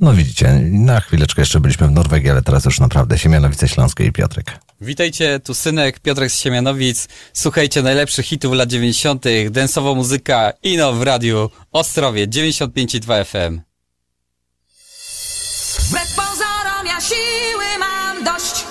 No 0.00 0.12
widzicie, 0.14 0.60
na 0.72 1.00
chwileczkę 1.00 1.42
jeszcze 1.42 1.60
byliśmy 1.60 1.88
w 1.88 1.90
Norwegii, 1.90 2.30
ale 2.30 2.42
teraz 2.42 2.64
już 2.64 2.80
naprawdę 2.80 3.18
Siemianowice 3.18 3.68
Śląskie 3.68 4.06
i 4.06 4.12
Piotrek. 4.12 4.65
Witajcie, 4.86 5.40
tu 5.40 5.54
Synek, 5.54 6.00
Piotrek 6.00 6.30
z 6.30 6.38
Siemianowic. 6.38 7.08
Słuchajcie 7.32 7.82
najlepszych 7.82 8.26
hitów 8.26 8.54
lat 8.54 8.68
90., 8.68 9.24
densowa 9.50 9.94
muzyka, 9.94 10.52
ino 10.62 10.92
w 10.92 11.02
radiu 11.02 11.50
Ostrowie 11.72 12.28
95,2 12.28 13.24
FM. 13.24 13.60
Wbrew 15.88 16.14
pozorom 16.14 16.86
ja 16.86 17.00
siły 17.00 17.78
mam 17.78 18.24
dość, 18.24 18.64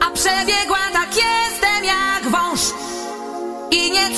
a 0.00 0.10
przebiegła 0.10 0.78
tak 0.92 1.08
jestem 1.16 1.84
jak 1.84 2.30
wąż. 2.30 2.60
I 3.70 3.90
nie 3.90 4.16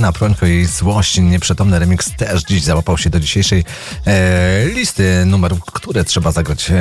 Krystyna 0.00 0.18
Prońko 0.18 0.46
i 0.46 0.66
Złość, 0.66 1.18
nieprzytomny 1.18 1.78
remix 1.78 2.16
też 2.16 2.42
dziś 2.42 2.62
załapał 2.62 2.98
się 2.98 3.10
do 3.10 3.20
dzisiejszej 3.20 3.64
e, 4.06 4.66
listy 4.66 5.24
numerów, 5.26 5.60
które 5.64 6.04
trzeba 6.04 6.32
zagrać 6.32 6.70
e, 6.70 6.74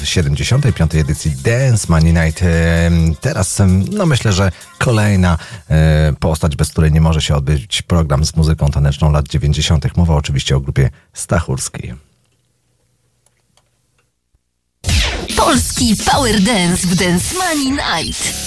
w 0.00 0.06
75. 0.06 0.94
edycji 0.94 1.30
Dance 1.30 1.86
Money 1.88 2.12
Night. 2.12 2.42
E, 2.42 2.90
teraz 3.20 3.62
no 3.90 4.06
myślę, 4.06 4.32
że 4.32 4.52
kolejna 4.78 5.38
e, 5.70 6.12
postać, 6.20 6.56
bez 6.56 6.70
której 6.70 6.92
nie 6.92 7.00
może 7.00 7.22
się 7.22 7.34
odbyć 7.34 7.82
program 7.82 8.24
z 8.24 8.36
muzyką 8.36 8.70
taneczną 8.70 9.12
lat 9.12 9.28
90. 9.28 9.96
Mowa 9.96 10.14
oczywiście 10.14 10.56
o 10.56 10.60
grupie 10.60 10.90
Stachurskiej. 11.12 11.94
Polski 15.36 15.96
Power 16.12 16.40
Dance 16.40 16.86
w 16.86 16.94
Dance 16.94 17.34
Money 17.34 17.70
Night. 17.70 18.41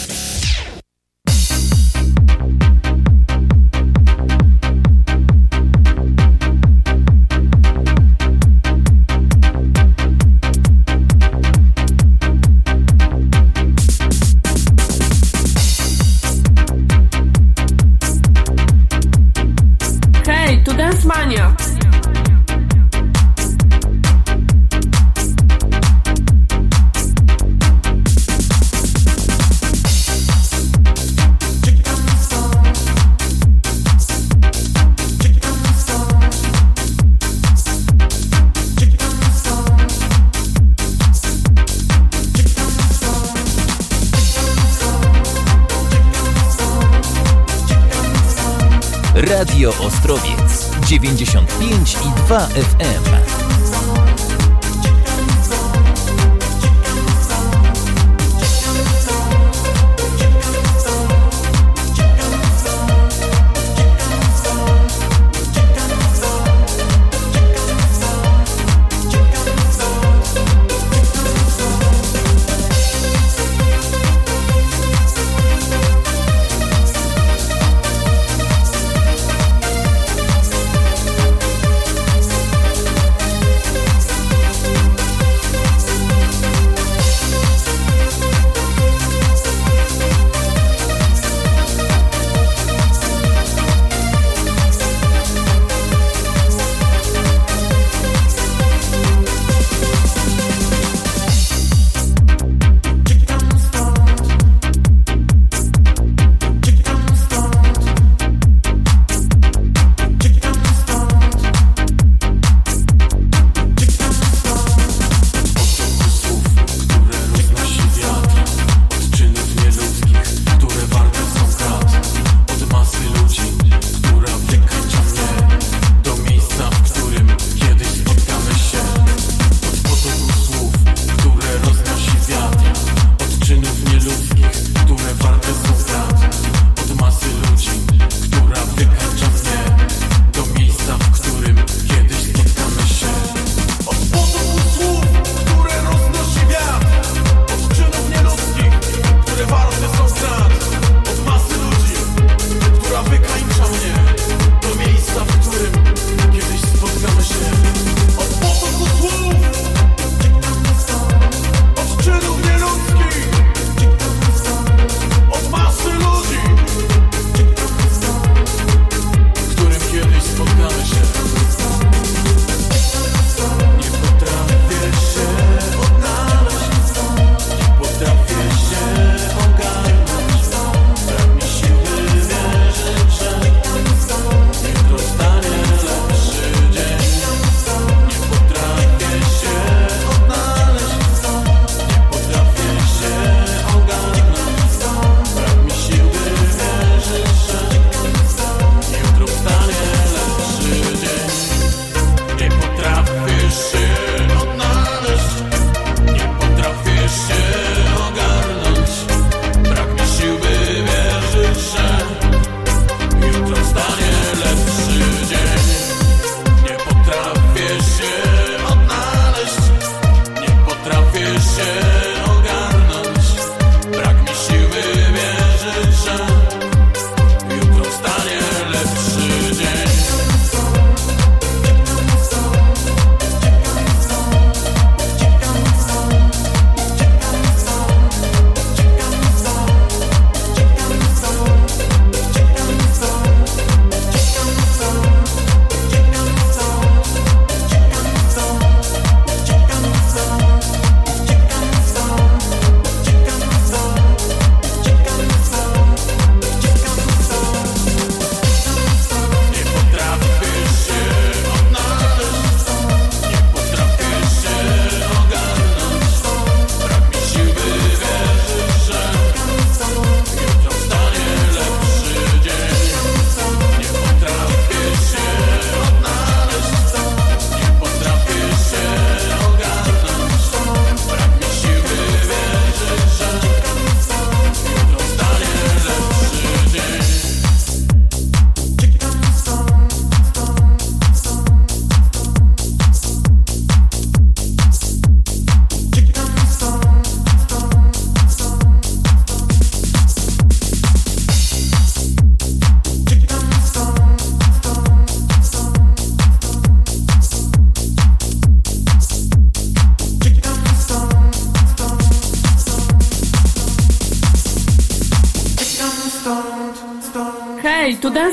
95 52.36 52.46
i 52.52 52.56
2 52.56 52.66
FM. 52.66 52.95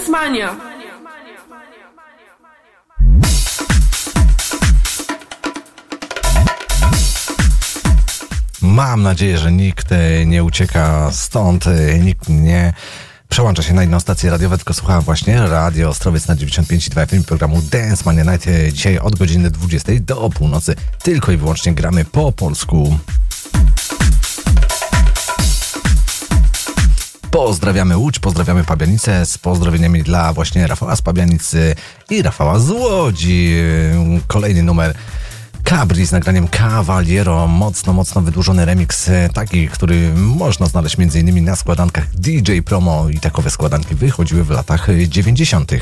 To 0.03 0.11
Dance 0.11 0.11
Mania. 0.11 0.57
Mam 8.63 9.03
nadzieję, 9.03 9.39
że 9.39 9.53
nikt 9.53 9.93
e, 9.93 10.27
nie 10.27 10.45
ucieka 10.45 11.11
stąd, 11.13 11.67
e, 11.67 11.99
nikt 11.99 12.29
nie 12.29 12.73
przełącza 13.29 13.63
się 13.63 13.75
na 13.75 13.85
inną 13.85 14.01
stację 14.01 14.31
radiową, 14.31 14.57
tylko 14.57 14.75
słucha 14.75 15.01
właśnie 15.01 15.47
Radio 15.47 15.89
Ostrowiec 15.89 16.29
na 16.29 16.37
95,2 16.37 17.07
FM 17.07 17.25
programu 17.25 17.63
Dance 17.63 18.03
Mania 18.07 18.33
Night. 18.33 18.49
E, 18.49 18.73
Dzisiaj 18.73 18.99
od 18.99 19.17
godziny 19.17 19.51
20 19.51 19.93
do 20.01 20.31
północy 20.31 20.75
tylko 21.03 21.33
i 21.33 21.37
wyłącznie 21.37 21.73
gramy 21.73 22.05
po 22.05 22.33
polsku. 22.33 22.99
Pozdrawiamy 27.47 27.97
Łódź, 27.97 28.19
pozdrawiamy 28.19 28.65
Pabianicę 28.65 29.27
z 29.27 29.39
pozdrowieniami 29.39 30.03
dla 30.03 30.33
właśnie 30.33 30.67
Rafała 30.67 30.97
z 30.97 31.03
Pabianicy 31.03 31.75
i 32.11 32.23
Rafała 32.23 32.59
z 32.59 32.71
Łodzi. 32.71 33.55
Kolejny 34.27 34.63
numer 34.63 34.95
Cabri 35.65 36.07
z 36.07 36.13
nagraniem 36.13 36.49
Cavaliero, 36.49 37.47
mocno, 37.47 37.93
mocno 37.93 38.21
wydłużony 38.21 38.65
remix, 38.65 39.09
e, 39.09 39.29
taki, 39.35 39.69
który 39.69 40.13
można 40.15 40.67
znaleźć 40.67 40.97
m.in. 40.99 41.45
na 41.45 41.57
składankach 41.57 42.07
DJ 42.15 42.59
Promo 42.59 43.09
i 43.09 43.21
takowe 43.21 43.51
składanki 43.51 43.95
wychodziły 43.95 44.45
w 44.45 44.51
latach 44.51 44.89
e, 44.89 45.09
90. 45.09 45.73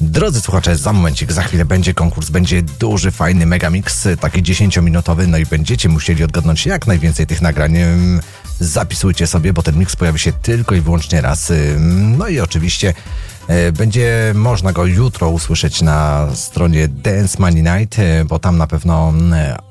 Drodzy 0.00 0.40
słuchacze, 0.40 0.76
za 0.76 0.92
momencik, 0.92 1.32
za 1.32 1.42
chwilę 1.42 1.64
będzie 1.64 1.94
konkurs, 1.94 2.30
będzie 2.30 2.62
duży, 2.62 3.10
fajny 3.10 3.46
megamix, 3.46 4.08
taki 4.20 4.42
10-minutowy, 4.42 5.28
no 5.28 5.38
i 5.38 5.46
będziecie 5.46 5.88
musieli 5.88 6.24
odgadnąć 6.24 6.66
jak 6.66 6.86
najwięcej 6.86 7.26
tych 7.26 7.42
nagrań. 7.42 7.74
Zapisujcie 8.60 9.26
sobie, 9.26 9.52
bo 9.52 9.62
ten 9.62 9.78
mix 9.78 9.96
pojawi 9.96 10.18
się 10.18 10.32
tylko 10.32 10.74
i 10.74 10.80
wyłącznie 10.80 11.20
raz. 11.20 11.50
Ym, 11.50 12.16
No 12.18 12.28
i 12.28 12.40
oczywiście 12.40 12.94
E, 13.48 13.72
Będzie 13.72 14.32
można 14.34 14.72
go 14.72 14.86
jutro 14.86 15.30
usłyszeć 15.30 15.82
na 15.82 16.28
stronie 16.34 16.88
Dance 16.88 17.36
Money 17.38 17.62
Night, 17.62 17.98
e, 17.98 18.24
bo 18.24 18.38
tam 18.38 18.58
na 18.58 18.66
pewno 18.66 19.12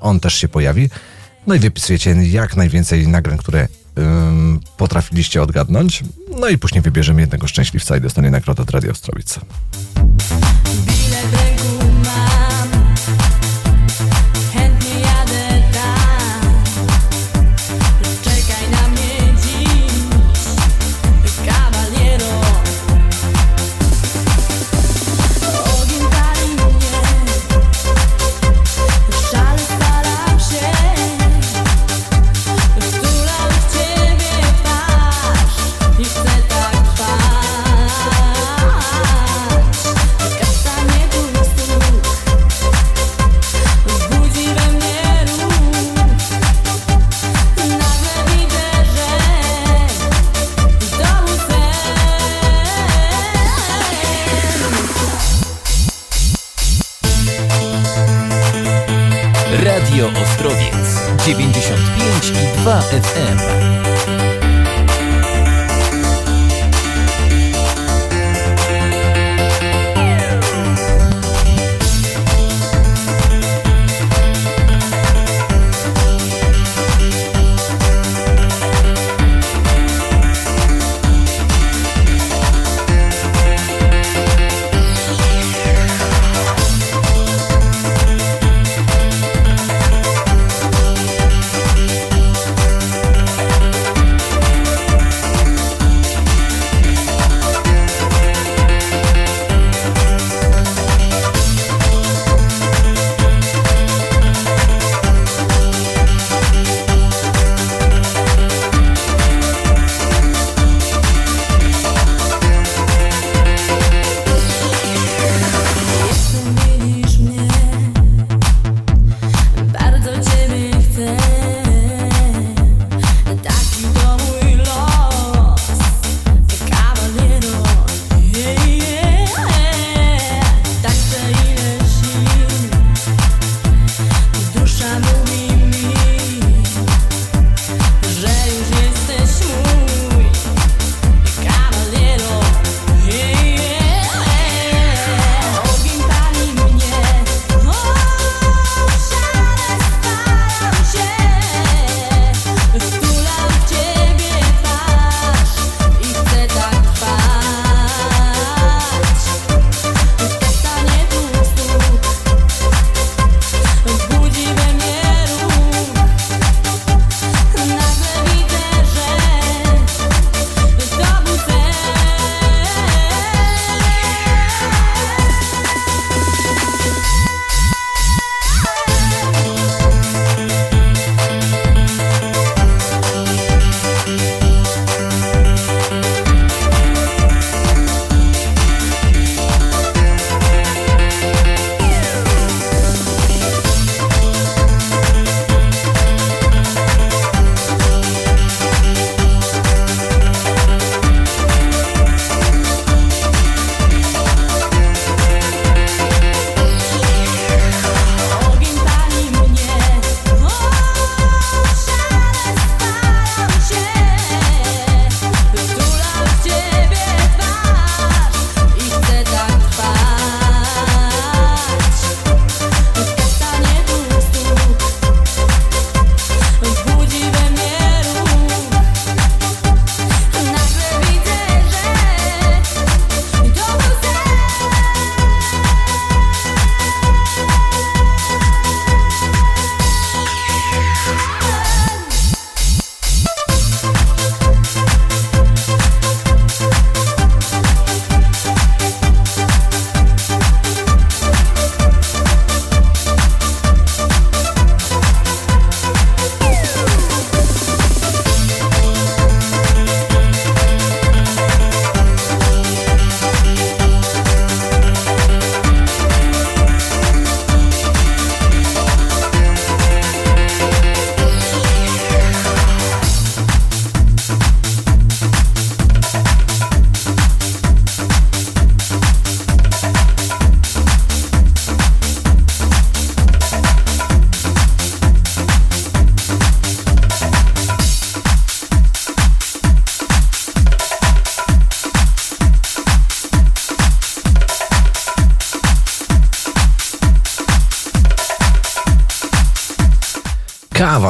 on 0.02 0.20
też 0.20 0.34
się 0.36 0.48
pojawi. 0.48 0.90
No 1.48 1.56
i 1.56 1.60
wypisujecie 1.60 2.12
jak 2.12 2.56
najwięcej 2.56 3.08
nagrań, 3.08 3.38
które 3.38 3.68
potrafiliście 4.78 5.42
odgadnąć. 5.42 6.04
No 6.40 6.48
i 6.48 6.58
później 6.58 6.82
wybierzemy 6.82 7.22
jednego 7.22 7.48
szczęśliwca 7.48 7.98
i 7.98 8.02
dostanie 8.02 8.32
nagrodę 8.32 8.64
od 8.64 8.72
Radio 8.72 8.92
Ostrowice. 8.92 9.42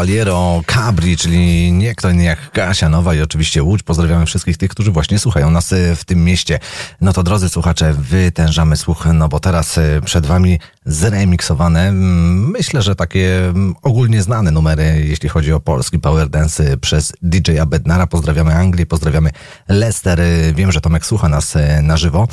Cavaliero 0.04 0.62
Cabri, 0.66 1.18
czyli 1.18 1.72
nie 1.72 1.96
kto 1.96 2.10
inny 2.10 2.24
jak 2.24 2.52
Kasia 2.52 2.90
Nowa 2.90 3.16
i 3.16 3.22
oczywiście 3.22 3.64
Łódź. 3.64 3.84
Pozdrawiamy 3.84 4.26
wszystkich 4.26 4.58
tych, 4.58 4.72
którzy 4.72 4.92
właśnie 4.92 5.20
słuchają 5.20 5.52
nas 5.52 5.72
y, 5.72 5.96
w 5.96 6.06
tym 6.06 6.24
mieście. 6.24 6.60
No 7.02 7.14
to 7.14 7.24
drodzy 7.24 7.50
słuchacze, 7.50 7.94
wytężamy 7.94 8.78
słuch, 8.78 9.08
no 9.14 9.30
bo 9.30 9.40
teraz 9.40 9.78
y, 9.78 10.02
przed 10.06 10.26
wami 10.26 10.60
zremiksowane, 10.86 11.88
mm, 11.88 12.50
myślę, 12.50 12.82
że 12.82 12.96
takie 12.96 13.46
mm, 13.46 13.76
ogólnie 13.82 14.22
znane 14.22 14.52
numery, 14.52 15.06
jeśli 15.08 15.30
chodzi 15.30 15.54
o 15.54 15.60
polski 15.60 16.00
power 16.00 16.30
dance 16.30 16.72
y, 16.72 16.78
przez 16.78 17.14
DJ-a 17.22 17.66
Bednara. 17.66 18.08
Pozdrawiamy 18.08 18.56
Anglię, 18.56 18.86
pozdrawiamy 18.86 19.30
Leicester. 19.68 20.22
Wiem, 20.56 20.72
że 20.72 20.82
Tomek 20.82 21.06
słucha 21.06 21.30
nas 21.30 21.54
na 21.82 21.98
żywo. 21.98 22.28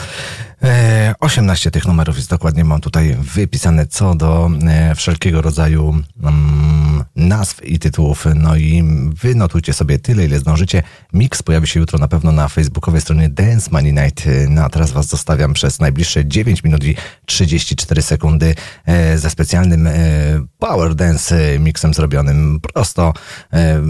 E, 0.62 1.14
18 1.20 1.70
tych 1.70 1.86
numerów 1.86 2.16
jest 2.16 2.30
dokładnie, 2.30 2.64
mam 2.64 2.80
tutaj 2.80 3.16
wypisane 3.20 3.86
co 3.86 4.14
do 4.14 4.50
wszelkiego 4.96 5.42
rodzaju 5.42 6.02
mm, 6.22 6.59
nazw 7.20 7.64
i 7.64 7.78
tytułów. 7.78 8.26
No 8.34 8.56
i 8.56 8.84
wynotujcie 9.22 9.72
sobie 9.72 9.98
tyle, 9.98 10.24
ile 10.24 10.38
zdążycie. 10.38 10.82
Mix 11.12 11.42
pojawi 11.42 11.66
się 11.66 11.80
jutro 11.80 11.98
na 11.98 12.08
pewno 12.08 12.32
na 12.32 12.48
facebookowej 12.48 13.00
stronie 13.00 13.28
Dance 13.28 13.70
Money 13.70 13.92
Night. 13.92 14.24
No 14.48 14.64
a 14.64 14.70
teraz 14.70 14.92
was 14.92 15.06
zostawiam 15.06 15.52
przez 15.52 15.80
najbliższe 15.80 16.26
9 16.26 16.64
minut 16.64 16.84
i 16.84 16.96
34 17.26 18.02
sekundy 18.02 18.54
e, 18.86 19.18
ze 19.18 19.30
specjalnym 19.30 19.86
e, 19.86 19.92
power 20.58 20.94
dance 20.94 21.58
mixem 21.58 21.94
zrobionym 21.94 22.60
prosto 22.60 23.12
e, 23.52 23.82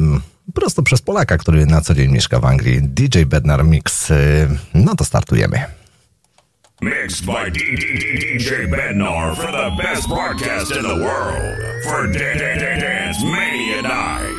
prosto 0.55 0.83
przez 0.83 1.03
Polaka, 1.03 1.39
który 1.39 1.67
na 1.67 1.81
co 1.81 1.95
dzień 1.95 2.13
mieszka 2.13 2.41
w 2.41 2.45
Anglii. 2.45 2.83
DJ 2.83 3.23
Bednar 3.23 3.65
Mix. 3.65 4.13
No 4.75 4.97
to 4.97 5.05
startujemy. 5.05 5.80
Mixed 6.83 7.27
by 7.27 7.51
DJ 7.51 8.67
Bednar 8.67 9.37
for 9.37 9.53
the 9.53 9.77
best 9.83 10.09
broadcast 10.09 10.73
in 10.75 10.83
the 10.83 10.97
world 10.97 11.59
for 11.85 12.07
Dan- 12.11 12.39
Dan- 12.39 12.59
Dan- 12.59 12.81
Dance 12.81 13.23
Mania 13.23 13.83
Night. 13.83 14.37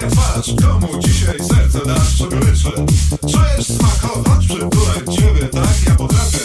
Jaka 0.00 0.10
twarz, 0.10 0.54
komu 0.62 0.98
dzisiaj 0.98 1.38
serce 1.38 1.86
dasz, 1.86 2.18
czogoroczy 2.18 2.72
Czujesz 3.20 3.66
smakować, 3.66 4.46
przytulać 4.46 5.16
ciebie, 5.16 5.48
tak 5.48 5.88
ja 5.88 5.94
potrafię. 5.94 6.38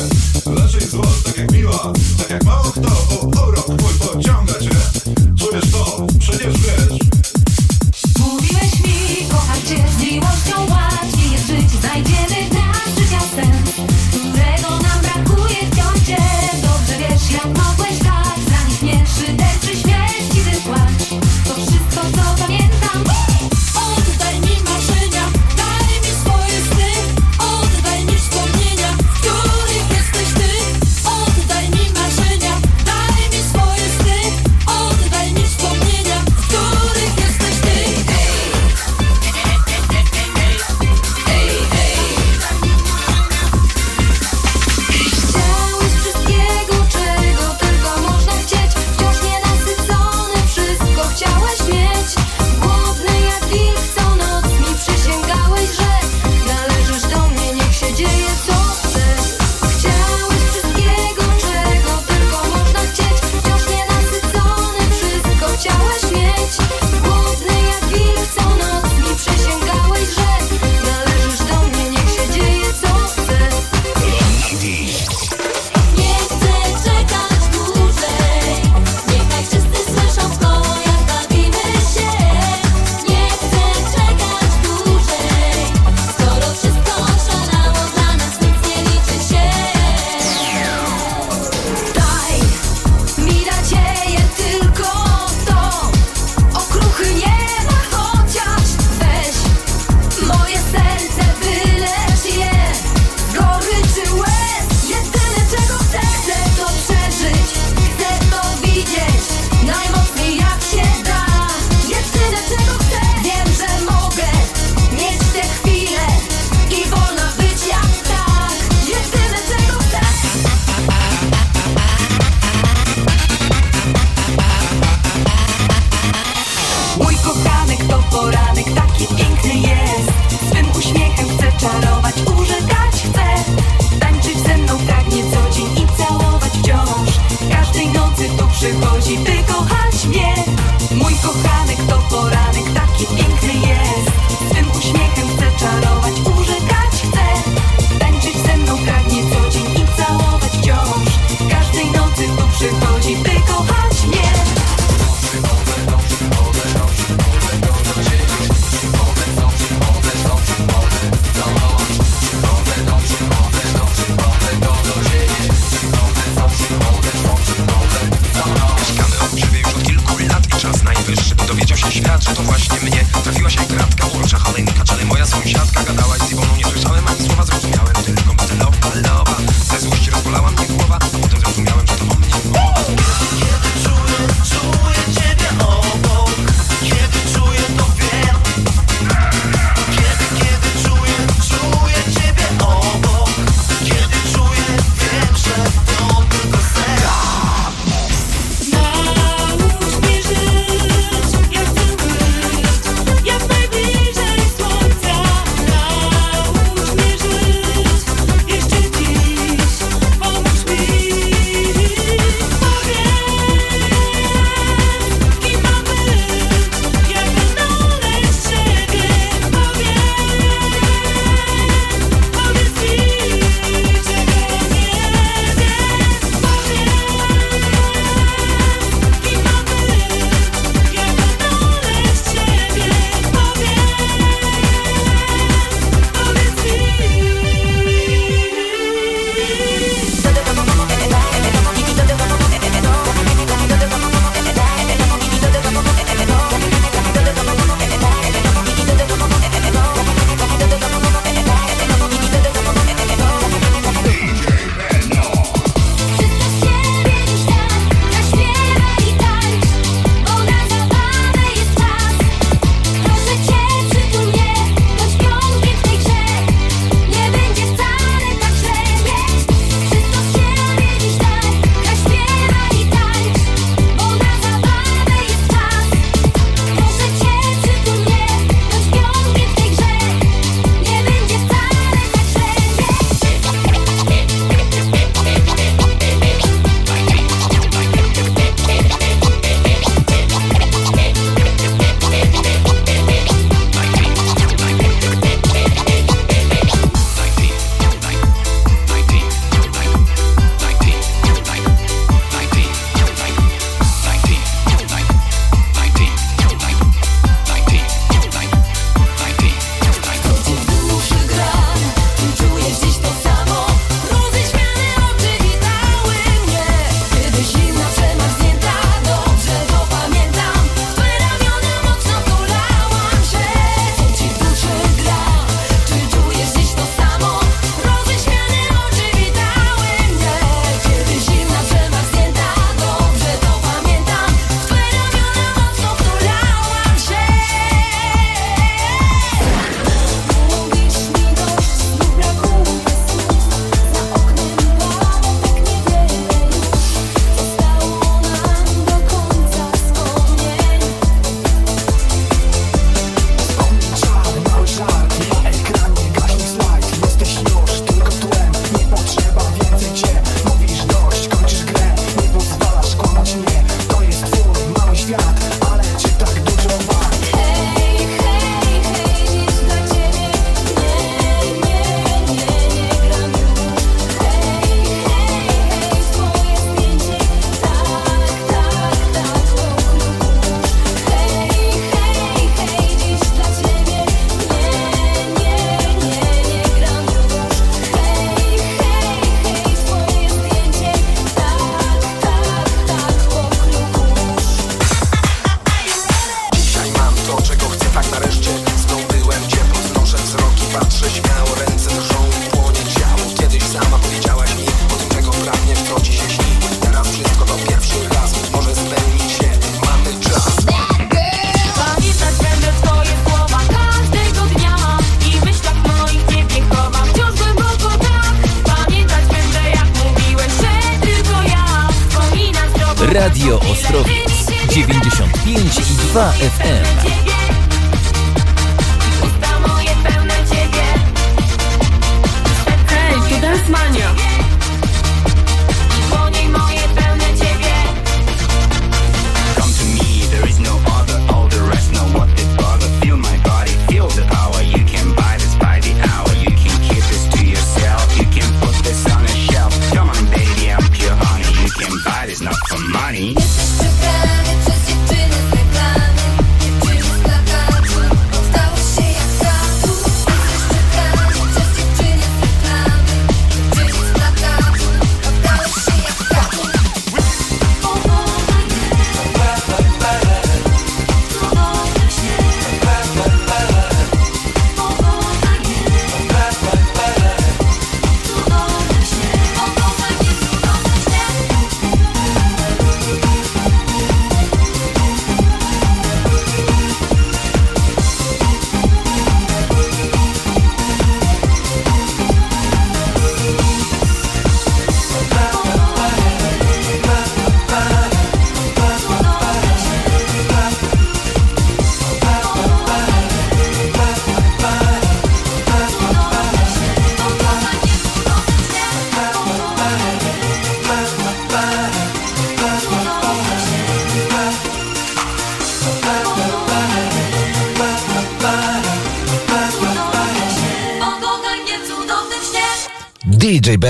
Leżej 0.45 0.82
zło, 0.82 1.06
tak 1.25 1.38
jak 1.38 1.51
miła, 1.51 1.93
tak 2.17 2.30
jak 2.30 2.43
mało 2.43 2.64
kto 2.64 3.17
O 3.22 3.48
urok 3.48 3.67
mój 3.67 3.92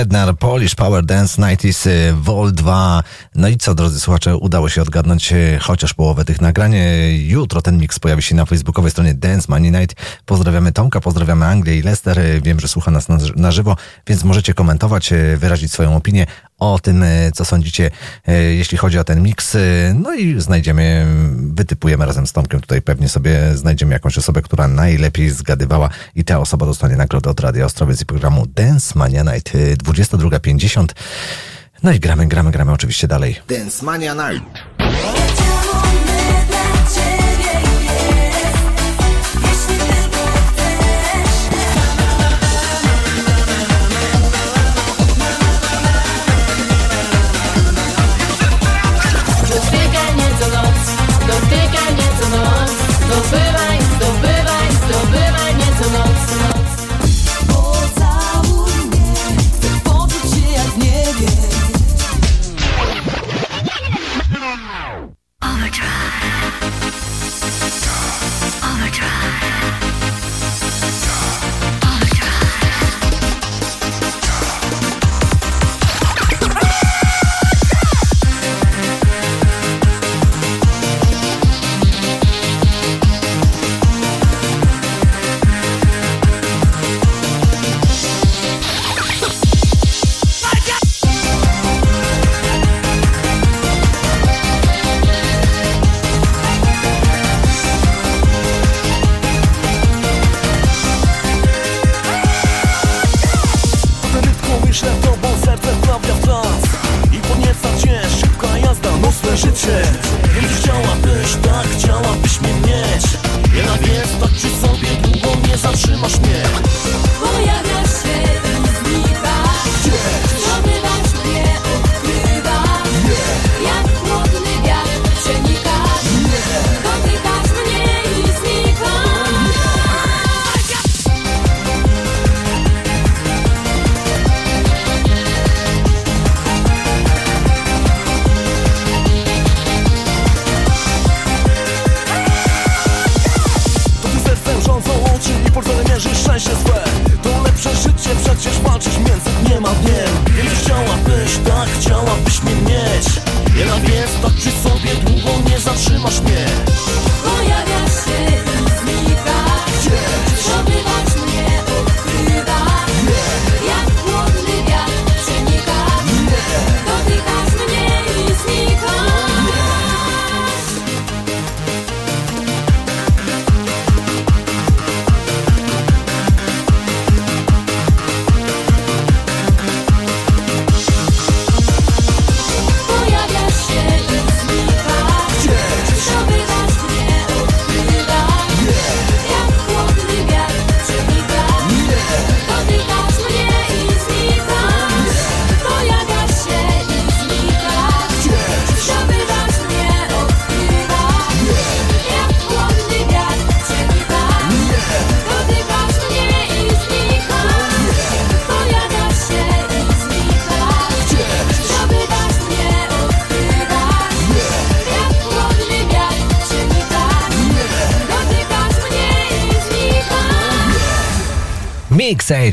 Bednar, 0.03 0.37
Polish 0.37 0.75
Power 0.75 1.05
Dance 1.05 1.41
90s 1.41 1.87
y, 1.87 2.13
Vol 2.13 2.51
2. 2.51 3.03
No 3.35 3.47
i 3.47 3.57
co, 3.57 3.75
drodzy 3.75 3.99
słuchacze, 3.99 4.37
udało 4.37 4.69
się 4.69 4.81
odgadnąć 4.81 5.33
y, 5.33 5.59
chociaż 5.61 5.93
połowę 5.93 6.25
tych 6.25 6.41
nagrań. 6.41 6.75
Y, 6.75 7.17
jutro 7.27 7.61
ten 7.61 7.77
miks 7.77 7.99
pojawi 7.99 8.21
się 8.21 8.35
na 8.35 8.45
facebookowej 8.45 8.91
stronie 8.91 9.13
Dance 9.13 9.45
Money 9.49 9.71
Night. 9.71 9.95
Pozdrawiamy 10.25 10.71
Tomka, 10.71 11.01
pozdrawiamy 11.01 11.45
Anglię 11.45 11.77
i 11.77 11.81
Lester. 11.81 12.19
Wiem, 12.41 12.59
że 12.59 12.67
słucha 12.67 12.91
nas 12.91 13.07
na 13.35 13.51
żywo, 13.51 13.77
więc 14.07 14.23
możecie 14.23 14.53
komentować, 14.53 15.13
wyrazić 15.37 15.71
swoją 15.71 15.95
opinię, 15.95 16.25
o 16.63 16.79
tym, 16.79 17.03
e, 17.03 17.31
co 17.31 17.45
sądzicie, 17.45 17.91
e, 18.27 18.41
jeśli 18.41 18.77
chodzi 18.77 18.99
o 18.99 19.03
ten 19.03 19.21
miks. 19.21 19.55
E, 19.55 19.59
no 20.03 20.13
i 20.13 20.41
znajdziemy, 20.41 21.07
wytypujemy 21.35 22.05
razem 22.05 22.27
z 22.27 22.31
Tomkiem 22.31 22.61
tutaj 22.61 22.81
pewnie 22.81 23.09
sobie, 23.09 23.57
znajdziemy 23.57 23.93
jakąś 23.93 24.17
osobę, 24.17 24.41
która 24.41 24.67
najlepiej 24.67 25.29
zgadywała 25.29 25.89
i 26.15 26.23
ta 26.23 26.39
osoba 26.39 26.65
dostanie 26.65 26.95
nagrodę 26.95 27.29
od 27.29 27.39
Radia 27.39 27.65
Ostrowiec 27.65 28.01
i 28.01 28.05
programu 28.05 28.45
Dance 28.47 28.99
Mania 28.99 29.23
Night 29.23 29.53
22.50. 29.53 30.87
No 31.83 31.91
i 31.91 31.99
gramy, 31.99 32.27
gramy, 32.27 32.51
gramy 32.51 32.71
oczywiście 32.71 33.07
dalej. 33.07 33.35
Dance 33.47 33.85
Mania 33.85 34.13
Night. 34.13 34.45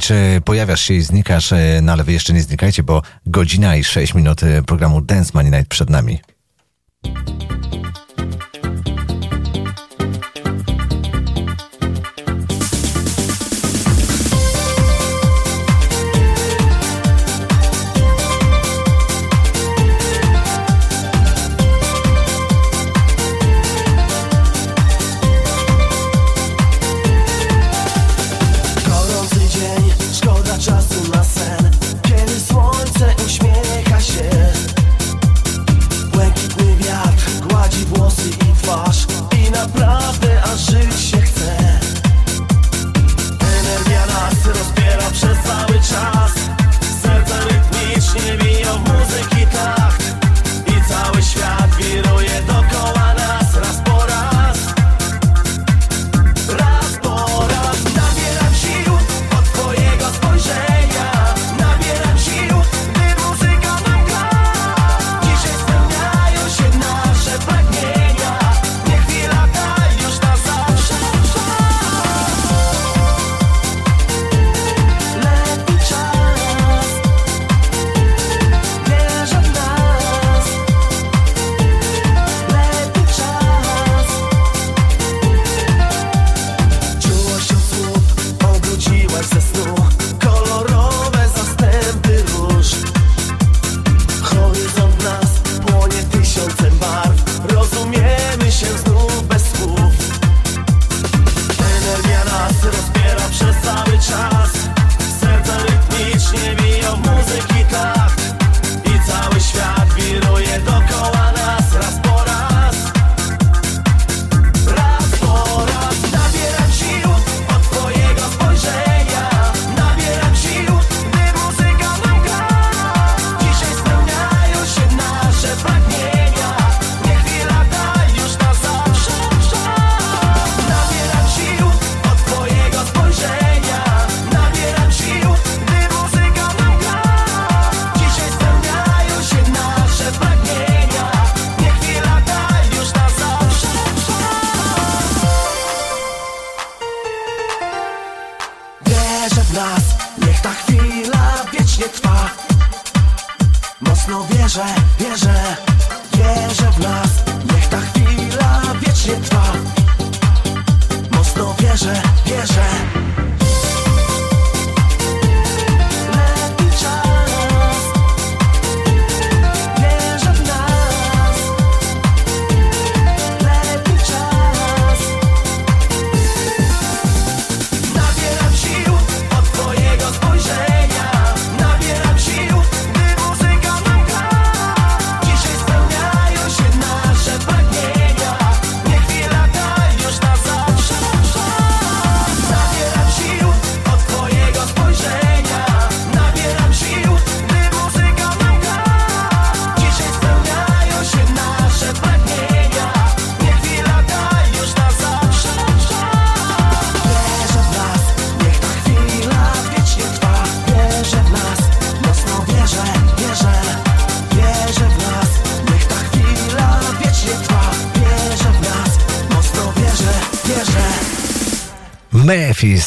Czy 0.00 0.40
Pojawiasz 0.44 0.81
się 0.81 0.94
i 0.94 1.02
znikasz, 1.02 1.52
e, 1.52 1.81
no 1.82 1.92
ale 1.92 2.05
wy 2.05 2.12
jeszcze 2.12 2.32
nie 2.32 2.42
znikajcie, 2.42 2.82
bo 2.82 3.02
godzina 3.26 3.76
i 3.76 3.84
6 3.84 4.15
minut 4.15 4.42
e, 4.42 4.62
programu 4.62 5.00
Dance 5.00 5.31
Money 5.34 5.50
Night 5.50 5.68
przed 5.68 5.90
nami. 5.90 6.20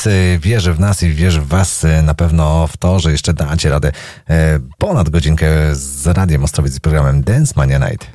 więc 0.06 0.08
y, 0.08 0.40
wierzę 0.40 0.74
w 0.74 0.80
nas 0.80 1.04
i 1.04 1.10
wierzę 1.10 1.42
w 1.42 1.48
Was 1.48 1.84
y, 1.84 2.02
na 2.02 2.14
pewno 2.14 2.68
w 2.68 2.78
to, 2.78 3.00
że 3.00 3.12
jeszcze 3.12 3.34
dacie 3.34 3.70
radę 3.70 3.88
y, 3.88 4.34
ponad 4.78 5.10
godzinkę 5.10 5.48
z 5.76 6.08
Radiem 6.08 6.44
Ostrowiec 6.44 6.78
i 6.78 6.82
programem 6.82 7.24
Dance 7.24 7.54
Mania 7.56 7.78
Night. 7.78 8.08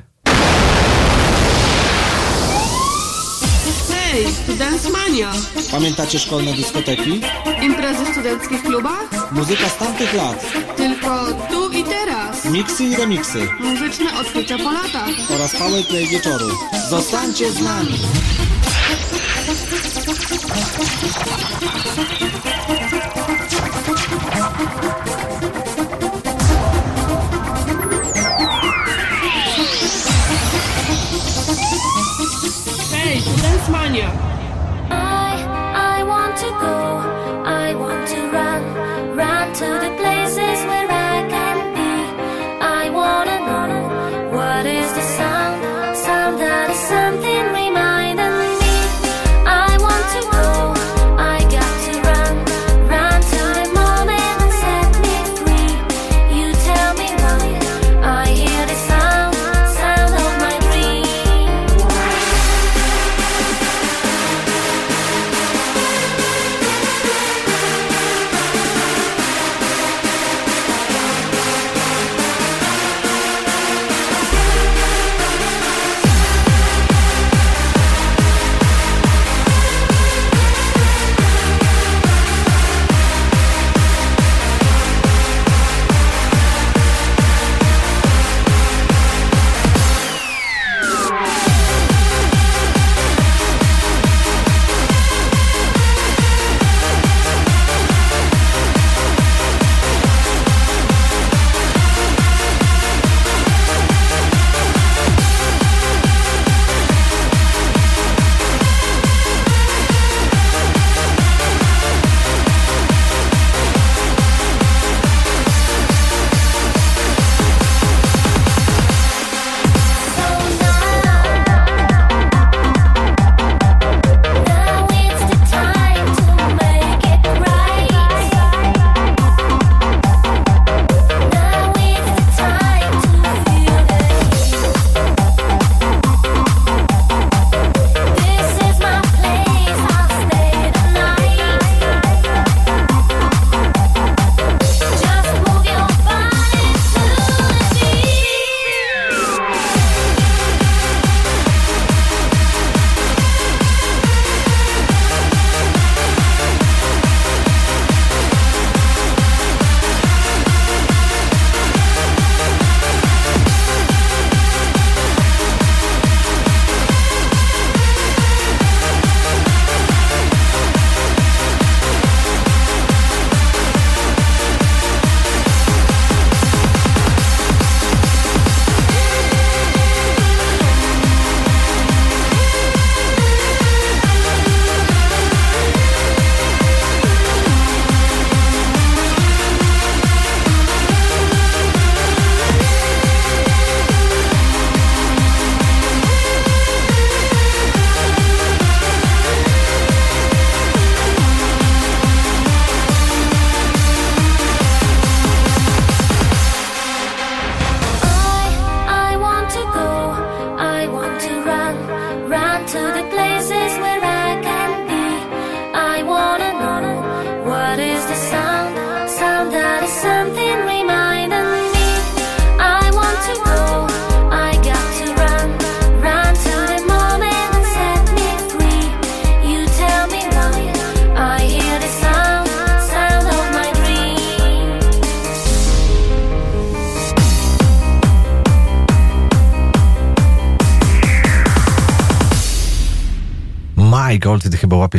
Hej, 3.89 4.25
to 4.47 4.53
Dance 4.53 4.89
Mania! 4.89 5.31
Pamiętacie 5.71 6.19
szkolne 6.19 6.53
dyskoteki? 6.53 7.21
Imprezy 7.61 8.05
w 8.05 8.07
studenckich 8.07 8.63
klubach? 8.63 9.31
Muzyka 9.31 9.69
z 9.69 9.77
tamtych 9.77 10.13
lat. 10.13 10.45
Tylko 10.77 11.25
tu 11.49 11.71
i 11.71 11.83
teraz. 11.83 12.45
Miksy 12.45 12.83
i 12.83 12.95
remiksy. 12.95 13.47
Muzyczne 13.59 14.19
odkrycia 14.21 14.57
po 14.57 14.71
latach. 14.71 15.09
Oraz 15.35 15.55
powerplay 15.55 16.07
wieczoru. 16.07 16.49
Zostańcie 16.89 17.51
z 17.51 17.61
nami! 17.61 17.99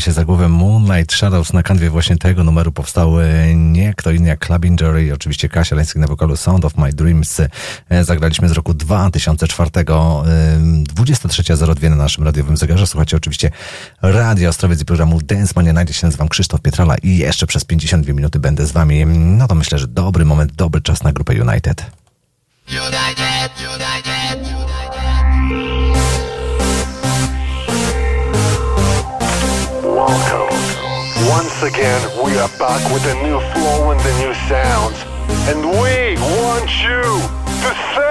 Się 0.01 0.13
za 0.13 0.25
głowę 0.25 0.49
Moonlight 0.49 1.13
Shadows 1.13 1.53
na 1.53 1.63
kanwie 1.63 1.91
właśnie 1.91 2.17
tego 2.17 2.45
numeru 2.45 2.73
powstał 2.73 3.21
e, 3.21 3.55
nie 3.55 3.95
kto 3.95 4.11
inny 4.11 4.29
jak 4.29 4.47
Clubbinger 4.47 5.03
i 5.03 5.13
oczywiście 5.13 5.49
Kasia 5.49 5.77
Leński 5.77 5.99
na 5.99 6.07
wokalu 6.07 6.37
Sound 6.37 6.65
of 6.65 6.77
My 6.77 6.93
Dreams. 6.93 7.41
E, 7.89 8.05
Zagraliśmy 8.05 8.49
z 8.49 8.53
roku 8.53 8.75
2004, 8.75 9.71
e, 9.71 9.83
23.02 9.83 11.91
na 11.91 11.97
naszym 11.97 12.25
radiowym 12.25 12.57
zegarze. 12.57 12.87
Słuchajcie 12.87 13.17
oczywiście 13.17 13.51
Radio 14.03 14.49
Ostrowiec 14.49 14.83
i 14.83 14.85
programu 14.85 15.21
Dance 15.23 15.53
Mania. 15.57 15.73
Najdzie 15.73 15.95
się 15.95 16.07
nazywam 16.07 16.29
Krzysztof 16.29 16.61
Pietrala 16.61 16.97
i 17.03 17.17
jeszcze 17.17 17.47
przez 17.47 17.65
52 17.65 18.13
minuty 18.13 18.39
będę 18.39 18.67
z 18.67 18.73
wami. 18.73 19.07
No 19.07 19.49
to 19.49 19.55
myślę, 19.55 19.79
że 19.79 19.89
dobry 19.89 20.25
moment, 20.25 20.53
dobry 20.53 20.81
czas 20.81 21.03
na 21.03 21.13
grupę 21.13 21.43
United. 21.43 21.87
Welcome. 22.69 23.70
Once 31.61 31.75
again, 31.75 32.25
we 32.25 32.39
are 32.39 32.49
back 32.59 32.81
with 32.91 33.05
a 33.05 33.15
new 33.23 33.39
flow 33.53 33.91
and 33.91 34.01
the 34.01 34.19
new 34.19 34.33
sounds. 34.49 34.97
And 35.47 35.61
we 35.61 36.17
want 36.41 36.71
you 36.81 37.03
to 37.61 37.71
say 37.93 38.10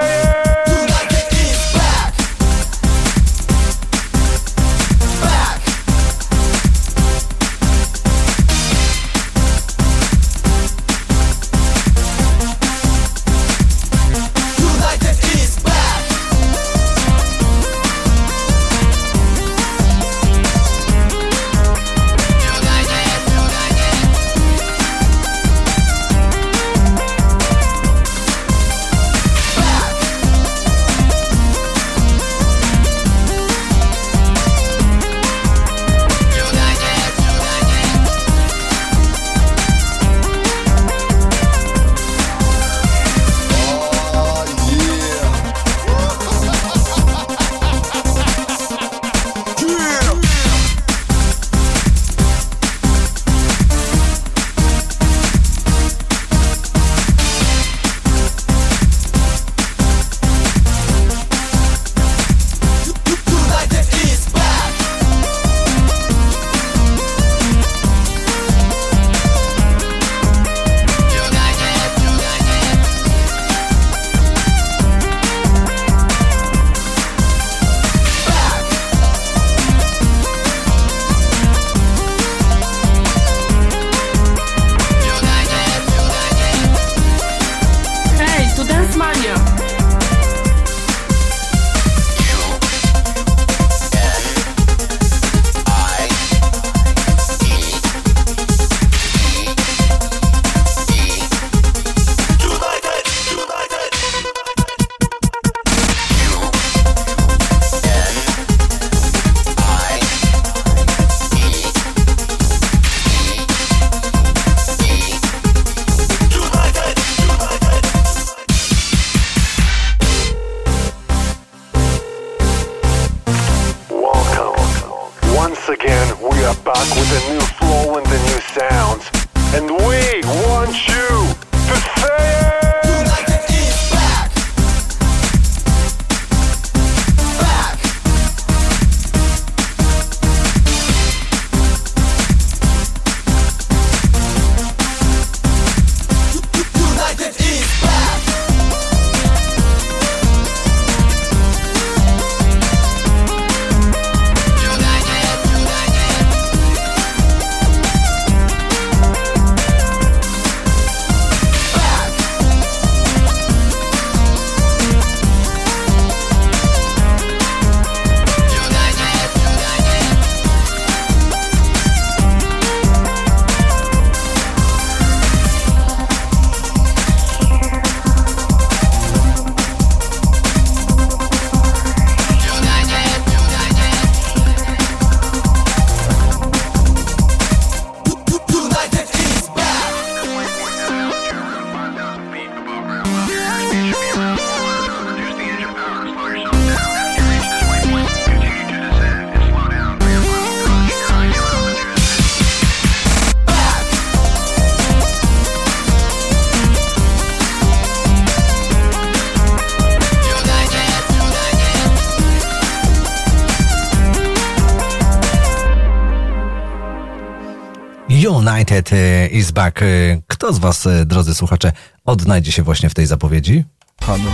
United 218.80 218.94
e, 218.94 219.28
is 219.28 219.52
back. 219.52 219.82
E, 219.82 219.86
Kto 220.28 220.54
z 220.54 220.60
Was, 220.60 220.88
e, 220.88 221.06
drodzy 221.06 221.36
słuchacze, 221.36 221.72
odnajdzie 222.06 222.52
się 222.52 222.64
właśnie 222.64 222.90
w 222.90 222.94
tej 222.94 223.06
zapowiedzi? 223.06 223.64
Hanuk. 224.02 224.34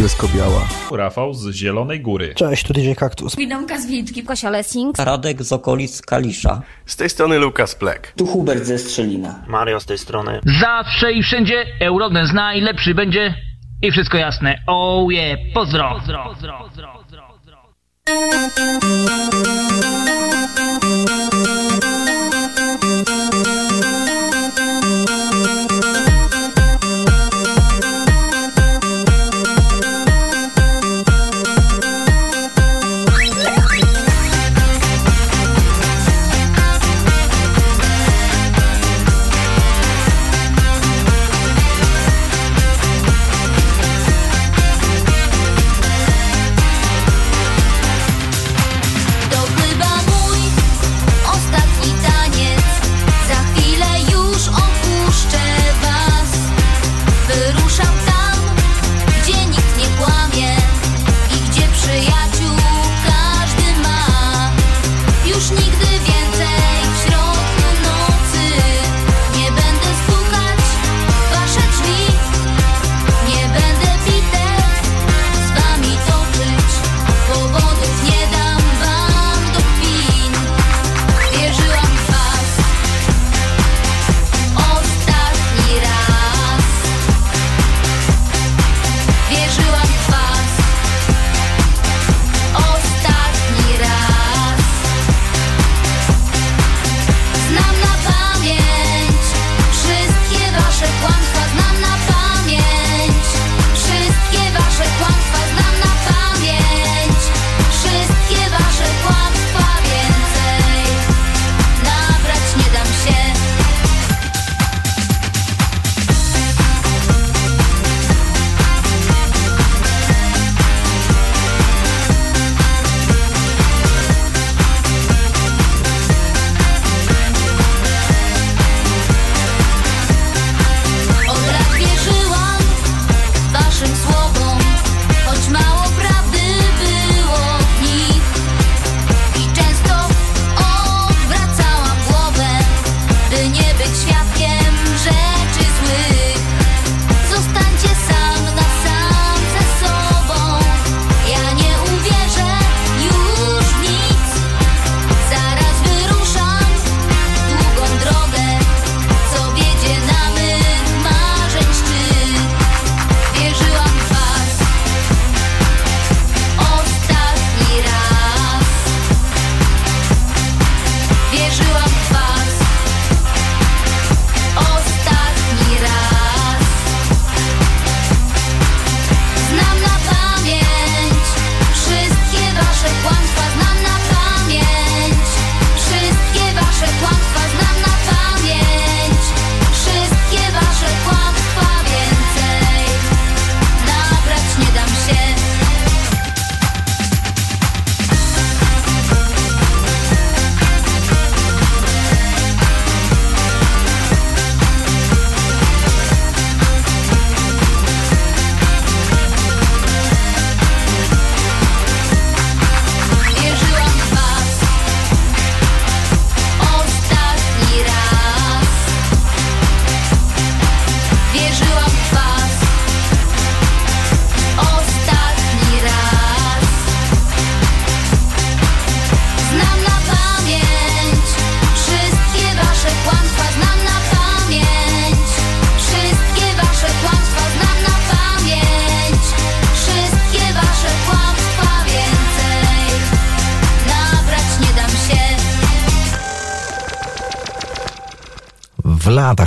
Bielsko-Biała. 0.00 0.68
Rafał 0.92 1.34
z 1.34 1.50
Zielonej 1.50 2.00
Góry. 2.00 2.34
Cześć, 2.34 2.64
tu 2.64 2.72
DJ 2.72 2.92
Kaktus. 2.92 3.36
Widomka 3.36 3.80
z 3.80 3.86
Wilczki, 3.86 4.22
Kosia 4.22 4.50
Lessing. 4.50 4.98
Radek 4.98 5.42
z 5.42 5.52
okolic 5.52 6.02
Kalisza. 6.02 6.62
Z 6.86 6.96
tej 6.96 7.10
strony 7.10 7.38
Lukas 7.38 7.74
Plek. 7.74 8.12
Tu 8.16 8.26
Hubert 8.26 8.64
ze 8.64 8.78
Strzelina. 8.78 9.44
Mario 9.48 9.80
z 9.80 9.86
tej 9.86 9.98
strony. 9.98 10.40
Zawsze 10.60 11.12
i 11.12 11.22
wszędzie 11.22 11.64
Eurodance 11.80 12.34
najlepszy 12.34 12.94
będzie 12.94 13.34
i 13.82 13.90
wszystko 13.90 14.16
jasne. 14.18 14.58
Oh 14.66 15.12
yeah, 15.12 15.38
pozdro. 15.54 16.00
To 18.06 19.33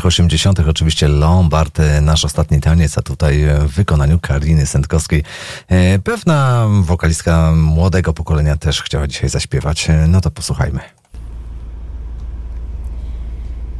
80. 0.07 0.59
oczywiście 0.59 1.07
Lombard, 1.07 1.77
nasz 2.01 2.25
ostatni 2.25 2.61
taniec, 2.61 2.97
a 2.97 3.01
tutaj 3.01 3.45
w 3.59 3.67
wykonaniu 3.67 4.19
Kariny 4.19 4.65
Sędkowskiej. 4.65 5.23
E, 5.67 5.99
Pewna 5.99 6.67
wokalistka 6.81 7.51
młodego 7.55 8.13
pokolenia 8.13 8.57
też 8.57 8.81
chciała 8.81 9.07
dzisiaj 9.07 9.29
zaśpiewać. 9.29 9.89
E, 9.89 10.07
No 10.07 10.21
to 10.21 10.31
posłuchajmy. 10.31 10.79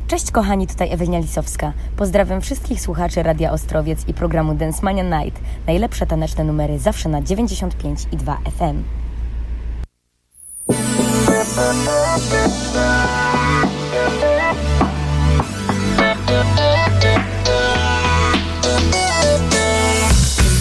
Cześć 0.08 0.32
kochani, 0.32 0.68
tutaj 0.68 0.92
Ewelina 0.94 1.20
Lisowska. 1.20 1.74
Pozdrawiam 1.98 2.42
wszystkich 2.42 2.82
słuchaczy 2.82 3.24
Radia 3.24 3.52
Ostrowiec 3.52 4.08
i 4.08 4.14
programu 4.14 4.56
Dance 4.56 4.80
Mania 4.84 5.04
Night. 5.24 5.42
Najlepsze 5.68 6.06
taneczne 6.08 6.44
numery 6.44 6.80
zawsze 6.80 7.10
na 7.10 7.22
95 7.22 8.00
i 8.12 8.18
2 8.18 8.38
FM. 8.58 8.84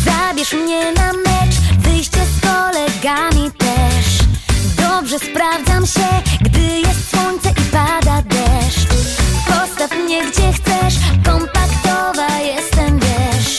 Zabierz 0.04 0.52
mnie 0.52 0.92
na 0.92 1.12
mecz, 1.12 1.56
wyjście 1.78 2.18
z 2.18 2.40
kolegami 2.40 3.50
też. 3.58 4.18
Dobrze 4.76 5.18
sprawdzam 5.18 5.86
się, 5.86 6.08
gdy 6.40 6.60
jest 6.60 7.10
słońce 7.10 7.50
i 7.50 7.70
pada 7.72 8.22
deszcz. 8.22 8.86
Postaw 9.46 9.98
mnie 10.04 10.20
gdzie 10.26 10.52
chcesz, 10.52 10.94
kompaktowa 11.24 12.38
jestem, 12.40 12.98
wiesz. 12.98 13.58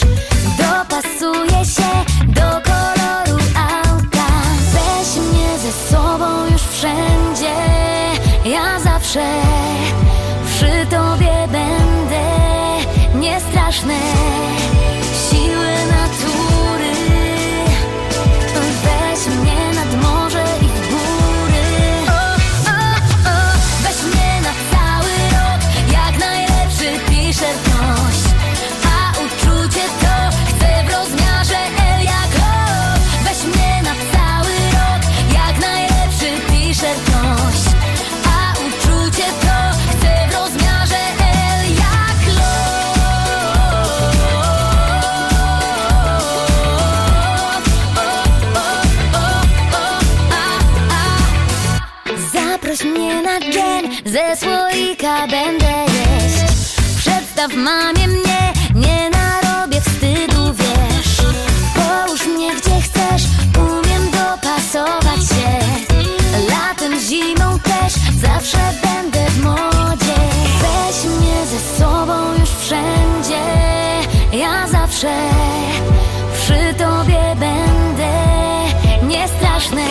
Dopasuję 0.58 1.66
się 1.66 1.92
do 2.28 2.42
koloru 2.42 3.44
auta. 3.56 4.28
Weź 4.74 5.24
mnie 5.24 5.58
ze 5.60 5.96
sobą 5.96 6.46
już 6.52 6.62
wszędzie, 6.62 7.56
ja 8.46 8.80
zawsze. 8.80 9.26
Niestraszne 13.28 14.00
ze 54.08 54.36
słoika 54.36 55.27
będę 55.27 55.66
jeść. 55.66 56.76
Przedstaw 56.98 57.53
mamie 57.53 58.08
mnie, 58.08 58.53
nie 58.76 59.10
narobię 59.10 59.82
wstydu, 59.82 60.53
wiesz. 60.53 61.18
Połóż 61.76 62.26
mnie 62.27 62.50
gdzie 62.56 62.82
chcesz, 62.82 63.24
umiem 63.58 64.11
dopasować 64.11 65.19
się. 65.19 65.60
Latem, 66.50 67.00
zimą 67.00 67.60
też, 67.60 67.94
zawsze 68.22 68.58
będę 68.84 69.30
w 69.30 69.44
modzie. 69.44 70.18
Weź 70.61 71.03
mnie 71.03 71.45
ze 71.45 71.77
sobą 71.84 72.34
już 72.40 72.50
wszędzie, 72.50 73.44
ja 74.34 74.68
zawsze 74.68 75.14
przy 76.34 76.74
tobie 76.74 77.36
będę. 77.40 78.11
Niestraszne 79.03 79.84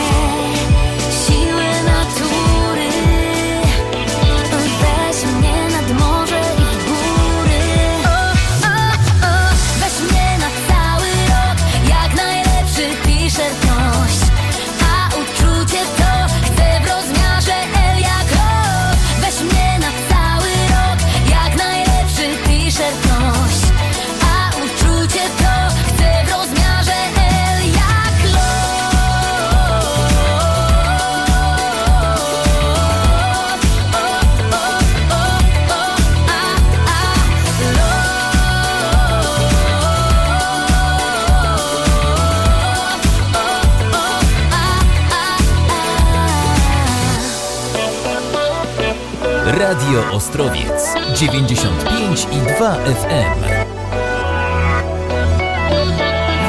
Radio 49.69 50.11
Ostrowiec 50.13 50.95
95 51.15 52.27
i 52.33 52.55
2 52.57 52.75
FM. 52.75 53.41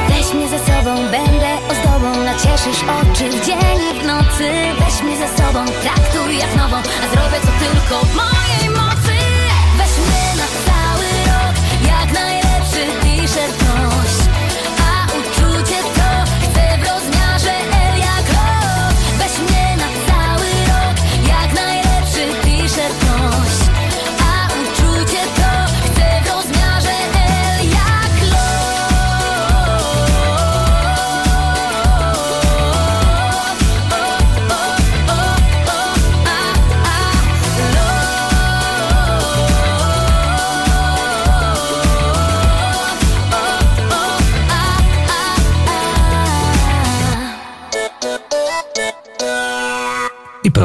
Weź 0.10 0.34
mnie 0.34 0.48
ze 0.48 0.60
sobą, 0.60 0.96
będę 1.12 1.58
ozdobą. 1.72 2.24
Nacieszysz 2.24 2.84
oczy 3.02 3.30
w 3.30 3.46
dzień 3.46 3.80
i 3.92 4.00
w 4.02 4.06
nocy. 4.06 4.50
Weź 4.80 5.04
mnie 5.04 5.18
ze 5.18 5.28
sobą, 5.38 5.66
traktuj 5.82 6.38
jak 6.38 6.56
nową 6.56 6.78
A 6.78 7.14
zrobię 7.14 7.40
to 7.42 7.52
tylko 7.60 8.06
w 8.06 8.16
mojej 8.16 8.37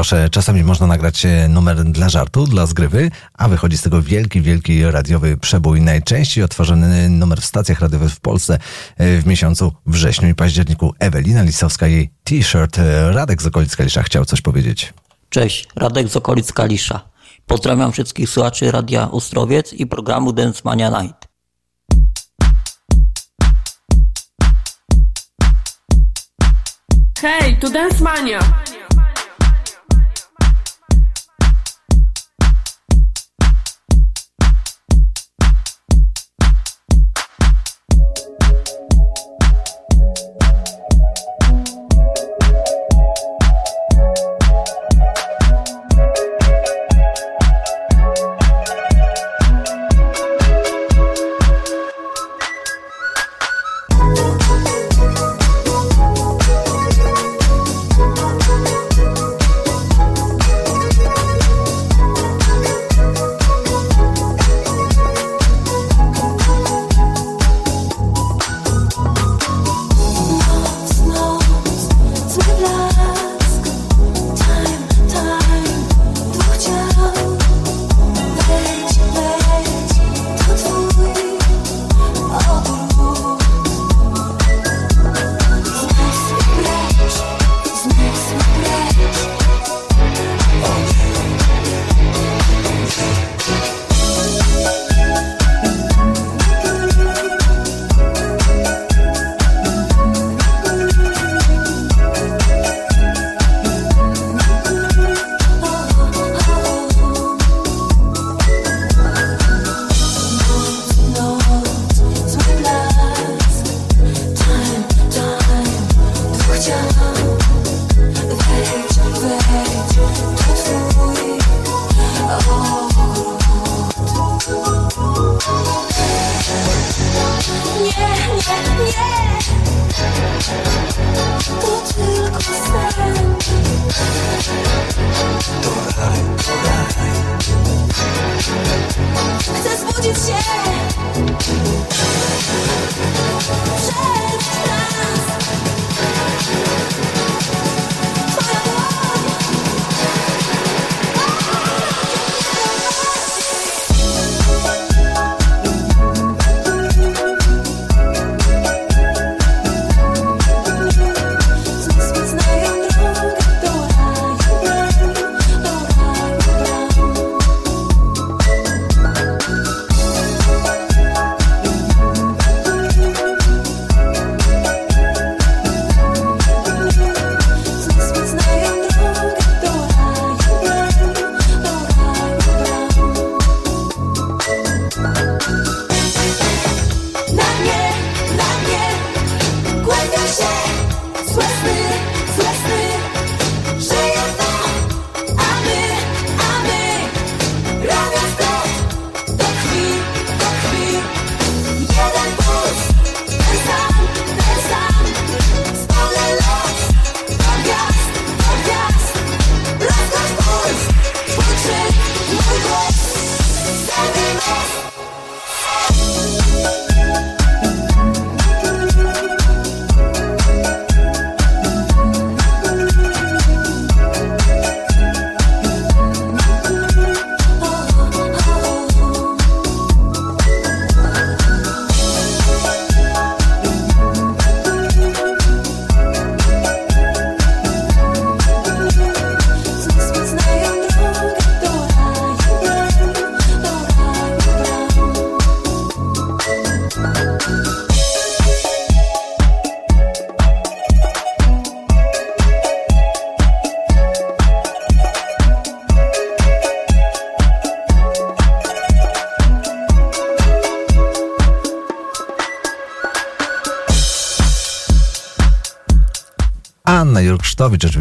proszę, 0.03 0.31
czasami 0.31 0.65
można 0.65 0.87
nagrać 0.87 1.27
e, 1.27 1.49
numer 1.49 1.85
dla 1.85 2.09
żartu, 2.09 2.47
dla 2.47 2.67
zgrywy, 2.67 3.11
a 3.35 3.49
wychodzi 3.49 3.79
z 3.79 3.83
tego 3.83 4.03
wielki, 4.03 4.41
wielki 4.41 4.85
radiowy 4.85 5.37
przebój. 5.37 5.81
Najczęściej 5.81 6.45
otworzony 6.45 7.09
numer 7.09 7.41
w 7.41 7.45
stacjach 7.45 7.81
radiowych 7.81 8.13
w 8.13 8.21
Polsce 8.21 8.59
e, 8.97 9.19
w 9.19 9.27
miesiącu 9.27 9.73
wrześniu 9.87 10.29
i 10.29 10.35
październiku. 10.35 10.95
Ewelina 10.99 11.43
Lisowska, 11.43 11.87
jej 11.87 12.11
t-shirt. 12.25 12.79
E, 12.79 13.13
Radek 13.13 13.43
z 13.43 13.47
okolic 13.47 13.77
Kalisza 13.77 14.03
chciał 14.03 14.25
coś 14.25 14.41
powiedzieć. 14.41 14.93
Cześć, 15.29 15.69
Radek 15.77 16.09
z 16.09 16.17
okolic 16.17 16.53
Kalisza. 16.53 17.01
Pozdrawiam 17.47 17.93
wszystkich 17.93 18.29
słuchaczy 18.29 18.71
Radia 18.71 19.11
Ostrowiec 19.11 19.73
i 19.73 19.87
programu 19.87 20.33
Dance 20.33 20.61
Mania 20.65 21.03
Night. 21.03 21.29
Hej, 27.21 27.57
tu 27.61 27.71
Dance 27.71 28.05
Mania! 28.05 28.72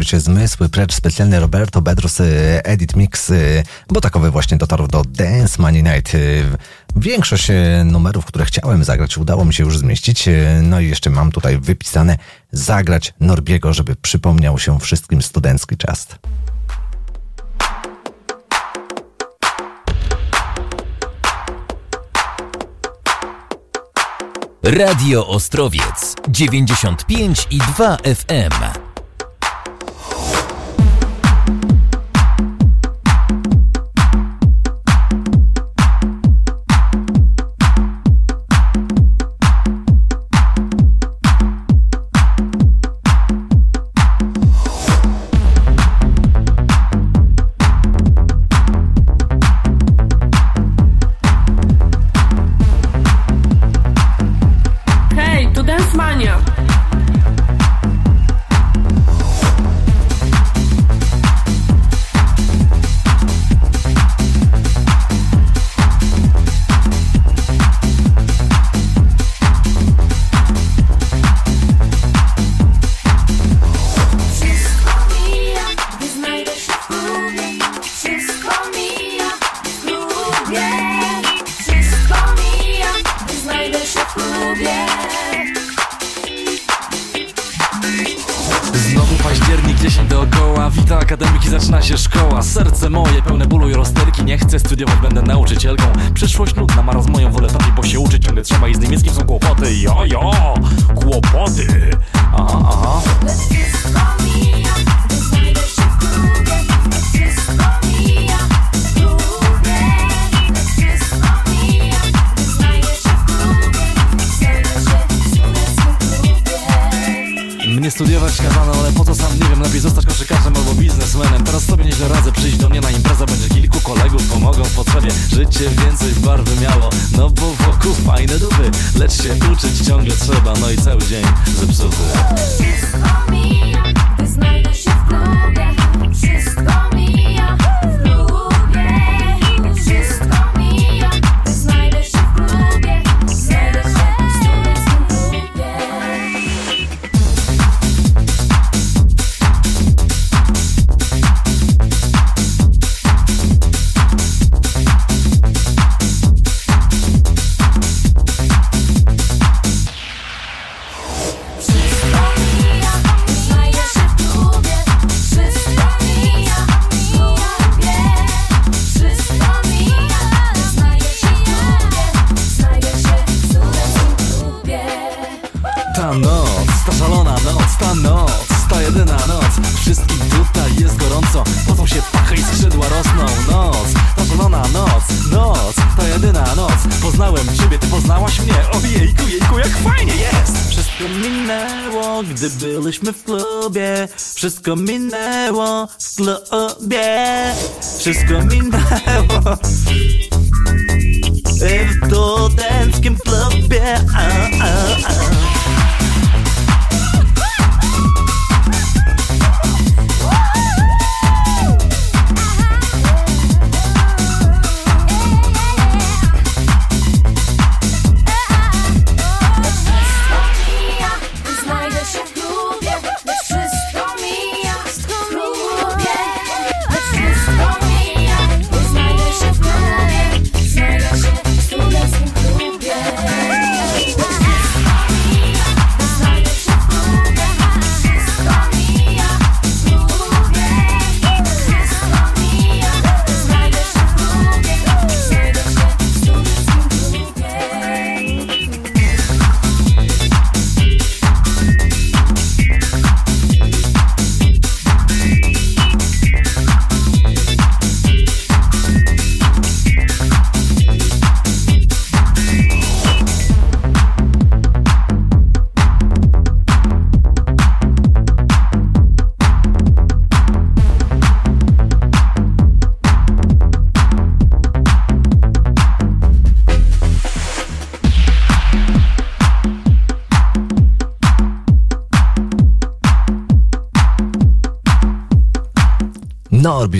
Oczywiście 0.02 0.20
zmysły, 0.20 0.68
precz 0.68 0.94
specjalny 0.94 1.40
Roberto 1.40 1.82
Bedros 1.82 2.20
y, 2.20 2.60
Edit 2.64 2.96
Mix, 2.96 3.30
y, 3.30 3.62
bo 3.88 4.00
takowy 4.00 4.30
właśnie 4.30 4.56
dotarł 4.56 4.88
do 4.88 5.02
Dance 5.04 5.62
Money 5.62 5.82
Night. 5.82 6.14
Y, 6.14 6.44
większość 6.96 7.48
numerów, 7.84 8.24
które 8.24 8.44
chciałem 8.44 8.84
zagrać, 8.84 9.18
udało 9.18 9.44
mi 9.44 9.54
się 9.54 9.64
już 9.64 9.78
zmieścić. 9.78 10.28
No 10.62 10.80
i 10.80 10.88
jeszcze 10.88 11.10
mam 11.10 11.32
tutaj 11.32 11.58
wypisane 11.58 12.18
zagrać 12.52 13.14
Norbiego, 13.20 13.72
żeby 13.72 13.96
przypomniał 13.96 14.58
się 14.58 14.80
wszystkim 14.80 15.22
studencki 15.22 15.76
czas. 15.76 16.06
Radio 24.62 25.26
Ostrowiec 25.26 26.14
95 26.28 27.46
i 27.50 27.58
2 27.58 27.96
FM. 27.96 28.81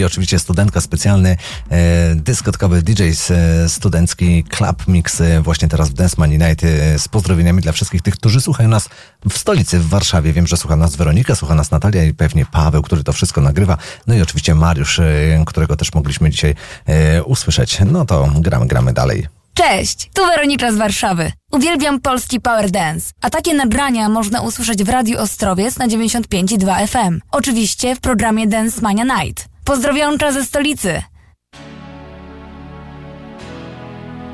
oczywiście 0.05 0.39
studentka, 0.39 0.81
specjalny 0.81 1.37
e, 1.71 2.15
dyskotkowy 2.15 2.83
DJ 2.83 3.11
z 3.13 3.31
e, 3.31 3.69
studencki 3.69 4.45
Club 4.45 4.89
Mix 4.89 5.21
e, 5.21 5.41
właśnie 5.41 5.69
teraz 5.69 5.91
w 5.91 5.93
Dance 5.93 6.17
Money 6.19 6.39
Night 6.39 6.65
e, 6.65 6.99
z 6.99 7.09
pozdrowieniami 7.09 7.63
dla 7.63 7.73
wszystkich 7.73 8.03
tych, 8.03 8.15
którzy 8.15 8.41
słuchają 8.41 8.69
nas 8.69 8.89
w 9.31 9.39
stolicy, 9.39 9.79
w 9.79 9.89
Warszawie. 9.89 10.33
Wiem, 10.33 10.47
że 10.47 10.57
słucha 10.57 10.77
nas 10.77 10.97
Weronika, 10.97 11.35
słucha 11.35 11.55
nas 11.55 11.71
Natalia 11.71 12.05
i 12.05 12.15
pewnie 12.15 12.47
Paweł, 12.47 12.83
który 12.83 13.05
to 13.05 13.13
wszystko 13.13 13.41
nagrywa. 13.41 13.77
No 14.07 14.15
i 14.15 14.23
oczywiście 14.23 14.55
Mariusz, 14.55 15.01
którego 15.47 15.77
też 15.77 15.95
mogliśmy 15.95 16.31
dzisiaj 16.31 16.55
e, 16.87 17.23
usłyszeć. 17.23 17.79
No 17.87 18.05
to 18.05 18.31
gramy, 18.41 18.67
gramy 18.67 18.93
dalej. 18.93 19.27
Cześć, 19.55 20.11
tu 20.15 20.27
Weronika 20.27 20.73
z 20.73 20.77
Warszawy. 20.77 21.33
Uwielbiam 21.53 22.01
polski 22.01 22.41
power 22.41 22.71
dance, 22.71 23.13
a 23.21 23.31
takie 23.31 23.55
nabrania 23.55 24.09
można 24.09 24.41
usłyszeć 24.41 24.85
w 24.85 24.89
Radiu 24.89 25.19
Ostrowiec 25.19 25.79
na 25.79 25.89
95,2 25.89 26.87
FM. 26.87 27.21
Oczywiście 27.31 27.97
w 27.97 28.01
programie 28.01 28.47
Dance 28.47 28.81
Mania 28.81 29.05
Night. 29.05 29.42
Pozdrowionka 29.73 30.33
ze 30.33 30.45
stolicy. 30.45 31.03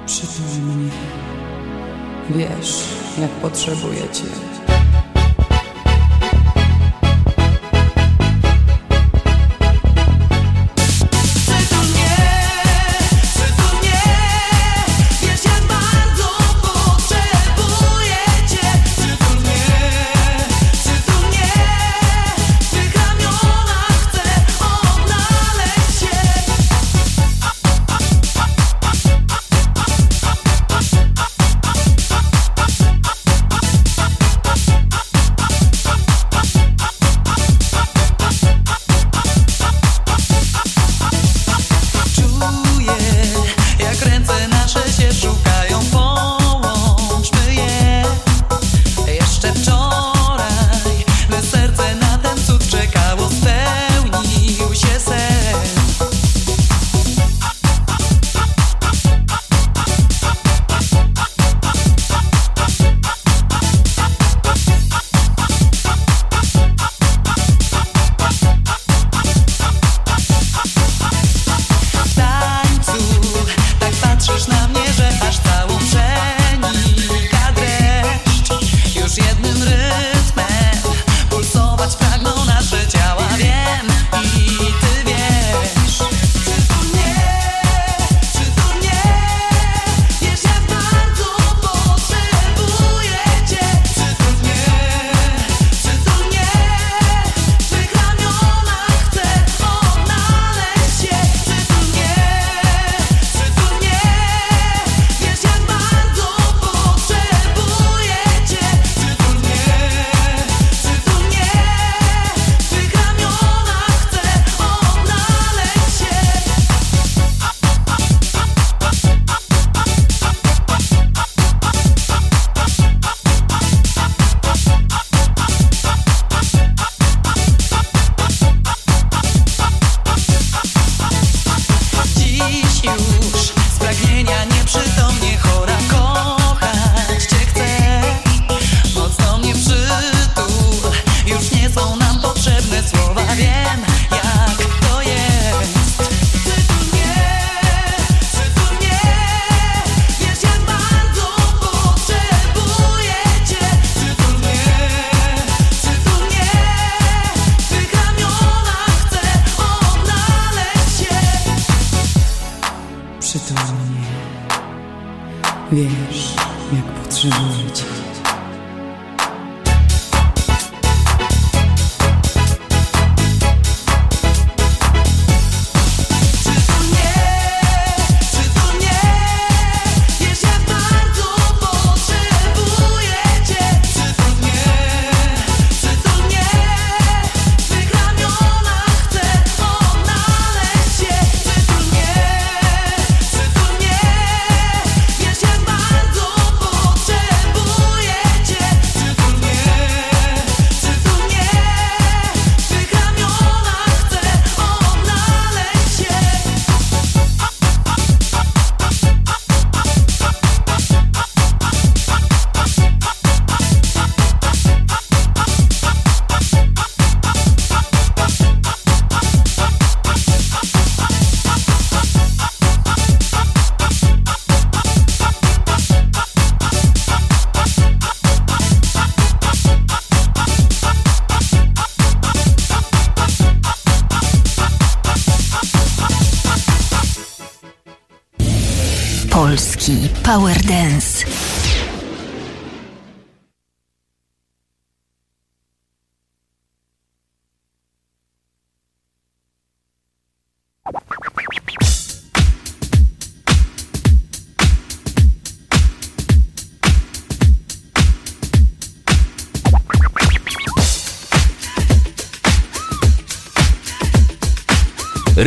Przytul 0.06 0.62
mnie. 0.62 0.90
Wiesz, 2.30 2.84
jak 3.20 3.30
potrzebuję 3.30 4.00
cię. 4.00 4.47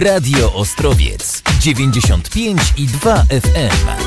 Radio 0.02 0.52
Ostrowiec 0.56 1.44
95 1.60 2.74
i 2.78 2.88
2 2.88 3.26
FM. 3.30 4.01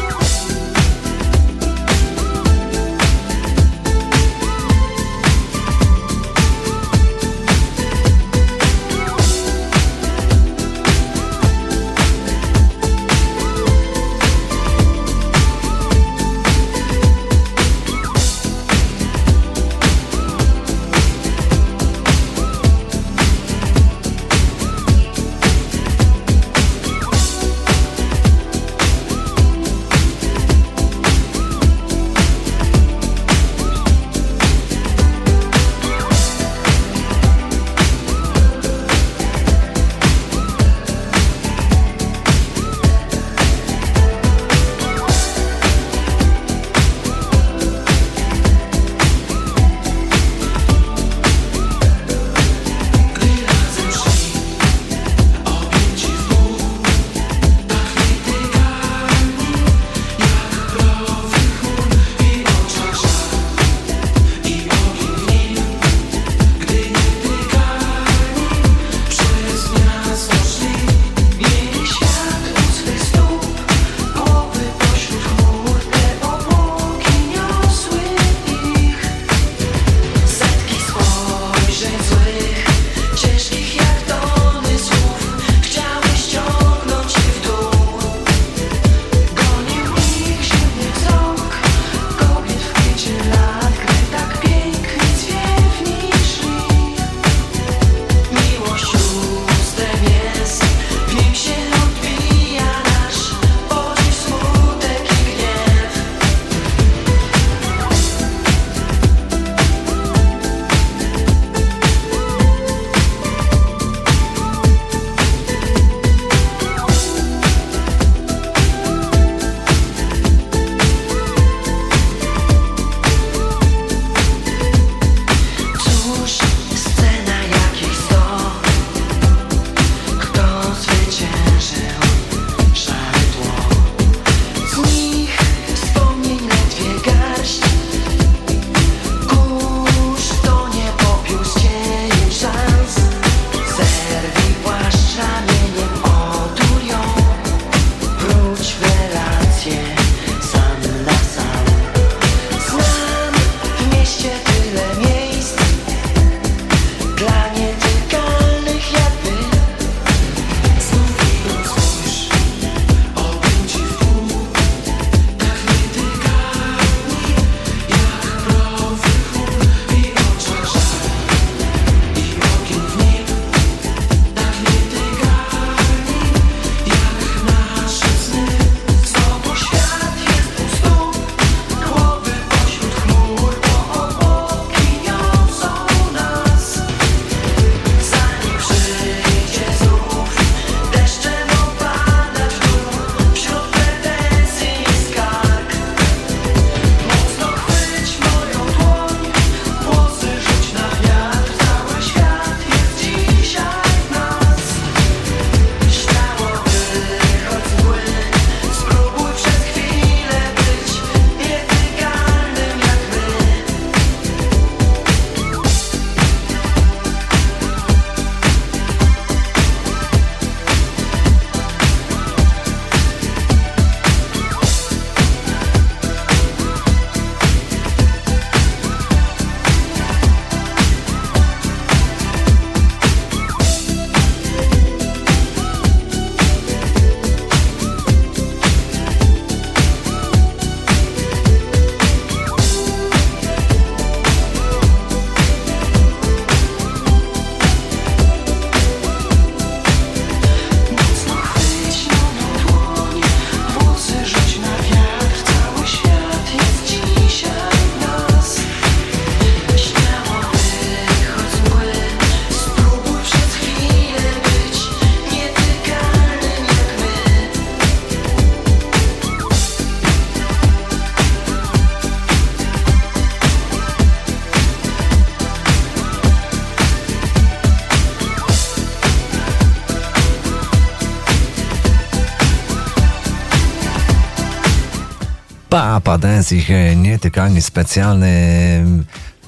Papa 285.84 286.18
Dance, 286.18 286.56
ich 286.56 286.70
e, 286.70 286.96
nietykalnie 286.96 287.62
specjalny 287.62 288.30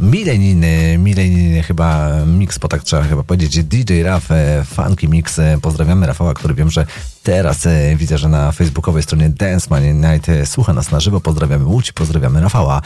milenijny, 0.01 0.99
milenijny 0.99 1.63
chyba 1.63 2.11
mix, 2.27 2.59
bo 2.59 2.69
tak 2.69 2.83
trzeba 2.83 3.03
chyba 3.03 3.23
powiedzieć, 3.23 3.65
DJ 3.65 4.03
Raf, 4.03 4.31
e, 4.31 4.65
funky 4.65 5.09
mix. 5.09 5.39
E, 5.39 5.59
Pozdrawiamy 5.63 6.07
Rafała, 6.07 6.35
który 6.35 6.55
wiem, 6.55 6.71
że 6.71 6.87
teraz 7.23 7.69
widzę, 7.97 8.19
że 8.19 8.29
na 8.29 8.53
facebookowej 8.53 9.03
stronie 9.03 9.29
Dance 9.29 9.67
Money 9.71 9.95
Night 9.95 10.27
słucha 10.45 10.73
nas 10.73 10.91
na 10.91 11.01
żywo. 11.01 11.21
Pozdrawiamy 11.21 11.65
Łódź, 11.65 11.93
pozdrawiamy 11.93 12.41
Rafała. 12.41 12.83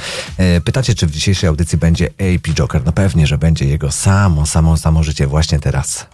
Pytacie, 0.64 0.94
czy 0.94 1.06
w 1.06 1.10
dzisiejszej 1.10 1.48
audycji 1.48 1.78
będzie 1.78 2.06
AP 2.06 2.54
Joker? 2.54 2.82
No 2.84 2.92
pewnie, 2.92 3.26
że 3.26 3.38
będzie 3.38 3.64
jego 3.64 3.92
samo, 3.92 4.46
samo, 4.46 4.76
samo 4.76 5.02
życie 5.02 5.26
właśnie 5.26 5.60
teraz. 5.60 6.06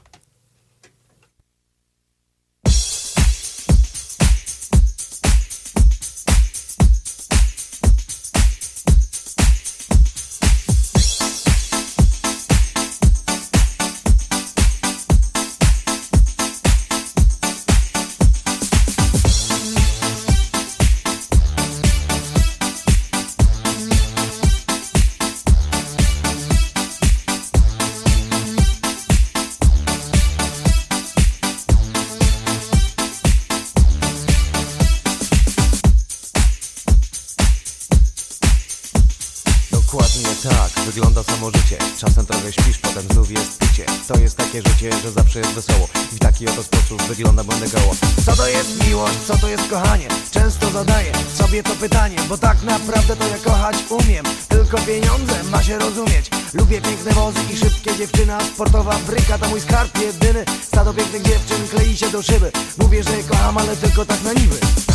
Zawsze 45.36 45.40
jest 45.40 45.66
wesoło. 45.66 45.88
I 46.16 46.18
taki 46.18 46.48
oto 46.48 46.62
sposób 46.62 47.02
wygląda 47.02 47.44
będę 47.44 47.68
goło. 47.68 47.94
Co 48.26 48.36
to 48.36 48.48
jest 48.48 48.86
miłość, 48.86 49.14
co 49.26 49.38
to 49.38 49.48
jest 49.48 49.68
kochanie? 49.68 50.08
Często 50.30 50.70
zadaję 50.70 51.12
sobie 51.34 51.62
to 51.62 51.70
pytanie 51.70 52.16
Bo 52.28 52.38
tak 52.38 52.62
naprawdę 52.62 53.16
to 53.16 53.28
ja 53.28 53.38
kochać 53.44 53.76
umiem. 53.90 54.24
Tylko 54.48 54.78
pieniądze 54.78 55.42
ma 55.50 55.62
się 55.62 55.78
rozumieć. 55.78 56.30
Lubię 56.54 56.80
piękne 56.80 57.12
wozy 57.12 57.38
i 57.52 57.56
szybkie 57.56 57.96
dziewczyny 57.96 58.34
A 58.34 58.40
sportowa. 58.40 58.98
Bryka 59.06 59.38
to 59.38 59.48
mój 59.48 59.60
skarb 59.60 59.98
jedyny. 59.98 60.44
Stado 60.66 60.94
pięknych 60.94 61.22
dziewczyn 61.22 61.68
klei 61.68 61.96
się 61.96 62.10
do 62.10 62.22
szyby. 62.22 62.52
Mówię, 62.78 63.02
że 63.02 63.16
je 63.16 63.22
kocham, 63.22 63.58
ale 63.58 63.76
tylko 63.76 64.04
tak 64.04 64.22
na 64.22 64.32
niby 64.32 64.85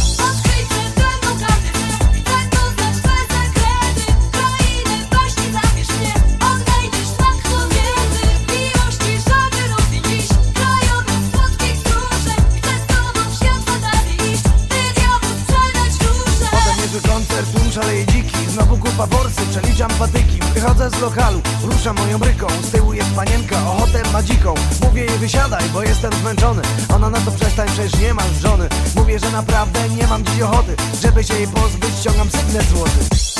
Wychodzę 20.81 20.97
z 20.97 21.01
lokalu, 21.01 21.41
ruszam 21.63 21.95
moją 21.95 22.17
bryką 22.17 22.47
Z 22.63 22.71
tyłu 22.71 22.93
jest 22.93 23.15
panienka, 23.15 23.67
ochotę 23.67 24.03
ma 24.13 24.23
dziką. 24.23 24.53
Mówię 24.83 25.05
jej 25.05 25.17
wysiadaj, 25.17 25.69
bo 25.73 25.83
jestem 25.83 26.13
zmęczony. 26.13 26.61
Ona 26.95 27.09
na 27.09 27.19
to 27.19 27.31
przestań, 27.31 27.67
przecież 27.67 28.01
nie 28.01 28.13
masz 28.13 28.41
żony. 28.41 28.69
Mówię, 28.95 29.19
że 29.19 29.31
naprawdę 29.31 29.89
nie 29.89 30.07
mam 30.07 30.25
dziś 30.25 30.41
ochoty 30.41 30.75
Żeby 31.01 31.23
się 31.23 31.33
jej 31.33 31.47
pozbyć, 31.47 31.95
ściągam 31.99 32.29
sygnet 32.31 32.65
złoty 32.65 33.30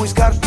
Afryka 0.00 0.30
to 0.30 0.39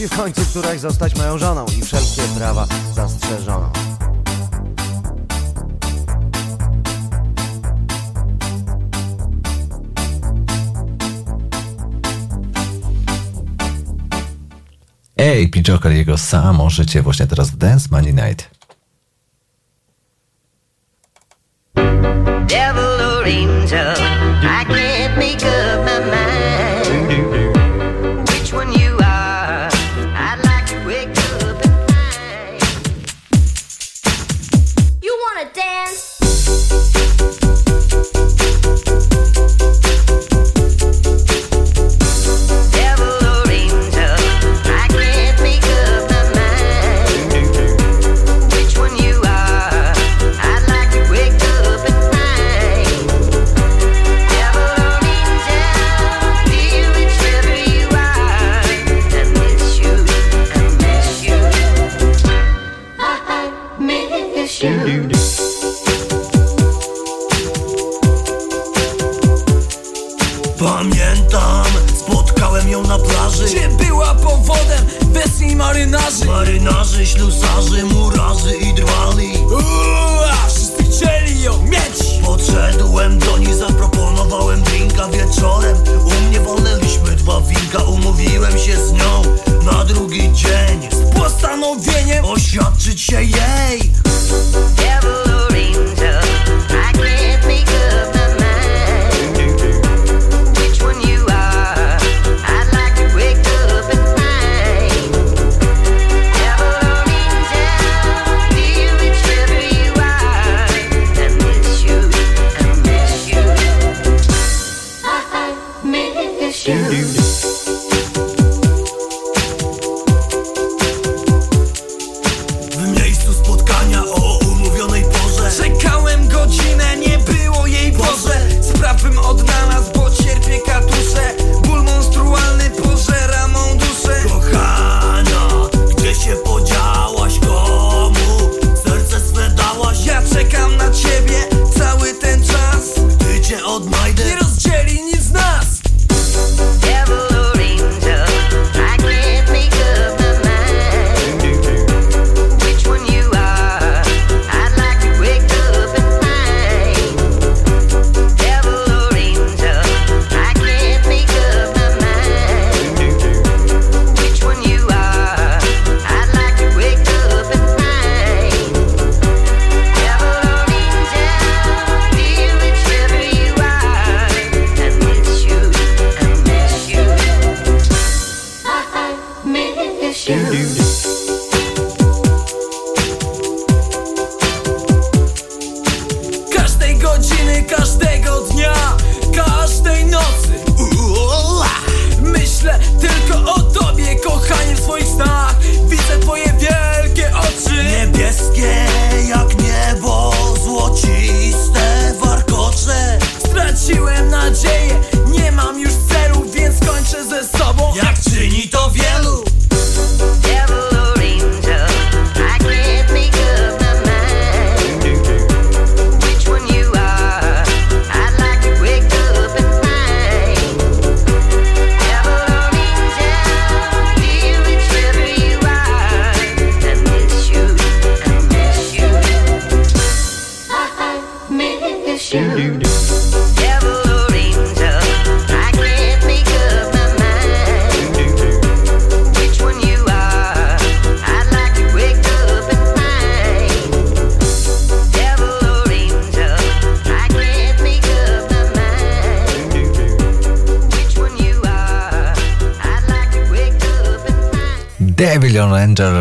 musi 0.00 0.14
w 0.14 0.18
końcu 0.18 0.40
któraś 0.44 0.80
zostać 0.80 1.16
moją 1.16 1.38
żoną 1.38 1.66
i 1.78 1.82
wszelkie 1.82 2.22
prawa 2.36 2.66
zastrzeżoną. 2.94 3.70
Ej, 15.16 15.50
Joker, 15.50 15.92
jego 15.92 16.18
sa 16.18 16.52
możecie 16.52 17.02
właśnie 17.02 17.26
teraz 17.26 17.50
w 17.50 17.56
Dance 17.56 17.88
luz 77.18 77.34
za, 77.34 77.62
że 77.62 77.84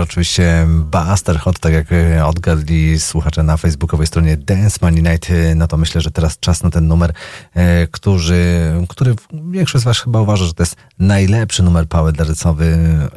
oczywiście 0.09 0.67
Buster 0.69 1.39
Hot, 1.39 1.59
tak 1.59 1.73
jak 1.73 1.91
e, 1.91 2.25
odgadli 2.25 2.99
słuchacze 2.99 3.43
na 3.43 3.57
facebookowej 3.57 4.07
stronie 4.07 4.37
Dance 4.37 4.77
Money 4.81 5.03
Night, 5.03 5.29
no 5.55 5.67
to 5.67 5.77
myślę, 5.77 6.01
że 6.01 6.11
teraz 6.11 6.39
czas 6.39 6.63
na 6.63 6.69
ten 6.69 6.87
numer, 6.87 7.13
e, 7.55 7.87
który, 7.87 8.71
który 8.89 9.15
większość 9.51 9.81
z 9.81 9.85
was 9.85 9.99
chyba 9.99 10.21
uważa, 10.21 10.45
że 10.45 10.53
to 10.53 10.63
jest 10.63 10.75
najlepszy 10.99 11.63
numer 11.63 11.87
power 11.87 12.13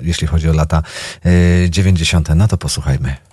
jeśli 0.02 0.26
chodzi 0.26 0.48
o 0.48 0.52
lata 0.52 0.82
e, 1.24 1.70
90. 1.70 2.28
No 2.34 2.48
to 2.48 2.58
posłuchajmy. 2.58 3.31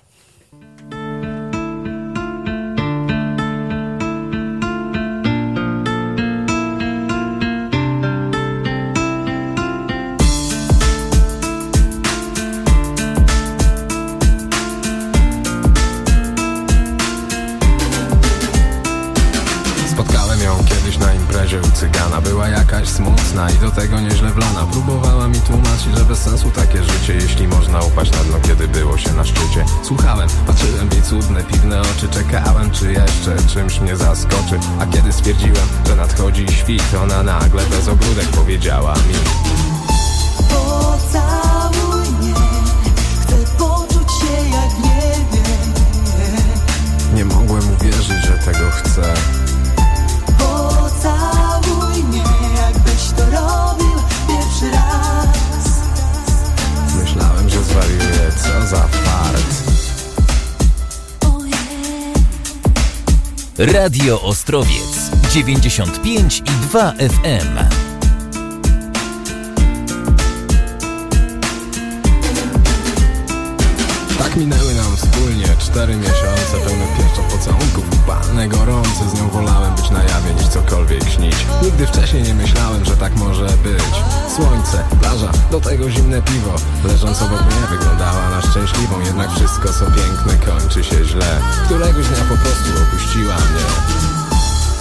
A 34.80 34.86
kiedy 34.86 35.12
stwierdziłem, 35.12 35.68
że 35.86 35.96
nadchodzi 35.96 36.46
świt 36.48 36.82
Ona 37.02 37.22
nagle 37.22 37.62
bez 37.66 37.88
ogródek 37.88 38.26
powiedziała 38.26 38.94
mi 38.94 39.39
Radio 63.60 64.22
Ostrowiec 64.22 65.10
95 65.30 66.38
i 66.38 66.42
2 66.42 66.92
FM. 66.92 67.56
Tak 74.18 74.36
minęły 74.36 74.74
nam 74.74 74.96
wspólnie 74.96 75.44
cztery 75.58 75.96
miesiące 75.96 76.60
pełne 76.64 76.86
pieszczo 76.96 77.22
pocałunków 77.22 77.89
gorące 78.48 79.08
Z 79.10 79.14
nią 79.14 79.28
wolałem 79.28 79.74
być 79.74 79.90
na 79.90 80.02
jawie 80.02 80.34
niż 80.34 80.48
cokolwiek 80.48 81.04
śnić. 81.08 81.36
Nigdy 81.62 81.86
wcześniej 81.86 82.22
nie 82.22 82.34
myślałem, 82.34 82.84
że 82.84 82.96
tak 82.96 83.16
może 83.16 83.44
być. 83.46 83.94
Słońce, 84.36 84.84
plaża, 85.00 85.32
do 85.50 85.60
tego 85.60 85.90
zimne 85.90 86.22
piwo. 86.22 86.54
Leżąc 86.84 87.22
obok 87.22 87.40
mnie 87.40 87.78
wyglądała 87.78 88.30
na 88.30 88.42
szczęśliwą 88.42 89.00
Jednak 89.00 89.30
wszystko 89.30 89.68
co 89.72 89.86
piękne 89.86 90.46
kończy 90.46 90.84
się 90.84 91.04
źle. 91.04 91.40
Któregoś 91.64 92.06
dnia 92.06 92.24
po 92.28 92.36
prostu 92.36 92.68
opuściła 92.82 93.34
mnie. 93.34 93.66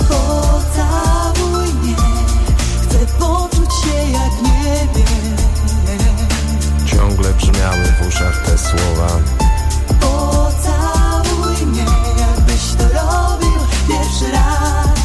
Pocałuj 0.10 1.74
mnie, 1.74 1.96
chcę 2.84 3.00
poczuć 3.20 3.74
się 3.84 4.12
jak 4.12 4.34
niebie. 4.42 5.10
Ciągle 6.86 7.34
brzmiały 7.34 7.86
w 8.02 8.08
uszach 8.08 8.46
te 8.46 8.58
słowa 8.58 9.39
pierwszy 13.90 14.32
raz. 14.32 15.00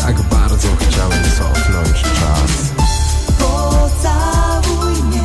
Tak 0.00 0.22
bardzo 0.22 0.68
chciałem 0.80 1.24
cofnąć 1.38 2.02
czas 2.02 2.72
Pocałuj 3.38 5.02
mnie, 5.02 5.24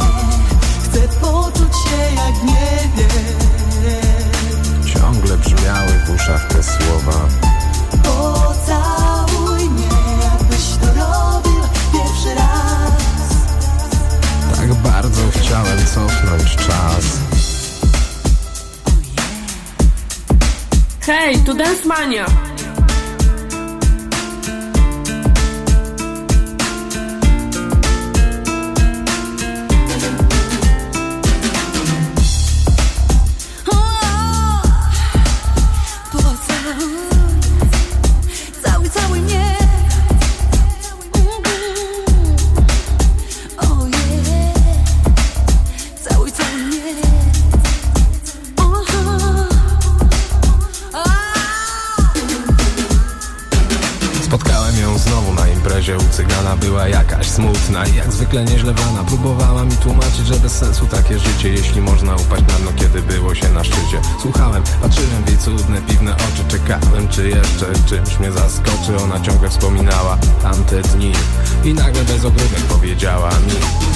chcę 0.83 1.08
poczuć 1.22 1.74
się 1.75 2.16
jak 2.16 2.35
w 2.35 2.43
niebie. 2.43 3.08
Ciągle 4.93 5.38
brzmiały 5.38 5.92
w 6.06 6.09
uszach 6.16 6.48
te 6.48 6.64
słowa 6.64 7.27
Pocałuj 8.03 9.69
mnie, 9.69 9.88
jakbyś 10.24 10.66
to 10.82 10.88
robił 10.88 11.61
pierwszy 11.93 12.35
raz. 12.35 13.30
Tak 14.56 14.74
bardzo 14.74 15.22
chciałem 15.35 15.85
cofnąć 15.85 16.56
czas 16.56 17.23
Hej, 21.06 21.44
tu 21.44 21.54
Dance 21.54 21.84
Mania! 21.86 22.43
Smutna 58.34 58.42
i 58.42 58.44
jak 58.44 58.44
zwykle 58.44 58.44
nieźle 58.45 58.74
wana 58.74 59.03
Próbowała 59.03 59.66
mi 59.66 59.78
tłumaczyć, 59.78 60.28
że 60.28 60.36
bez 60.36 60.52
sensu 60.52 60.86
takie 60.86 61.20
życie 61.20 61.50
Jeśli 61.50 61.82
można 61.82 62.16
upaść 62.16 62.44
na 62.48 62.53
dno, 62.53 62.72
kiedy 62.76 63.02
było 63.02 63.36
się 63.36 63.50
na 63.50 63.64
szczycie. 63.64 64.02
Słuchałem, 64.22 64.64
patrzyłem 64.82 65.24
w 65.26 65.30
jej 65.30 65.38
cudne, 65.38 65.82
piwne 65.82 66.16
oczy 66.16 66.44
Czekałem, 66.48 67.08
czy 67.10 67.30
jeszcze 67.30 67.66
czymś 67.86 68.20
mnie 68.20 68.32
zaskoczy. 68.32 68.98
Ona 69.03 69.20
ciągle 69.20 69.50
wspominała 69.50 70.18
tamte 70.42 70.82
dni 70.82 71.12
I 71.64 71.74
nagle 71.74 72.03
bez 72.03 72.26
ogródek 72.26 72.62
powiedziała 72.70 73.30
mi 73.30 73.93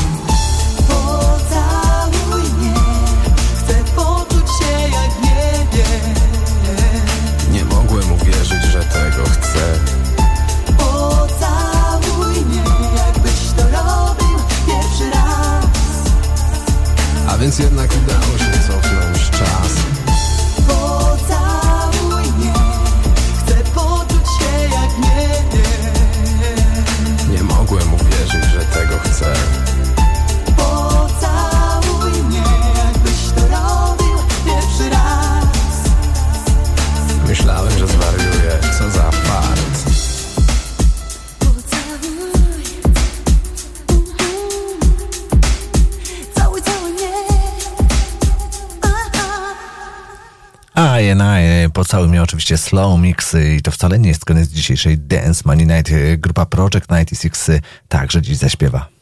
całym 51.88 52.10
mnie 52.10 52.24
oczywiście 52.24 52.58
slow 52.58 53.00
mixy 53.00 53.56
i 53.56 53.62
to 53.62 53.72
wcale 53.72 54.00
nie 54.00 54.10
jest 54.10 54.26
koniec 54.26 54.50
dzisiejszej 54.50 54.98
Dance 54.98 55.42
Money 55.46 55.68
Night. 55.68 55.92
Grupa 56.18 56.46
Project 56.46 56.88
96 56.90 57.62
także 57.88 58.22
dziś 58.22 58.38
zaśpiewa. 58.38 58.97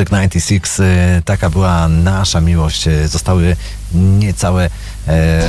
Project 0.00 0.10
96, 0.10 0.80
y, 0.80 1.22
taka 1.24 1.50
była 1.50 1.88
nasza 1.88 2.40
miłość. 2.40 2.88
Y, 2.88 3.08
zostały 3.08 3.56
niecałe 3.94 4.70
e, 5.08 5.42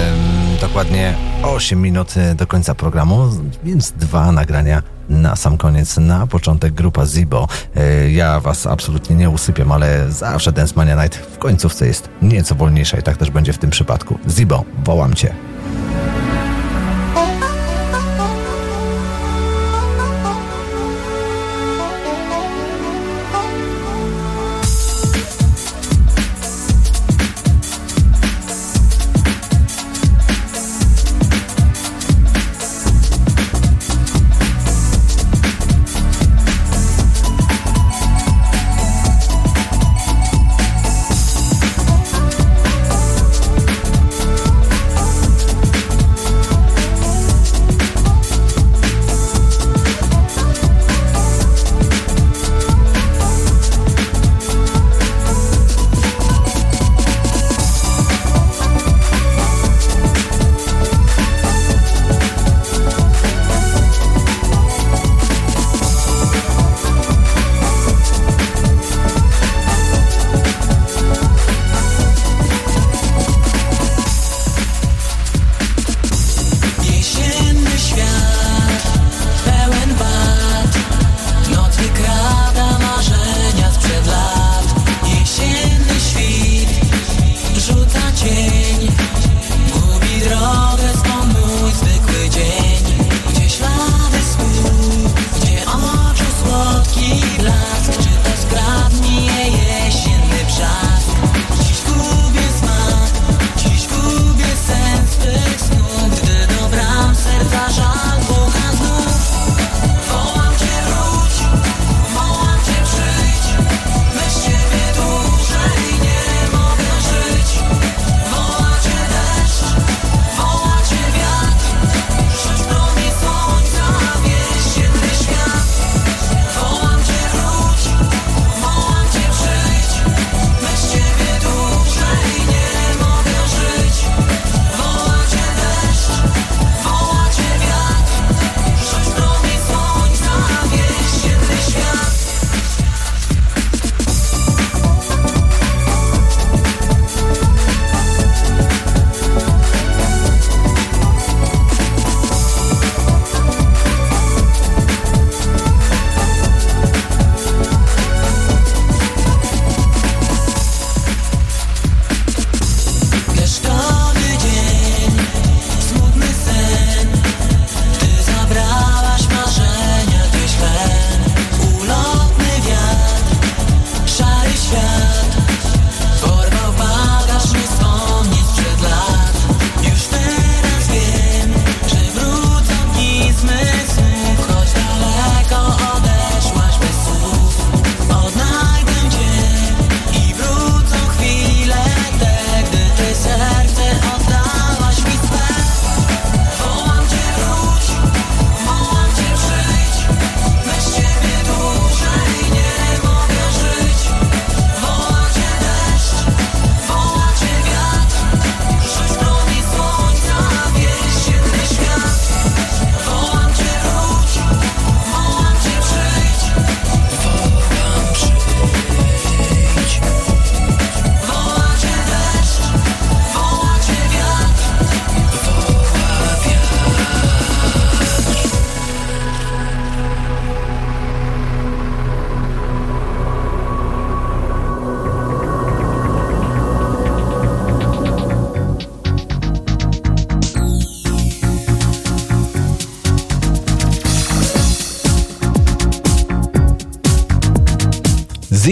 dokładnie 0.62 1.16
8 1.44 1.82
minut 1.82 2.18
y, 2.18 2.36
do 2.36 2.48
końca 2.48 2.76
programu, 2.76 3.30
więc 3.64 3.92
dwa 3.92 4.32
nagrania 4.32 4.84
na 5.10 5.36
sam 5.36 5.58
koniec, 5.58 5.98
na 5.98 6.28
początek 6.28 6.74
grupa 6.74 7.06
Zibo. 7.06 7.48
E, 7.76 8.12
ja 8.12 8.40
was 8.40 8.68
absolutnie 8.68 9.16
nie 9.16 9.30
usypiam, 9.30 9.72
ale 9.72 10.12
zawsze 10.12 10.52
Dance 10.52 10.74
Mania 10.76 11.04
Night 11.04 11.16
w 11.16 11.38
końcówce 11.38 11.88
jest 11.88 12.10
nieco 12.22 12.56
wolniejsza 12.56 12.98
i 12.98 13.04
tak 13.04 13.18
też 13.18 13.30
będzie 13.30 13.54
w 13.54 13.58
tym 13.58 13.70
przypadku. 13.70 14.20
Zibo, 14.30 14.64
wołam 14.84 15.14
cię. 15.14 15.51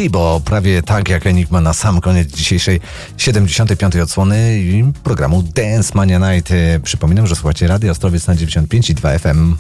Zibo, 0.10 0.42
prawie 0.46 0.84
tak 0.84 1.10
jak 1.10 1.28
Enigma 1.28 1.62
na 1.62 1.74
sam 1.74 2.02
koniec 2.02 2.32
dzisiejszej 2.32 2.80
75. 3.18 3.96
odsłony 3.96 4.64
programu 5.04 5.44
Dance 5.44 5.92
Mania 5.96 6.20
Night. 6.20 6.54
Przypominam, 6.84 7.28
że 7.28 7.36
słuchacie 7.36 7.68
Radio 7.68 7.92
Ostrowiec 7.92 8.28
na 8.28 8.36
95 8.36 8.90
i 8.90 8.96
2 8.96 9.20
FM. 9.20 9.56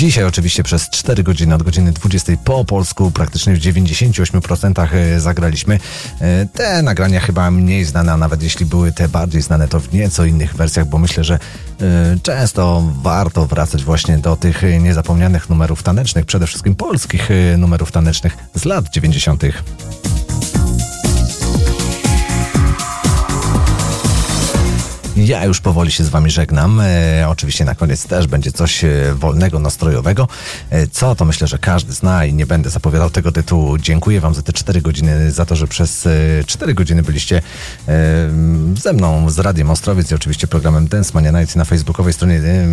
Dzisiaj 0.00 0.24
oczywiście 0.24 0.62
przez 0.62 0.90
4 0.90 1.22
godziny 1.22 1.54
od 1.54 1.62
godziny 1.62 1.92
20 1.92 2.32
po 2.44 2.64
polsku 2.64 3.10
praktycznie 3.10 3.54
w 3.54 3.58
98% 3.58 5.18
zagraliśmy. 5.18 5.78
E, 6.20 6.46
Te 6.46 6.82
nagrania 6.82 7.20
chyba 7.20 7.50
mniej 7.50 7.84
znane, 7.84 8.12
a 8.12 8.16
nawet 8.16 8.42
jeśli 8.42 8.66
były 8.66 8.92
te 8.92 9.08
bardziej 9.08 9.42
znane, 9.42 9.68
to 9.68 9.80
w 9.80 9.92
nieco 9.92 10.24
innych 10.24 10.54
wersjach, 10.54 10.86
bo 10.86 10.98
myślę, 10.98 11.24
że 11.24 11.34
e, 11.34 12.16
często 12.22 12.82
warto 13.02 13.46
wracać 13.46 13.84
właśnie 13.84 14.18
do 14.18 14.36
tych 14.36 14.62
niezapomnianych 14.80 15.50
numerów 15.50 15.82
tanecznych, 15.82 16.26
przede 16.26 16.46
wszystkim 16.46 16.74
polskich 16.74 17.30
e, 17.30 17.56
numerów 17.56 17.92
tanecznych 17.92 18.36
z 18.54 18.64
lat 18.64 18.88
90. 18.88 19.42
Ja 25.30 25.44
już 25.44 25.60
powoli 25.60 25.92
się 25.92 26.04
z 26.04 26.08
Wami 26.08 26.30
żegnam. 26.30 26.80
E, 26.80 27.28
oczywiście 27.28 27.64
na 27.64 27.74
koniec 27.74 28.06
też 28.06 28.26
będzie 28.26 28.52
coś 28.52 28.84
e, 28.84 28.90
wolnego, 29.14 29.58
nastrojowego. 29.58 30.28
E, 30.70 30.86
co 30.86 31.14
to 31.14 31.24
myślę, 31.24 31.46
że 31.46 31.58
każdy 31.58 31.92
zna 31.92 32.24
i 32.24 32.34
nie 32.34 32.46
będę 32.46 32.70
zapowiadał 32.70 33.10
tego 33.10 33.32
tytułu. 33.32 33.78
Dziękuję 33.78 34.20
Wam 34.20 34.34
za 34.34 34.42
te 34.42 34.52
4 34.52 34.82
godziny, 34.82 35.30
za 35.30 35.46
to, 35.46 35.56
że 35.56 35.66
przez 35.66 36.06
e, 36.06 36.10
4 36.46 36.74
godziny 36.74 37.02
byliście 37.02 37.42
e, 37.88 38.30
ze 38.80 38.92
mną, 38.92 39.30
z 39.30 39.38
Radiem 39.38 39.70
Ostrowiec 39.70 40.10
i 40.10 40.14
oczywiście 40.14 40.46
programem 40.46 40.88
Dance 40.88 41.10
Mania 41.14 41.40
Night 41.40 41.56
na 41.56 41.64
facebookowej 41.64 42.12
stronie. 42.12 42.34
E, 42.34 42.66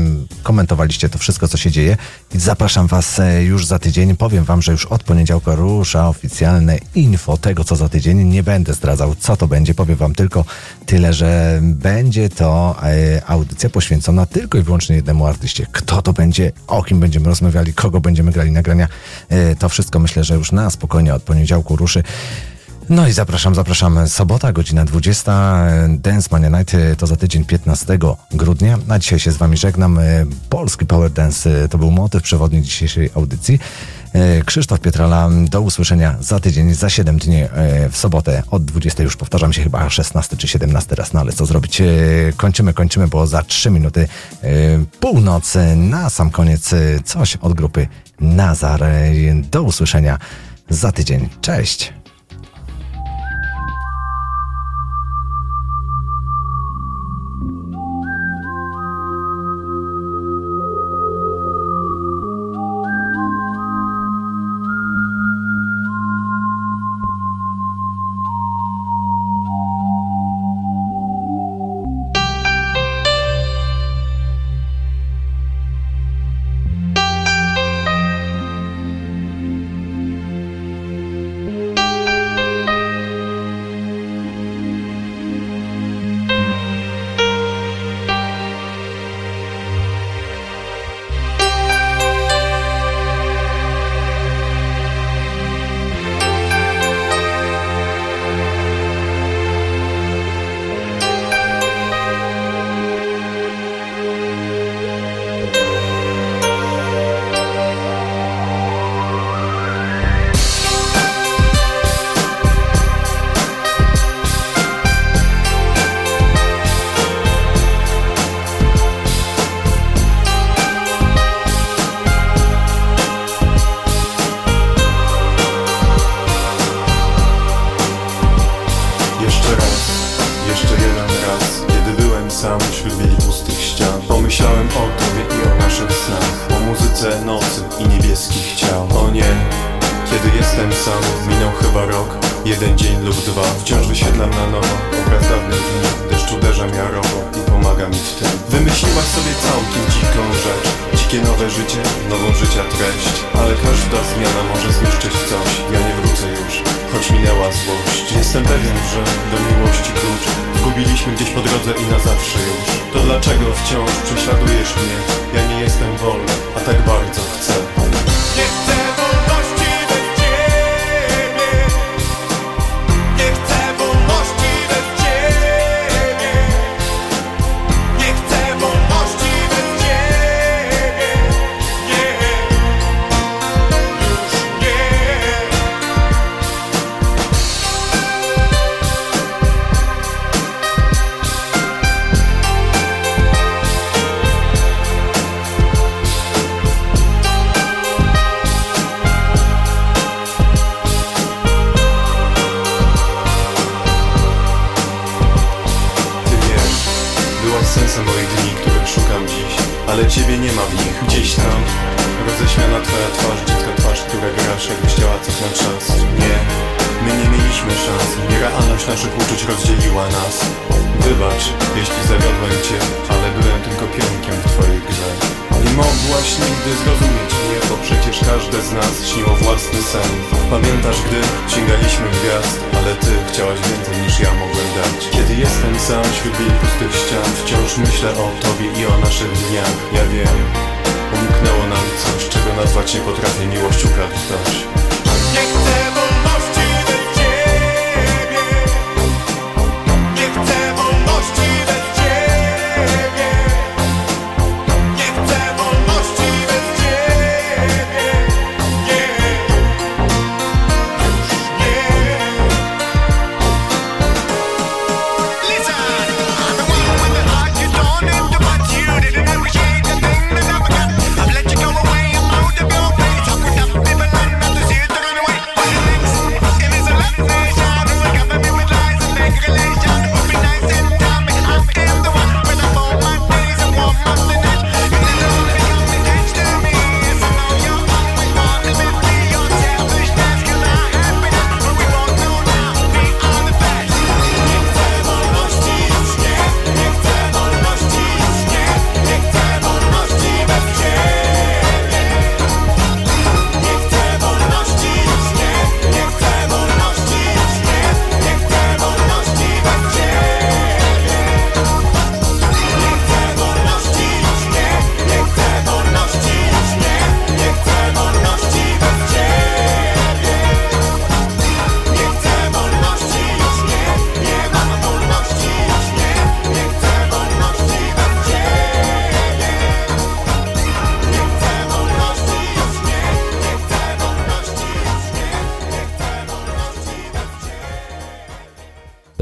komentowaliście 0.43 1.09
to 1.09 1.17
wszystko, 1.17 1.47
co 1.47 1.57
się 1.57 1.71
dzieje. 1.71 1.97
I 2.35 2.39
zapraszam 2.39 2.87
Was 2.87 3.19
e, 3.19 3.43
już 3.43 3.65
za 3.65 3.79
tydzień. 3.79 4.15
Powiem 4.15 4.43
Wam, 4.43 4.61
że 4.61 4.71
już 4.71 4.85
od 4.85 5.03
poniedziałku 5.03 5.55
rusza 5.55 6.09
oficjalne 6.09 6.77
info 6.95 7.37
tego, 7.37 7.63
co 7.63 7.75
za 7.75 7.89
tydzień. 7.89 8.23
Nie 8.23 8.43
będę 8.43 8.73
zdradzał, 8.73 9.15
co 9.15 9.37
to 9.37 9.47
będzie. 9.47 9.73
Powiem 9.73 9.95
Wam 9.95 10.15
tylko 10.15 10.45
tyle, 10.85 11.13
że 11.13 11.59
będzie 11.61 12.29
to 12.29 12.46
e, 12.83 13.21
audycja 13.27 13.69
poświęcona 13.69 14.25
tylko 14.25 14.57
i 14.57 14.61
wyłącznie 14.61 14.95
jednemu 14.95 15.27
artyście. 15.27 15.67
Kto 15.71 16.01
to 16.01 16.13
będzie, 16.13 16.51
o 16.67 16.83
kim 16.83 16.99
będziemy 16.99 17.25
rozmawiali, 17.25 17.73
kogo 17.73 18.01
będziemy 18.01 18.31
grali 18.31 18.51
nagrania, 18.51 18.87
e, 19.29 19.55
to 19.55 19.69
wszystko 19.69 19.99
myślę, 19.99 20.23
że 20.23 20.35
już 20.35 20.51
na 20.51 20.69
spokojnie 20.69 21.13
od 21.13 21.23
poniedziałku 21.23 21.75
ruszy. 21.75 22.03
No 22.89 23.07
i 23.07 23.11
zapraszam, 23.11 23.55
zapraszam. 23.55 24.07
Sobota, 24.07 24.53
godzina 24.53 24.85
20. 24.85 25.67
Dance 25.89 26.29
Mania 26.31 26.49
Night 26.59 26.73
e, 26.73 26.95
to 26.95 27.07
za 27.07 27.15
tydzień 27.15 27.45
15 27.45 27.97
grudnia. 28.31 28.77
Na 28.87 28.99
dzisiaj 28.99 29.19
się 29.19 29.31
z 29.31 29.37
Wami 29.37 29.57
żegnam. 29.57 29.99
Polski 30.49 30.85
Power 30.85 31.11
Dance 31.11 31.69
to 31.69 31.77
był 31.77 31.91
motyw 31.91 32.23
przewodni 32.23 32.61
dzisiejszej 32.61 33.09
audycji. 33.15 33.59
E, 34.13 34.43
Krzysztof 34.43 34.79
Pietrala, 34.79 35.29
do 35.49 35.61
usłyszenia 35.61 36.15
za 36.19 36.39
tydzień, 36.39 36.73
za 36.73 36.89
7 36.89 37.17
dni 37.17 37.41
e, 37.41 37.49
w 37.89 37.97
sobotę 37.97 38.43
od 38.51 38.65
20. 38.65 39.03
Już 39.03 39.17
powtarzam 39.17 39.53
się 39.53 39.63
chyba 39.63 39.89
16 39.89 40.37
czy 40.37 40.47
17 40.47 40.95
raz, 40.95 41.13
no 41.13 41.19
ale 41.19 41.33
co 41.33 41.45
zrobić? 41.45 41.81
E, 41.81 41.85
Kończymy, 42.37 42.73
kończymy, 42.73 43.07
bo 43.07 43.27
za 43.27 43.43
3 43.43 43.69
minuty 43.69 44.07
północ. 44.99 45.53
Na 45.75 46.09
sam 46.09 46.29
koniec 46.29 46.73
coś 47.05 47.35
od 47.35 47.53
grupy 47.53 47.87
Nazar. 48.19 48.83
Do 49.51 49.63
usłyszenia 49.63 50.17
za 50.69 50.91
tydzień. 50.91 51.29
Cześć! 51.41 51.93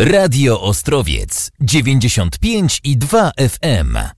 Radio 0.06 0.62
Ostrowiec 0.62 1.50
95 1.60 2.80
i 2.84 2.96
2 2.96 3.32
FM. 3.38 4.15